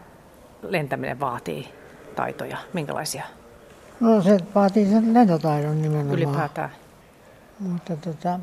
lentäminen 0.62 1.20
vaatii 1.20 1.74
taitoja? 2.16 2.56
Minkälaisia? 2.72 3.24
No 4.02 4.22
se 4.22 4.38
vaatii 4.54 4.90
sen 4.90 5.14
lentotaidon 5.14 5.82
nimenomaan. 5.82 6.18
Ylipäätään. 6.18 6.70
Mutta 7.60 7.96
tota, 7.96 8.40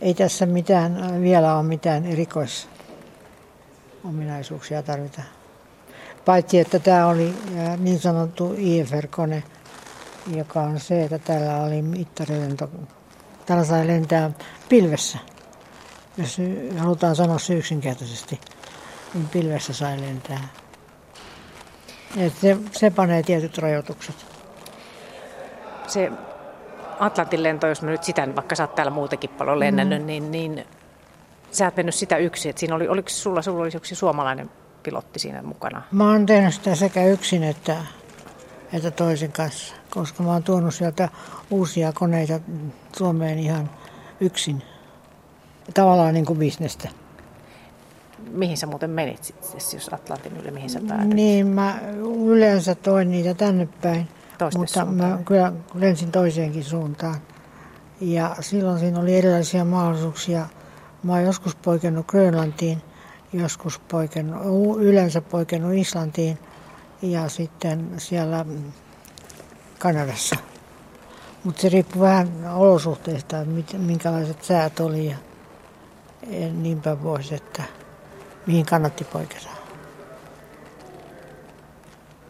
ei 0.00 0.14
tässä 0.14 0.46
mitään, 0.46 1.20
vielä 1.20 1.56
ole 1.56 1.62
mitään 1.62 2.06
erikoisominaisuuksia 2.06 4.82
tarvita. 4.82 5.22
Paitsi, 6.24 6.58
että 6.58 6.78
tämä 6.78 7.06
oli 7.06 7.34
niin 7.78 8.00
sanottu 8.00 8.54
IFR-kone, 8.58 9.42
joka 10.36 10.60
on 10.60 10.80
se, 10.80 11.04
että 11.04 11.18
täällä 11.18 11.56
oli 11.56 11.82
mittarilento. 11.82 12.70
Täällä 13.46 13.64
sai 13.64 13.86
lentää 13.86 14.30
pilvessä. 14.68 15.18
Jos 16.16 16.38
halutaan 16.78 17.16
sanoa 17.16 17.38
se 17.38 17.54
yksinkertaisesti, 17.54 18.40
niin 19.14 19.28
pilvessä 19.28 19.72
sai 19.72 20.00
lentää. 20.00 20.48
Et 22.16 22.32
se, 22.40 22.56
se 22.72 22.90
panee 22.90 23.22
tietyt 23.22 23.58
rajoitukset. 23.58 24.26
Se 25.86 26.12
Atlantin 27.00 27.42
lento, 27.42 27.66
jos 27.66 27.82
mä 27.82 27.90
nyt 27.90 28.04
sitä, 28.04 28.28
vaikka 28.36 28.54
sä 28.54 28.62
oot 28.62 28.74
täällä 28.74 28.90
muutenkin 28.90 29.30
paljon 29.30 29.60
lennännyt, 29.60 30.00
mm. 30.00 30.06
niin, 30.06 30.30
niin 30.30 30.66
sä 31.50 31.64
oot 31.64 31.76
mennyt 31.76 31.94
sitä 31.94 32.16
yksin. 32.16 32.52
Siinä 32.56 32.74
oli, 32.74 32.88
oliko 32.88 33.08
sulla, 33.08 33.42
sulla 33.42 33.62
oli 33.62 33.70
yksi 33.76 33.94
suomalainen 33.94 34.50
pilotti 34.82 35.18
siinä 35.18 35.42
mukana? 35.42 35.82
Mä 35.92 36.10
oon 36.10 36.26
tehnyt 36.26 36.54
sitä 36.54 36.74
sekä 36.74 37.04
yksin 37.04 37.42
että, 37.42 37.76
että 38.72 38.90
toisen 38.90 39.32
kanssa, 39.32 39.74
koska 39.90 40.22
mä 40.22 40.32
oon 40.32 40.42
tuonut 40.42 40.74
sieltä 40.74 41.08
uusia 41.50 41.92
koneita 41.92 42.40
Suomeen 42.96 43.38
ihan 43.38 43.70
yksin. 44.20 44.62
Tavallaan 45.74 46.14
niin 46.14 46.26
kuin 46.26 46.38
bisnestä. 46.38 46.88
Mihin 48.30 48.56
sä 48.56 48.66
muuten 48.66 48.90
menit 48.90 49.24
sitten, 49.24 49.50
jos 49.74 49.90
Atlantin 49.92 50.36
yli, 50.36 50.50
mihin 50.50 50.70
sä 50.70 50.80
päädyit? 50.88 51.14
Niin, 51.14 51.46
mä 51.46 51.78
yleensä 52.26 52.74
toin 52.74 53.10
niitä 53.10 53.34
tänne 53.34 53.68
päin. 53.82 54.08
Toiste 54.38 54.58
mutta 54.58 54.84
suuntaan. 54.84 55.10
mä 55.10 55.18
kyllä 55.24 55.52
lensin 55.74 56.12
toiseenkin 56.12 56.64
suuntaan. 56.64 57.16
Ja 58.00 58.36
silloin 58.40 58.78
siinä 58.78 59.00
oli 59.00 59.16
erilaisia 59.18 59.64
mahdollisuuksia. 59.64 60.46
Mä 61.02 61.12
oon 61.12 61.22
joskus 61.22 61.56
poikennut 61.56 62.06
Grönlantiin, 62.06 62.82
joskus 63.32 63.78
poikennut, 63.78 64.42
yleensä 64.80 65.20
poikennut 65.20 65.74
Islantiin 65.74 66.38
ja 67.02 67.28
sitten 67.28 67.90
siellä 67.98 68.46
Kanadassa. 69.78 70.36
Mutta 71.44 71.62
se 71.62 71.68
riippuu 71.68 72.02
vähän 72.02 72.28
olosuhteista, 72.54 73.36
minkälaiset 73.78 74.44
säät 74.44 74.80
oli 74.80 75.06
ja 75.06 75.16
niinpä 76.52 76.96
pois, 76.96 77.32
että 77.32 77.62
mihin 78.46 78.66
kannatti 78.66 79.04
poiketa. 79.04 79.48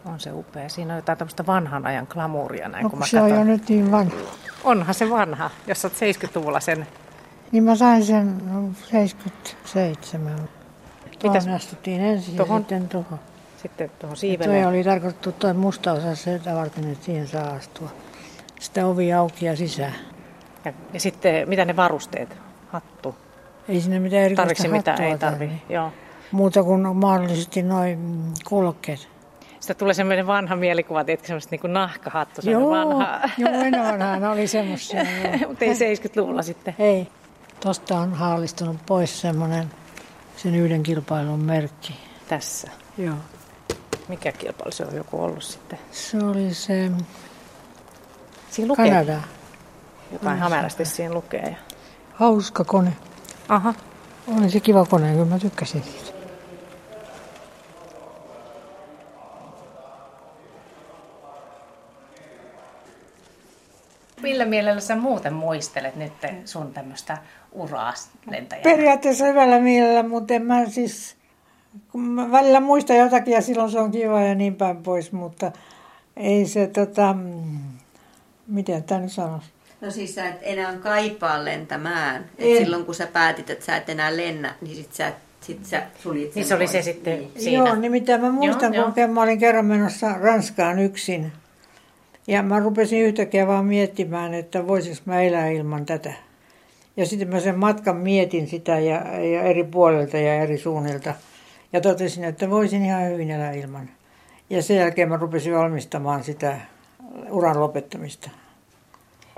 On 0.05 0.19
se 0.19 0.31
upea. 0.31 0.69
Siinä 0.69 0.93
on 0.93 0.97
jotain 0.97 1.17
tämmöistä 1.17 1.45
vanhan 1.45 1.85
ajan 1.85 2.07
glamuuria 2.09 2.67
näin, 2.69 2.83
no, 2.83 2.89
kun 2.89 2.99
mä 2.99 3.05
se 3.05 3.17
katson. 3.17 3.31
on 3.31 3.37
jo 3.39 3.43
nyt 3.53 3.69
niin 3.69 3.91
vanha. 3.91 4.15
Onhan 4.63 4.93
se 4.93 5.09
vanha, 5.09 5.49
jos 5.67 5.85
olet 5.85 5.95
70-luvulla 5.95 6.59
sen. 6.59 6.87
Niin 7.51 7.63
mä 7.63 7.75
sain 7.75 8.05
sen 8.05 8.37
no, 8.53 8.69
77. 8.91 10.31
Mitäs? 11.23 11.43
Tuohon 11.43 11.49
astuttiin 11.55 12.01
ensin 12.01 12.35
Tohon? 12.35 12.61
ja 12.61 12.67
sitten 12.67 12.89
tuohon. 12.89 13.19
Sitten 13.61 13.89
tuohon 13.89 14.09
Tuo 14.09 14.15
siivelle. 14.15 14.67
oli 14.67 14.83
tarkoitettu 14.83 15.31
tuo 15.31 15.53
musta 15.53 15.91
osa 15.91 16.15
sitä 16.15 16.55
varten, 16.55 16.91
että 16.91 17.05
siihen 17.05 17.27
saa 17.27 17.49
astua. 17.51 17.89
Sitä 18.59 18.85
ovi 18.85 19.13
auki 19.13 19.45
ja 19.45 19.55
sisään. 19.55 19.95
Ja, 20.65 20.73
ja 20.93 20.99
sitten 20.99 21.49
mitä 21.49 21.65
ne 21.65 21.75
varusteet? 21.75 22.37
Hattu. 22.71 23.15
Ei 23.71 23.81
sinne 23.81 23.99
mitään 23.99 24.23
erikoista 24.23 24.41
Tarvitsi 24.41 24.67
mitään? 24.67 25.01
Ei 25.01 25.17
tarvi. 25.17 25.51
Joo. 25.69 25.91
Muuta 26.31 26.63
kuin 26.63 26.95
mahdollisesti 26.95 27.63
noin 27.63 28.23
kuulokkeet. 28.47 29.07
Sitä 29.59 29.73
tulee 29.73 29.93
semmoinen 29.93 30.27
vanha 30.27 30.55
mielikuva, 30.55 31.03
tiedätkö, 31.03 31.27
semmoista 31.27 31.55
niin 31.55 31.73
nahkahattu, 31.73 32.41
Joo, 32.43 32.69
vanha. 32.69 33.19
joo, 33.37 33.53
ennen 33.53 33.83
vanhaan 33.83 34.23
oli 34.23 34.47
semmoisia. 34.47 35.03
Mutta 35.47 35.65
ei 35.65 35.73
70-luvulla 35.73 36.41
sitten. 36.41 36.75
Ei. 36.79 37.07
Tosta 37.59 37.97
on 37.99 38.13
haalistunut 38.13 38.77
pois 38.85 39.21
semmoinen 39.21 39.71
sen 40.37 40.55
yhden 40.55 40.83
kilpailun 40.83 41.39
merkki. 41.39 41.95
Tässä. 42.27 42.71
Joo. 42.97 43.15
Mikä 44.07 44.31
kilpailu 44.31 44.71
se 44.71 44.85
on 44.85 44.95
joku 44.95 45.23
ollut 45.23 45.43
sitten? 45.43 45.79
Se 45.91 46.17
oli 46.17 46.53
se 46.53 46.91
Siinä 48.49 48.67
lukee. 48.67 48.89
Kanada. 48.89 49.21
Jotain 50.11 50.39
hämärästi 50.39 50.85
siinä 50.85 51.13
lukee. 51.13 51.41
Ja... 51.49 51.55
Hauska 52.13 52.63
kone. 52.63 52.93
Aha. 53.51 53.73
Oli 54.37 54.49
se 54.49 54.59
kiva 54.59 54.85
kone, 54.85 55.11
kyllä 55.11 55.25
mä 55.25 55.39
tykkäsin 55.39 55.83
siitä. 55.83 56.17
Millä 64.21 64.45
mielellä 64.45 64.81
sä 64.81 64.95
muuten 64.95 65.33
muistelet 65.33 65.95
nyt 65.95 66.13
sun 66.45 66.73
tämmöistä 66.73 67.17
uraa 67.51 67.93
lentäjänä? 68.31 68.63
Periaatteessa 68.63 69.25
hyvällä 69.25 69.59
mielellä, 69.59 70.03
mutta 70.03 70.33
en 70.33 70.45
mä 70.45 70.65
siis, 70.69 71.15
kun 71.91 72.01
mä 72.01 72.31
välillä 72.31 72.59
muistan 72.59 72.97
jotakin 72.97 73.33
ja 73.33 73.41
silloin 73.41 73.71
se 73.71 73.79
on 73.79 73.91
kiva 73.91 74.21
ja 74.21 74.35
niin 74.35 74.55
päin 74.55 74.83
pois, 74.83 75.11
mutta 75.11 75.51
ei 76.17 76.45
se 76.45 76.67
tota, 76.67 77.13
mm, 77.13 77.59
miten 78.47 78.83
tämä 78.83 79.01
nyt 79.01 79.11
sanoisi? 79.11 79.49
No 79.81 79.91
siis 79.91 80.15
sä 80.15 80.27
et 80.27 80.35
enää 80.41 80.73
kaipaa 80.73 81.45
lentämään. 81.45 82.25
Et 82.37 82.57
silloin 82.57 82.85
kun 82.85 82.95
sä 82.95 83.07
päätit, 83.07 83.49
että 83.49 83.65
sä 83.65 83.77
et 83.77 83.89
enää 83.89 84.17
lennä, 84.17 84.55
niin 84.61 84.75
sit 84.75 84.93
sä, 84.93 85.13
sit 85.41 85.65
sä 85.65 85.83
suljit 86.03 86.33
sen 86.33 86.41
Niin 86.41 86.47
se 86.47 86.55
oli 86.55 86.67
se 86.67 86.81
sitten 86.81 87.19
Niin. 87.19 87.31
siinä. 87.37 87.69
Joo, 87.69 87.75
nimittäin 87.75 88.21
mä 88.21 88.31
muistan, 88.31 88.73
Joo, 88.73 88.91
kun 88.91 89.09
mä 89.13 89.21
olin 89.21 89.39
kerran 89.39 89.65
menossa 89.65 90.13
Ranskaan 90.13 90.79
yksin. 90.79 91.31
Ja 92.27 92.43
mä 92.43 92.59
rupesin 92.59 93.01
yhtäkkiä 93.01 93.47
vaan 93.47 93.65
miettimään, 93.65 94.33
että 94.33 94.67
voisinko 94.67 95.01
mä 95.05 95.21
elää 95.21 95.49
ilman 95.49 95.85
tätä. 95.85 96.13
Ja 96.97 97.05
sitten 97.05 97.29
mä 97.29 97.39
sen 97.39 97.59
matkan 97.59 97.97
mietin 97.97 98.47
sitä 98.47 98.79
ja, 98.79 99.19
ja 99.19 99.41
eri 99.41 99.63
puolilta 99.63 100.17
ja 100.17 100.33
eri 100.35 100.57
suunnilta. 100.57 101.13
Ja 101.73 101.81
totesin, 101.81 102.23
että 102.23 102.49
voisin 102.49 102.85
ihan 102.85 103.09
hyvin 103.09 103.31
elää 103.31 103.51
ilman. 103.51 103.89
Ja 104.49 104.61
sen 104.61 104.77
jälkeen 104.77 105.09
mä 105.09 105.17
rupesin 105.17 105.53
valmistamaan 105.53 106.23
sitä 106.23 106.57
uran 107.29 107.59
lopettamista. 107.59 108.29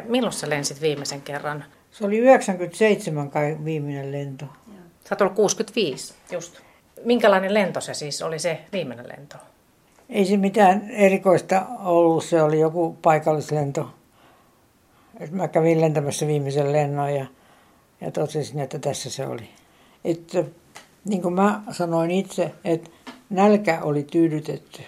Milloin 0.06 0.34
sä 0.34 0.50
lensit 0.50 0.82
viimeisen 0.82 1.22
kerran? 1.22 1.66
Se 1.92 2.06
oli 2.06 2.18
97 2.18 3.30
kai 3.30 3.58
viimeinen 3.66 4.12
lento. 4.12 4.46
Sä 5.10 5.16
oot 5.16 5.22
ollut 5.22 5.36
65, 5.36 6.14
just. 6.32 6.60
Minkälainen 7.06 7.54
lento 7.54 7.82
se 7.82 7.94
siis 7.94 8.22
oli 8.22 8.40
se 8.40 8.60
viimeinen 8.72 9.08
lento? 9.08 9.38
Ei 10.10 10.26
se 10.26 10.38
mitään 10.38 10.90
erikoista 10.90 11.66
ollut, 11.80 12.24
se 12.24 12.42
oli 12.42 12.60
joku 12.60 12.98
paikallislento. 13.02 13.90
Mä 15.32 15.48
kävin 15.48 15.82
lentämässä 15.82 16.28
viimeisen 16.28 16.72
lennon 16.72 17.14
ja, 17.14 17.26
ja 18.02 18.12
totesin, 18.12 18.60
että 18.60 18.80
tässä 18.80 19.10
se 19.10 19.28
oli. 19.28 19.50
Että, 20.06 20.44
niin 21.06 21.22
kuin 21.22 21.34
mä 21.34 21.62
sanoin 21.72 22.12
itse, 22.12 22.52
että 22.66 22.90
nälkä 23.30 23.80
oli 23.82 24.04
tyydytetty. 24.04 24.82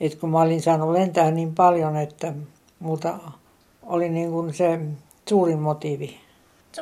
Että 0.00 0.18
kun 0.18 0.30
mä 0.30 0.40
olin 0.40 0.62
saanut 0.62 0.92
lentää 0.92 1.30
niin 1.30 1.54
paljon, 1.54 1.96
että 1.96 2.32
multa 2.78 3.18
oli 3.90 4.08
niin 4.08 4.30
kuin 4.30 4.54
se 4.54 4.78
suurin 5.28 5.58
motiivi. 5.58 6.20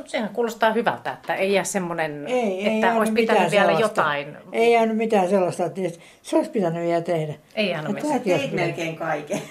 Sehän 0.06 0.28
kuulostaa 0.28 0.72
hyvältä, 0.72 1.12
että 1.12 1.34
ei 1.34 1.52
jää 1.52 1.64
semmoinen, 1.64 2.26
ei, 2.26 2.66
että 2.66 2.92
ei 2.92 2.98
olisi 2.98 3.12
pitänyt 3.12 3.50
vielä 3.50 3.66
sellaista. 3.66 4.00
jotain. 4.00 4.36
Ei 4.52 4.72
jäänyt 4.72 4.96
mitään 4.96 5.28
sellaista, 5.28 5.64
että 5.64 5.80
se 6.22 6.36
olisi 6.36 6.50
pitänyt 6.50 6.82
vielä 6.82 7.02
tehdä. 7.02 7.34
Ei 7.54 7.70
jäänyt 7.70 7.92
mitään. 7.92 8.20
Teit 8.20 8.52
melkein 8.52 8.96
kaiken. 8.96 9.42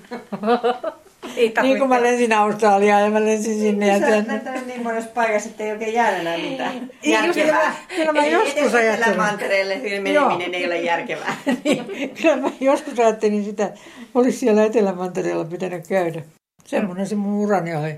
Ei 1.36 1.52
niin 1.62 1.78
kuin 1.78 1.88
mä 1.88 2.02
lensin 2.02 2.32
Australiaan 2.32 3.02
ja 3.02 3.10
mä 3.10 3.24
lensin 3.24 3.60
sinne. 3.60 3.86
Ja 3.86 3.98
sen... 3.98 4.26
Sä 4.44 4.52
niin 4.66 4.82
monessa 4.82 5.10
paikassa, 5.14 5.48
että 5.48 5.64
ei 5.64 5.72
oikein 5.72 5.94
jäänyt 5.94 6.20
enää 6.20 6.38
mitään 6.38 6.90
järkevää. 7.02 7.74
Kyllä 7.96 8.12
mä 8.12 8.26
joskus 8.26 8.74
ajattelin. 8.74 9.16
mantereelle 9.16 9.76
meneminen 10.00 10.54
ei 10.54 10.66
ole 10.66 10.80
järkevää. 10.80 11.36
niin, 11.64 12.10
kyllä 12.22 12.36
mä 12.36 12.50
joskus 12.60 12.98
ajattelin 12.98 13.44
sitä, 13.44 13.72
olisi 14.14 14.38
siellä 14.38 14.64
Etelämantereella 14.64 15.44
pitänyt 15.44 15.86
käydä. 15.86 16.22
Semmoinen 16.66 17.06
se 17.06 17.14
mun 17.14 17.32
urani 17.32 17.76
oli. 17.76 17.94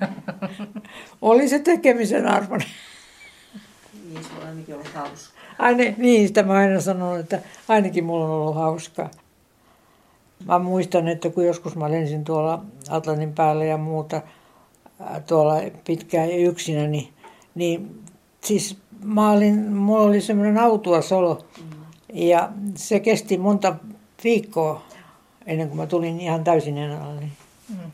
oli 1.22 1.48
se 1.48 1.58
tekemisen 1.58 2.26
arvoinen. 2.26 2.68
Niin, 4.08 4.24
sulla 4.24 4.40
on 4.42 4.48
ainakin 4.48 4.74
ollut 4.74 4.94
hauskaa. 4.94 5.42
Aine, 5.58 5.94
niin, 5.98 6.28
sitä 6.28 6.42
mä 6.42 6.52
aina 6.52 6.80
sanon, 6.80 7.20
että 7.20 7.40
ainakin 7.68 8.04
mulla 8.04 8.24
on 8.24 8.30
ollut 8.30 8.54
hauskaa. 8.54 9.10
Mä 10.44 10.58
muistan, 10.58 11.08
että 11.08 11.30
kun 11.30 11.46
joskus 11.46 11.76
mä 11.76 11.90
lensin 11.90 12.24
tuolla 12.24 12.64
Atlantin 12.90 13.32
päällä 13.32 13.64
ja 13.64 13.76
muuta 13.76 14.22
tuolla 15.26 15.54
pitkään 15.86 16.30
ja 16.30 16.36
yksinä, 16.36 16.86
niin, 16.86 17.08
niin 17.54 18.04
siis 18.40 18.78
mä 19.04 19.30
olin, 19.30 19.72
mulla 19.72 20.02
oli 20.02 20.20
semmoinen 20.20 20.58
autua 20.58 21.02
solo. 21.02 21.44
Mm. 21.58 21.70
Ja 22.14 22.50
se 22.74 23.00
kesti 23.00 23.38
monta 23.38 23.76
viikkoa 24.24 24.82
ennen 25.46 25.68
kuin 25.68 25.78
mä 25.78 25.86
tulin 25.86 26.20
ihan 26.20 26.44
täysin 26.44 26.78
enää. 26.78 27.20
Mm. 27.20 27.28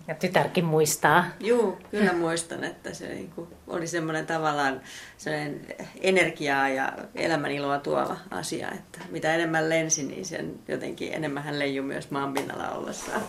Ja 0.08 0.14
tytärkin 0.14 0.64
muistaa. 0.64 1.24
Joo, 1.40 1.78
kyllä 1.90 2.12
muistan, 2.12 2.64
että 2.64 2.94
se 2.94 3.08
niinku 3.08 3.48
oli 3.66 3.86
semmoinen 3.86 4.26
tavallaan 4.26 4.80
semmoinen 5.18 5.60
energiaa 6.00 6.68
ja 6.68 6.92
elämäniloa 7.14 7.78
tuova 7.78 8.16
asia, 8.30 8.70
että 8.70 8.98
mitä 9.10 9.34
enemmän 9.34 9.68
lensi, 9.68 10.02
niin 10.02 10.24
sen 10.24 10.54
jotenkin 10.68 11.12
enemmän 11.12 11.42
hän 11.42 11.58
leijui 11.58 11.86
myös 11.86 12.10
maanpinnalla 12.10 12.70
ollessaan. 12.70 13.22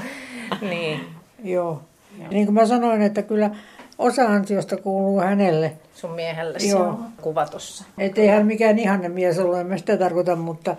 niin. 0.70 1.00
Joo. 1.44 1.82
Ja 2.18 2.28
niin 2.28 2.46
kuin 2.46 2.54
mä 2.54 2.66
sanoin, 2.66 3.02
että 3.02 3.22
kyllä 3.22 3.50
osa 3.98 4.26
ansiosta 4.26 4.76
kuuluu 4.76 5.20
hänelle. 5.20 5.72
Sun 5.94 6.10
miehelle 6.10 6.58
Joo. 6.58 6.78
se 6.78 6.84
on 6.84 7.04
kuvatossa. 7.20 7.84
Että 7.98 8.20
ei 8.20 8.28
hän 8.28 8.46
mikään 8.46 8.78
ihanne 8.78 9.08
mies 9.08 9.38
ollut, 9.38 9.58
en 9.58 9.66
mä 9.66 9.76
sitä 9.76 9.96
tarkoita, 9.96 10.36
mutta 10.36 10.76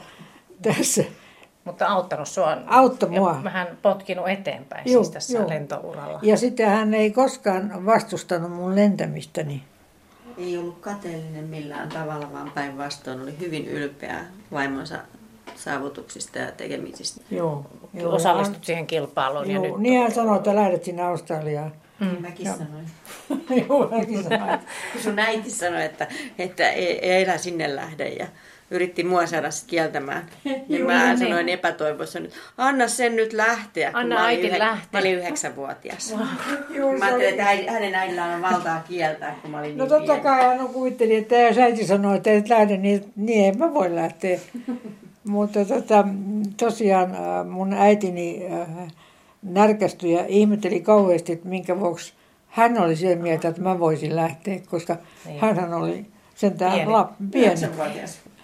tässä 0.62 1.04
mutta 1.70 1.88
auttanut 1.88 2.28
sua. 2.28 2.58
Auttoi 2.68 3.10
mua. 3.10 3.40
Vähän 3.44 3.68
potkinut 3.82 4.28
eteenpäin 4.28 4.92
joo, 4.92 5.04
siis 5.04 5.14
tässä 5.14 5.38
joo. 5.38 5.50
lentouralla. 5.50 6.20
Ja 6.22 6.38
sitten 6.38 6.70
hän 6.70 6.94
ei 6.94 7.12
koskaan 7.12 7.86
vastustanut 7.86 8.52
mun 8.52 8.76
lentämistäni. 8.76 9.64
Ei 10.38 10.58
ollut 10.58 10.78
kateellinen 10.80 11.44
millään 11.44 11.90
tavalla, 11.90 12.34
vaan 12.34 12.52
päinvastoin 12.52 13.22
oli 13.22 13.40
hyvin 13.40 13.68
ylpeä 13.68 14.26
vaimonsa 14.52 15.00
saavutuksista 15.56 16.40
ja 16.40 16.52
tekemisistä. 16.52 17.22
Joo. 17.32 17.66
joo 17.94 18.16
Osallistut 18.16 18.56
hän... 18.56 18.64
siihen 18.64 18.88
kilpailuun. 18.88 19.52
Joo, 19.52 19.64
ja 19.64 19.70
nyt 19.70 19.80
niin 19.80 20.02
hän 20.02 20.12
sanoi, 20.12 20.38
että 20.38 20.56
lähdet 20.56 20.84
sinne 20.84 21.04
Australiaan. 21.04 21.74
Mm. 22.00 22.08
Niin 22.08 22.22
mäkin 22.22 22.46
ja. 22.46 22.54
sanoin. 22.54 22.86
Joo, 23.68 23.90
mäkin 23.90 24.24
sanoin. 24.24 24.60
Kun 24.94 25.02
sun 25.02 25.20
äiti 25.20 25.50
sanoi, 25.50 25.86
että, 25.86 26.08
että 26.40 26.70
ei, 26.70 27.12
ei 27.12 27.24
elä 27.24 27.38
sinne 27.38 27.76
lähde. 27.76 28.08
Ja 28.08 28.28
yritti 28.72 29.04
mua 29.04 29.26
saada 29.26 29.50
kieltämään. 29.68 30.30
Ja 30.70 30.86
mä 30.86 31.06
niin. 31.06 31.18
sanoin 31.18 31.50
epätoivossa 31.50 32.20
nyt, 32.20 32.34
anna 32.58 32.88
sen 32.88 33.16
nyt 33.16 33.34
lähteä. 33.34 33.92
Anna 33.94 34.16
kun 34.16 34.24
mä 34.24 34.28
olin, 34.28 34.40
yhä, 34.40 34.60
lähteä. 34.60 34.88
mä 34.94 35.00
olin 35.00 35.16
yhdeksänvuotias. 35.16 36.16
Wow. 36.18 36.98
mä 37.00 37.06
ajattelin, 37.06 37.30
että 37.30 37.72
hänen 37.72 37.96
äidillään 37.96 38.36
on 38.36 38.54
valtaa 38.54 38.84
kieltää, 38.90 39.36
kun 39.42 39.52
mä 39.52 39.60
olin 39.60 39.78
No 39.78 39.84
niin 39.84 39.90
totta 39.90 40.14
pieni. 40.14 40.24
kai 40.24 40.58
hän 40.58 40.68
kuvitteli, 40.68 41.16
että 41.16 41.36
jos 41.36 41.58
äiti 41.58 41.86
sanoi, 41.86 42.18
että 42.18 42.32
et 42.32 42.50
lähde, 42.50 42.78
niin, 42.78 43.14
niin 43.16 43.46
en 43.46 43.58
mä 43.58 43.74
voi 43.74 43.96
lähteä. 43.96 44.40
Mutta 45.24 45.66
tota, 45.66 46.08
tosiaan 46.58 47.16
äh, 47.16 47.46
mun 47.50 47.74
äitini 47.74 48.46
äh, 48.54 48.68
närkästyi 49.42 50.14
ja 50.14 50.26
ihmetteli 50.28 50.80
kauheasti, 50.82 51.32
että 51.32 51.50
minkä 51.50 51.80
vuoksi 51.80 52.14
hän 52.48 52.82
oli 52.82 52.96
sen 52.96 53.22
mieltä, 53.22 53.48
että 53.48 53.62
mä 53.62 53.80
voisin 53.80 54.16
lähteä, 54.16 54.60
koska 54.70 54.98
niin. 55.26 55.40
hän 55.40 55.74
oli 55.74 56.06
sentään 56.36 56.72
pieni. 56.72 56.92
La, 56.92 57.14
pieni. 57.32 57.58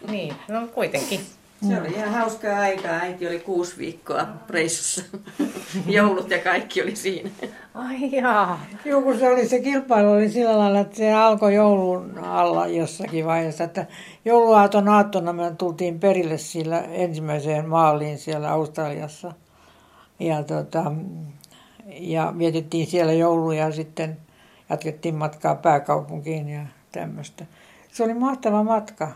Niin, 0.10 0.36
no 0.48 0.68
kuitenkin. 0.68 1.20
Se 1.68 1.82
oli 1.82 1.88
ihan 1.88 2.14
hauskaa 2.14 2.60
aikaa. 2.60 2.92
Äiti 2.92 3.28
oli 3.28 3.40
kuusi 3.40 3.78
viikkoa 3.78 4.28
reissussa. 4.50 5.18
Joulut 5.88 6.30
ja 6.30 6.40
kaikki 6.40 6.82
oli 6.82 6.96
siinä. 6.96 7.30
Ai 7.74 8.12
jaa. 8.12 8.66
Joo, 8.86 9.02
kun 9.02 9.20
se, 9.20 9.30
oli, 9.30 9.48
se 9.48 9.60
kilpailu 9.60 10.12
oli 10.12 10.30
sillä 10.30 10.58
lailla, 10.58 10.80
että 10.80 10.96
se 10.96 11.14
alkoi 11.14 11.56
joulun 11.56 12.18
alla 12.18 12.68
jossakin 12.68 13.26
vaiheessa. 13.26 13.64
Että 13.64 13.86
jouluaaton 14.26 14.90
aattona 14.90 15.34
me 15.34 15.52
tultiin 15.58 16.00
perille 16.00 16.38
sillä 16.38 16.80
ensimmäiseen 16.80 17.70
maaliin 17.70 18.18
siellä 18.18 18.52
Australiassa. 18.52 19.32
Ja, 20.20 20.44
tota, 20.44 20.92
ja 21.86 22.34
vietettiin 22.38 22.88
siellä 22.88 23.14
jouluja 23.14 23.66
ja 23.66 23.72
sitten 23.72 24.18
jatkettiin 24.70 25.16
matkaa 25.16 25.56
pääkaupunkiin 25.56 26.50
ja 26.50 26.62
tämmöistä. 26.92 27.46
Se 27.92 28.04
oli 28.04 28.14
mahtava 28.14 28.64
matka. 28.64 29.12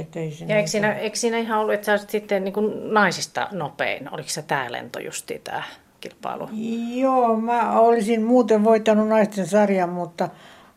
Ettei 0.00 0.30
se 0.30 0.44
ja 0.44 0.56
eikö 0.56 0.70
siinä, 0.70 0.92
eikö 0.92 1.16
siinä 1.16 1.38
ihan 1.38 1.60
ollut, 1.60 1.74
että 1.74 1.84
sä 1.84 1.92
olisit 1.92 2.10
sitten 2.10 2.44
niin 2.44 2.52
kuin 2.52 2.94
naisista 2.94 3.48
nopein? 3.52 4.14
Oliko 4.14 4.28
se 4.28 4.42
tämä 4.42 4.72
lento 4.72 4.98
justi 4.98 5.40
tämä 5.44 5.62
kilpailu? 6.00 6.48
Joo, 6.94 7.36
mä 7.36 7.80
olisin 7.80 8.22
muuten 8.22 8.64
voittanut 8.64 9.08
naisten 9.08 9.46
sarjan, 9.46 9.88
mutta 9.88 10.28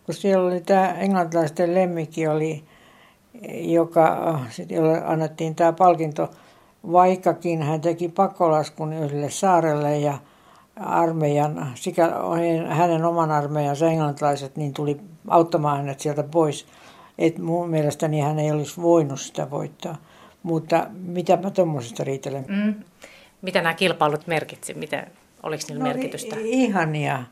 kun 0.06 0.16
siellä 0.16 0.48
oli 0.48 0.62
tämä 0.62 0.94
englantilaisten 0.94 1.76
lemmikki, 1.76 2.28
oli, 2.28 2.64
joka, 3.52 4.40
jolle 4.70 5.06
annettiin 5.06 5.56
tämä 5.56 5.74
palkinto, 5.74 6.30
vaikkakin 6.92 7.64
hän 7.64 7.82
teki 7.82 8.10
pakolaskun 8.10 8.94
yhdelle 8.94 9.30
saarelle 9.30 9.98
ja 9.98 10.18
armeijan, 10.76 11.72
sikä, 11.76 12.12
hänen 12.70 13.06
oman 13.06 13.32
armeijansa 13.32 13.88
englantilaiset, 13.88 14.56
niin 14.56 14.74
tuli 14.74 15.00
auttamaan 15.28 15.78
hänet 15.78 16.00
sieltä 16.00 16.24
pois– 16.24 16.66
että 17.18 17.42
mun 17.42 17.70
mielestäni 17.70 18.20
hän 18.20 18.40
ei 18.40 18.52
olisi 18.52 18.82
voinut 18.82 19.22
sitä 19.22 19.50
voittaa. 19.50 19.96
Mutta 20.44 20.88
mitä 20.92 21.38
mä 21.38 21.52
tuommoisesta 21.52 22.04
riitelen? 22.04 22.46
Mm. 22.48 22.76
Mitä 23.42 23.62
nämä 23.62 23.74
kilpailut 23.74 24.28
merkitsi? 24.28 24.74
Mitä, 24.74 25.08
oliko 25.44 25.64
niillä 25.68 25.84
no, 25.84 25.90
merkitystä? 25.90 26.36
Ihania. 26.40 27.24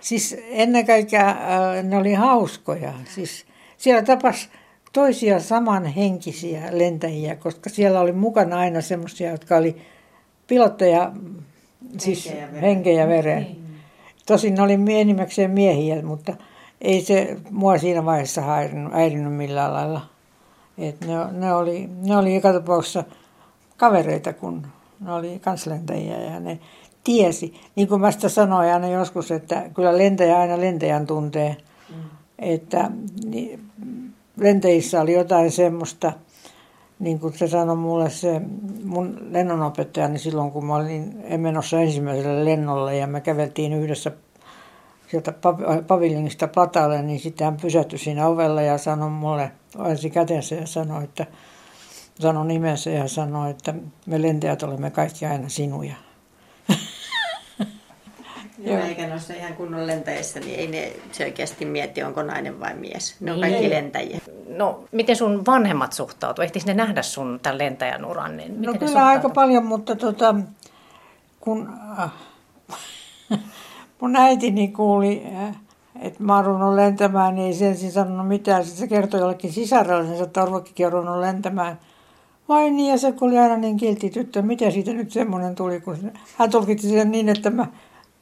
Siis 0.00 0.36
ennen 0.48 0.86
kaikkea 0.86 1.28
äh, 1.28 1.84
ne 1.84 1.96
oli 1.96 2.14
hauskoja. 2.14 2.92
Siis 3.14 3.46
siellä 3.76 4.02
tapas 4.02 4.48
toisia 4.92 5.40
samanhenkisiä 5.40 6.60
lentäjiä, 6.70 7.36
koska 7.36 7.70
siellä 7.70 8.00
oli 8.00 8.12
mukana 8.12 8.58
aina 8.58 8.80
semmoisia, 8.80 9.30
jotka 9.30 9.56
oli 9.56 9.76
pilotteja, 10.46 11.12
siis 11.98 12.32
henkeä 12.62 12.92
ja 12.92 13.08
veren. 13.08 13.42
Niin. 13.42 13.64
Tosin 14.26 14.54
ne 14.54 14.62
oli 14.62 15.00
enimmäkseen 15.00 15.50
miehiä, 15.50 16.02
mutta 16.02 16.36
ei 16.80 17.02
se 17.02 17.36
mua 17.50 17.78
siinä 17.78 18.04
vaiheessa 18.04 18.40
häirinyt, 18.40 18.92
häirinyt 18.92 19.32
millään 19.32 19.72
lailla. 19.72 20.00
Et 20.78 21.00
ne, 21.00 21.32
ne, 21.32 21.54
oli, 21.54 21.90
ne 22.02 22.16
oli 22.16 22.34
joka 22.34 22.52
tapauksessa 22.52 23.04
kavereita, 23.76 24.32
kun 24.32 24.66
ne 25.00 25.12
oli 25.12 25.38
kanslentäjiä 25.38 26.20
ja 26.20 26.40
ne 26.40 26.58
tiesi. 27.04 27.54
Niin 27.76 27.88
kuin 27.88 28.00
mä 28.00 28.10
sitä 28.10 28.28
sanoin 28.28 28.72
aina 28.72 28.88
joskus, 28.88 29.30
että 29.30 29.70
kyllä 29.74 29.98
lentäjä 29.98 30.38
aina 30.38 30.60
lentäjän 30.60 31.06
tuntee. 31.06 31.56
Mm. 31.90 31.96
Että 32.38 32.90
niin, 33.24 33.60
lentäjissä 34.36 35.00
oli 35.00 35.12
jotain 35.12 35.50
semmoista, 35.50 36.12
niin 36.98 37.20
kuin 37.20 37.38
se 37.38 37.48
sanoi 37.48 37.76
mulle 37.76 38.10
se 38.10 38.40
mun 38.84 39.18
lennonopettajani 39.30 40.18
silloin, 40.18 40.50
kun 40.50 40.66
mä 40.66 40.74
olin 40.74 41.24
menossa 41.36 41.80
ensimmäiselle 41.80 42.44
lennolle 42.44 42.96
ja 42.96 43.06
me 43.06 43.20
käveltiin 43.20 43.72
yhdessä 43.72 44.12
sieltä 45.14 45.32
paviljongista 45.86 46.48
Platalle, 46.48 47.02
niin 47.02 47.20
sitten 47.20 47.44
hän 47.44 47.56
pysähtyi 47.56 47.98
siinä 47.98 48.26
ovella 48.26 48.62
ja 48.62 48.78
sanoi 48.78 49.10
mulle, 49.10 49.52
ojensi 49.78 50.10
kätensä 50.10 50.54
ja 50.54 50.66
sanoi, 50.66 51.04
että 51.04 51.26
sanoi 52.20 52.46
nimensä 52.46 52.90
ja 52.90 53.08
sanoi, 53.08 53.50
että 53.50 53.74
me 54.06 54.22
lentäjät 54.22 54.62
olemme 54.62 54.90
kaikki 54.90 55.26
aina 55.26 55.48
sinuja. 55.48 55.94
Joo, 58.58 58.78
eikä 58.78 59.06
noissa 59.06 59.34
ihan 59.34 59.54
kunnon 59.54 59.86
lentäjissä, 59.86 60.40
niin 60.40 60.58
ei 60.58 60.66
ne 60.66 60.92
selkeästi 61.12 61.64
mieti, 61.64 62.02
onko 62.02 62.22
nainen 62.22 62.60
vai 62.60 62.74
mies. 62.74 63.20
Ne 63.20 63.32
on 63.32 63.40
niin. 63.40 63.52
kaikki 63.52 63.70
lentäjiä. 63.70 64.18
No, 64.48 64.84
miten 64.92 65.16
sun 65.16 65.46
vanhemmat 65.46 65.92
suhtautu? 65.92 66.42
Ehtiikö 66.42 66.66
ne 66.66 66.74
nähdä 66.74 67.02
sun 67.02 67.40
tämän 67.42 67.58
lentäjän 67.58 68.04
uran? 68.04 68.36
Niin 68.36 68.62
no 68.62 68.74
kyllä 68.74 69.06
aika 69.06 69.28
paljon, 69.28 69.66
mutta 69.66 69.96
tota, 69.96 70.34
kun... 71.40 71.68
Mun 74.04 74.16
äitini 74.16 74.68
kuuli, 74.68 75.22
että 76.00 76.22
mä 76.22 76.36
oon 76.36 76.44
ruvennut 76.44 76.74
lentämään, 76.74 77.34
niin 77.34 77.46
ei 77.46 77.54
sen 77.54 77.68
ensin 77.68 77.92
sanonut 77.92 78.28
mitään. 78.28 78.64
Sitten 78.64 78.80
se 78.80 78.86
kertoi 78.86 79.20
jollekin 79.20 79.52
sisarellensa, 79.52 80.24
että 80.24 80.42
Orvokkikin 80.42 80.86
on 80.86 80.92
ruvennut 80.92 81.20
lentämään. 81.20 81.78
Vai 82.48 82.70
niin, 82.70 82.90
ja 82.90 82.98
se 82.98 83.14
oli 83.20 83.38
aina 83.38 83.56
niin 83.56 83.76
kiltti 83.76 84.10
tyttö, 84.10 84.42
mitä 84.42 84.70
siitä 84.70 84.92
nyt 84.92 85.12
semmoinen 85.12 85.54
tuli, 85.54 85.80
kun 85.80 86.12
hän 86.38 86.50
tulkitsi 86.50 86.88
sen 86.88 87.10
niin, 87.10 87.28
että 87.28 87.50
mä 87.50 87.66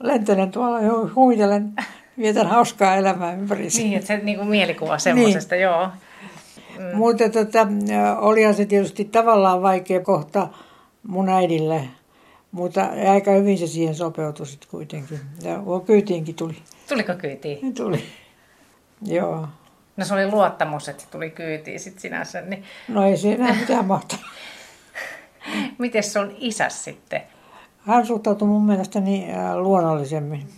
lentelen 0.00 0.50
tuolla 0.50 0.80
ja 0.80 0.92
huitelen, 1.14 1.72
vietän 2.18 2.46
hauskaa 2.46 2.96
elämää 2.96 3.34
ympäri. 3.34 3.68
Niin, 3.76 3.94
että 3.94 4.06
se 4.06 4.16
niin 4.16 4.36
kuin 4.36 4.48
mielikuva 4.48 4.98
semmoisesta, 4.98 5.54
niin. 5.54 5.62
joo. 5.62 5.88
Mm. 6.78 6.96
Mutta 6.96 7.28
tota, 7.28 7.66
olihan 8.18 8.54
se 8.54 8.66
tietysti 8.66 9.04
tavallaan 9.04 9.62
vaikea 9.62 10.00
kohta 10.00 10.48
mun 11.06 11.28
äidille, 11.28 11.88
mutta 12.52 12.88
aika 13.10 13.30
hyvin 13.30 13.58
se 13.58 13.66
siihen 13.66 13.94
sopeutui 13.94 14.46
sitten 14.46 14.70
kuitenkin. 14.70 15.20
Ja 15.42 15.62
kyytiinkin 15.86 16.34
tuli. 16.34 16.56
Tuliko 16.88 17.14
kyytiin? 17.14 17.74
Tuli, 17.74 18.04
joo. 19.02 19.48
No 19.96 20.04
se 20.04 20.14
oli 20.14 20.30
luottamus, 20.30 20.88
että 20.88 21.04
tuli 21.10 21.30
kyytiin 21.30 21.80
sitten 21.80 22.02
sinänsä. 22.02 22.40
Niin... 22.40 22.64
No 22.88 23.06
ei 23.06 23.16
siinä 23.16 23.54
mitään 23.60 23.84
mahtavaa. 23.84 24.30
Miten 25.78 26.02
se 26.02 26.18
on 26.18 26.34
isä 26.38 26.68
sitten? 26.68 27.22
Hän 27.78 28.06
suhtautui 28.06 28.48
mun 28.48 28.66
mielestäni 28.66 29.26
luonnollisemmin. 29.54 30.48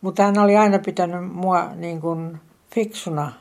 Mutta 0.00 0.22
hän 0.22 0.38
oli 0.38 0.56
aina 0.56 0.78
pitänyt 0.78 1.32
mua 1.32 1.70
niin 1.74 2.00
kuin 2.00 2.40
fiksuna. 2.74 3.32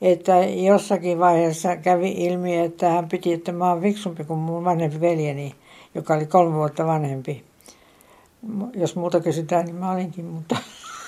Että 0.00 0.32
jossakin 0.38 1.18
vaiheessa 1.18 1.76
kävi 1.76 2.10
ilmi, 2.10 2.58
että 2.58 2.88
hän 2.88 3.08
piti, 3.08 3.32
että 3.32 3.52
mä 3.52 3.70
oon 3.70 3.80
fiksumpi 3.82 4.24
kuin 4.24 4.38
mun 4.38 4.64
vanhempi 4.64 5.00
veljeni, 5.00 5.54
joka 5.94 6.14
oli 6.14 6.26
kolme 6.26 6.54
vuotta 6.56 6.86
vanhempi. 6.86 7.44
Jos 8.74 8.96
muuta 8.96 9.20
kysytään, 9.20 9.64
niin 9.64 9.76
mä 9.76 9.90
olinkin, 9.90 10.24
mutta... 10.24 10.56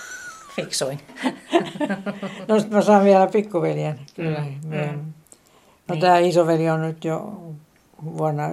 Fiksuin. 0.57 1.01
no 2.49 2.59
sitten 2.59 2.78
mä 2.78 2.83
saan 2.83 3.05
vielä 3.05 3.26
pikkuveljen, 3.26 4.01
kyllä. 4.14 4.41
Mm. 4.41 4.76
Mm. 4.76 5.12
No 5.89 5.95
niin. 5.95 6.01
tämä 6.01 6.18
isoveli 6.18 6.70
on 6.70 6.83
nyt 6.83 7.05
jo 7.05 7.33
vuonna 8.05 8.49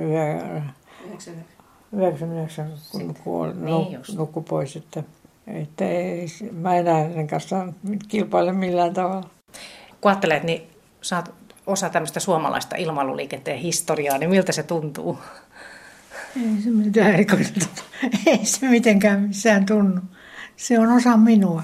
99, 1.91 2.73
kun 2.91 3.15
kuoli, 3.23 3.53
niin 3.53 3.99
nukkui 4.15 4.43
pois, 4.43 4.75
että, 4.75 5.03
että 5.47 5.85
ei, 5.85 6.27
mä 6.51 6.75
enää 6.75 6.95
hänen 6.95 7.27
kanssaan 7.27 7.75
kilpaile 8.07 8.53
millään 8.53 8.93
tavalla. 8.93 9.29
Kun 10.01 10.11
ajattelet, 10.11 10.43
niin 10.43 10.69
sä 11.01 11.15
oot 11.15 11.33
osa 11.67 11.89
tämmöistä 11.89 12.19
suomalaista 12.19 12.75
ilmailuliikenteen 12.75 13.59
historiaa, 13.59 14.17
niin 14.17 14.29
miltä 14.29 14.51
se 14.51 14.63
tuntuu? 14.63 15.19
Ei 16.35 16.61
se 16.63 16.69
mitään 16.69 17.13
erikoista 17.13 17.65
Ei 18.25 18.45
se 18.45 18.69
mitenkään 18.69 19.21
missään 19.21 19.65
tunnu. 19.65 20.01
Se 20.55 20.79
on 20.79 20.89
osa 20.89 21.17
minua. 21.17 21.63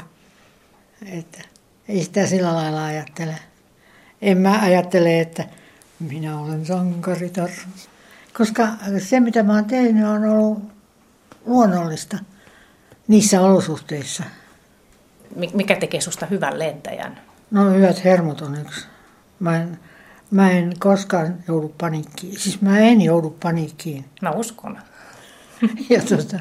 Että 1.05 1.41
ei 1.88 2.03
sitä 2.03 2.26
sillä 2.28 2.53
lailla 2.53 2.86
ajattele. 2.86 3.36
En 4.22 4.38
mä 4.38 4.59
ajattele, 4.61 5.20
että 5.20 5.45
minä 5.99 6.39
olen 6.39 6.66
sankaritar. 6.66 7.49
Koska 8.38 8.68
se, 8.99 9.20
mitä 9.20 9.43
mä 9.43 9.53
oon 9.53 9.66
tehnyt, 9.66 10.05
on 10.05 10.26
ollut 10.26 10.63
luonnollista 11.45 12.18
niissä 13.07 13.41
olosuhteissa. 13.41 14.24
Mikä 15.53 15.76
tekee 15.76 16.01
susta 16.01 16.26
hyvän 16.26 16.59
lentäjän? 16.59 17.20
No 17.51 17.70
hyvät 17.72 18.03
hermot 18.03 18.41
on 18.41 18.55
yksi. 18.61 18.86
Mä 19.39 19.61
en, 19.61 19.80
mä 20.36 20.51
en 20.51 20.73
koskaan 20.79 21.36
joudu 21.47 21.75
paniikkiin. 21.77 22.39
Siis 22.39 22.61
mä 22.61 22.79
en 22.79 23.01
joudu 23.01 23.29
paniikkiin. 23.43 24.05
Mä 24.21 24.31
uskon. 24.31 24.77
ja 25.89 26.01
tota, 26.01 26.39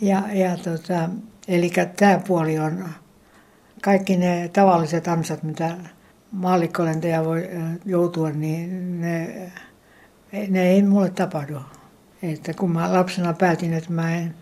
ja, 0.00 0.22
ja 0.32 0.56
tota, 0.56 1.08
eli 1.48 1.72
tämä 1.96 2.20
puoli 2.26 2.58
on 2.58 2.88
kaikki 3.82 4.16
ne 4.16 4.50
tavalliset 4.52 5.08
ansat, 5.08 5.42
mitä 5.42 5.76
maallikkolentäjä 6.32 7.24
voi 7.24 7.48
joutua, 7.84 8.30
niin 8.30 9.00
ne, 9.00 9.50
ne 10.48 10.70
ei 10.70 10.82
mulle 10.82 11.10
tapahdu. 11.10 11.58
Että 12.22 12.54
kun 12.54 12.70
mä 12.70 12.92
lapsena 12.92 13.32
päätin, 13.32 13.72
että 13.72 13.92
mä 13.92 14.16
en 14.16 14.34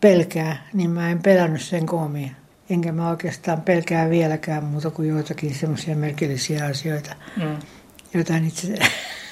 pelkää, 0.00 0.56
niin 0.72 0.90
mä 0.90 1.10
en 1.10 1.22
pelännyt 1.22 1.62
sen 1.62 1.86
koomia. 1.86 2.30
Enkä 2.70 2.92
mä 2.92 3.10
oikeastaan 3.10 3.62
pelkää 3.62 4.10
vieläkään 4.10 4.64
muuta 4.64 4.90
kuin 4.90 5.08
joitakin 5.08 5.54
semmoisia 5.54 5.96
merkillisiä 5.96 6.66
asioita, 6.66 7.16
mm. 7.36 7.56
Joita, 8.14 8.36
itse, 8.46 8.74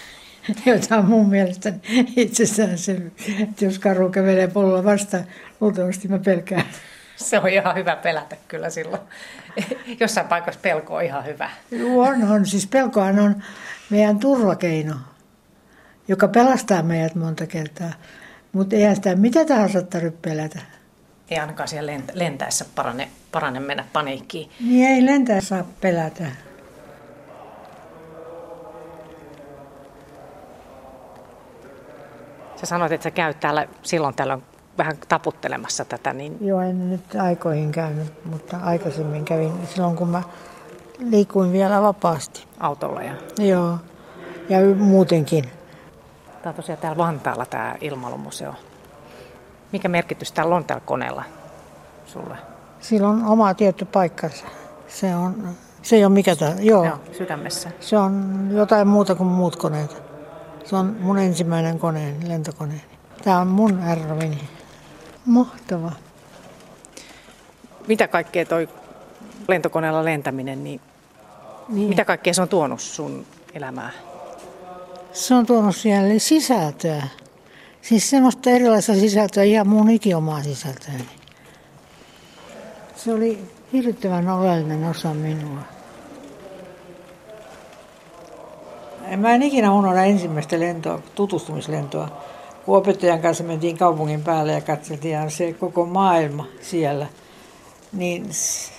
joita 0.66 0.96
on 0.96 1.04
mun 1.04 1.28
mielestä 1.28 1.72
itsessään 2.16 2.78
se, 2.78 2.96
että 3.42 3.64
jos 3.64 3.78
karhu 3.78 4.08
kävelee 4.08 4.48
polulla 4.48 4.84
vastaan, 4.84 5.24
luultavasti 5.60 6.08
mä 6.08 6.18
pelkään. 6.18 6.64
Se 7.16 7.38
on 7.38 7.48
ihan 7.48 7.74
hyvä 7.74 7.96
pelätä 7.96 8.36
kyllä 8.48 8.70
silloin. 8.70 9.02
Jossain 10.00 10.28
paikassa 10.28 10.60
pelko 10.60 10.94
on 10.94 11.04
ihan 11.04 11.24
hyvä. 11.24 11.50
On, 11.94 12.22
on. 12.30 12.46
Siis 12.46 12.66
pelkohan 12.66 13.18
on 13.18 13.42
meidän 13.90 14.18
turvakeino, 14.18 14.94
joka 16.08 16.28
pelastaa 16.28 16.82
meidät 16.82 17.14
monta 17.14 17.46
kertaa. 17.46 17.92
Mutta 18.52 18.76
eihän 18.76 18.96
sitä 18.96 19.16
mitä 19.16 19.44
tahansa 19.44 19.82
tarvitse 19.82 20.18
pelätä. 20.22 20.58
Ei 21.30 21.38
ainakaan 21.38 21.68
siellä 21.68 21.92
lentäessä 22.14 22.64
parane, 22.74 23.08
parane 23.32 23.60
mennä 23.60 23.84
paniikkiin. 23.92 24.50
Niin 24.60 24.88
ei 24.88 25.06
lentäessä 25.06 25.48
saa 25.48 25.68
pelätä. 25.80 26.26
Sä 32.62 32.66
sanoit, 32.66 32.92
että 32.92 33.02
sä 33.02 33.10
käyt 33.10 33.40
täällä 33.40 33.66
silloin 33.82 34.14
tällöin 34.14 34.42
vähän 34.78 34.96
taputtelemassa 35.08 35.84
tätä. 35.84 36.12
Niin... 36.12 36.38
Joo, 36.40 36.60
en 36.60 36.90
nyt 36.90 37.14
aikoihin 37.14 37.72
käynyt, 37.72 38.24
mutta 38.24 38.56
aikaisemmin 38.62 39.24
kävin 39.24 39.52
silloin, 39.66 39.96
kun 39.96 40.08
mä 40.08 40.22
liikuin 40.98 41.52
vielä 41.52 41.82
vapaasti. 41.82 42.46
Autolla 42.60 43.02
ja? 43.02 43.14
Joo, 43.38 43.78
ja 44.48 44.58
muutenkin. 44.78 45.44
Tämä 46.42 46.50
on 46.50 46.54
tosiaan 46.54 46.80
täällä 46.80 46.98
Vantaalla 46.98 47.46
tämä 47.46 47.74
ilmailumuseo. 47.80 48.54
Mikä 49.72 49.88
merkitys 49.88 50.32
täällä 50.32 50.56
on 50.56 50.64
tällä 50.64 50.82
koneella 50.84 51.24
sulle? 52.06 52.36
Sillä 52.80 53.08
on 53.08 53.24
oma 53.24 53.54
tietty 53.54 53.84
paikkansa. 53.84 54.44
Se, 54.88 55.16
on, 55.16 55.48
se 55.82 55.96
ei 55.96 56.04
ole 56.04 56.12
mikä 56.12 56.36
tämä. 56.36 56.54
Joo. 56.60 56.84
Joo, 56.84 56.98
sydämessä. 57.12 57.70
Se 57.80 57.98
on 57.98 58.48
jotain 58.52 58.88
muuta 58.88 59.14
kuin 59.14 59.28
muut 59.28 59.56
koneet. 59.56 60.11
Se 60.64 60.76
on 60.76 60.96
mun 61.00 61.18
ensimmäinen 61.18 61.78
koneeni, 61.78 62.28
lentokoneeni. 62.28 62.82
Tämä 63.24 63.38
on 63.38 63.46
mun 63.46 63.82
Ervini. 63.82 64.48
Mahtava. 65.26 65.92
Mitä 67.86 68.08
kaikkea 68.08 68.46
toi 68.46 68.68
lentokoneella 69.48 70.04
lentäminen, 70.04 70.64
niin, 70.64 70.80
niin. 71.68 71.88
mitä 71.88 72.04
kaikkea 72.04 72.34
se 72.34 72.42
on 72.42 72.48
tuonut 72.48 72.80
sun 72.80 73.26
elämään? 73.54 73.92
Se 75.12 75.34
on 75.34 75.46
tuonut 75.46 75.76
siellä 75.76 76.18
sisältöä. 76.18 77.02
Siis 77.82 78.10
semmoista 78.10 78.50
erilaista 78.50 78.94
sisältöä, 78.94 79.42
ihan 79.42 79.68
mun 79.68 79.90
ikiomaa 79.90 80.42
sisältöä. 80.42 80.92
Se 82.96 83.12
oli 83.12 83.44
hirvittävän 83.72 84.28
oleellinen 84.28 84.84
osa 84.84 85.14
minua. 85.14 85.58
Mä 89.16 89.34
en 89.34 89.42
ikinä 89.42 89.72
unohda 89.72 90.04
ensimmäistä 90.04 90.60
lentoa, 90.60 91.00
tutustumislentoa 91.14 92.08
kun 92.64 92.76
opettajan 92.76 93.20
kanssa 93.20 93.44
mentiin 93.44 93.78
kaupungin 93.78 94.22
päälle 94.22 94.52
ja 94.52 94.60
katseltiin 94.60 95.30
se 95.30 95.52
koko 95.52 95.86
maailma 95.86 96.46
siellä, 96.60 97.06
niin 97.92 98.26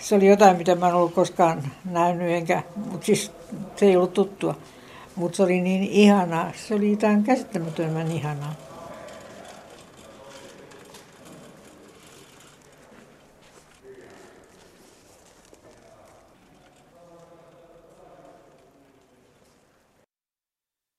se 0.02 0.16
oli 0.16 0.28
jotain, 0.28 0.58
mitä 0.58 0.76
mä 0.76 0.88
en 0.88 0.96
ollut 0.96 1.14
koskaan 1.14 1.64
nähnyt, 1.92 2.30
enkä, 2.32 2.64
mutta 2.76 3.06
siis 3.06 3.32
se 3.76 3.86
ei 3.86 3.96
ollut 3.96 4.14
tuttua. 4.14 4.56
Mutta 5.16 5.36
se 5.36 5.44
oli 5.44 5.62
niin 5.62 5.84
ihanaa, 5.84 6.52
se 6.56 6.76
oli 6.76 6.92
jotain 6.92 7.24
käsittämättömän 7.24 8.12
ihanaa. 8.12 8.54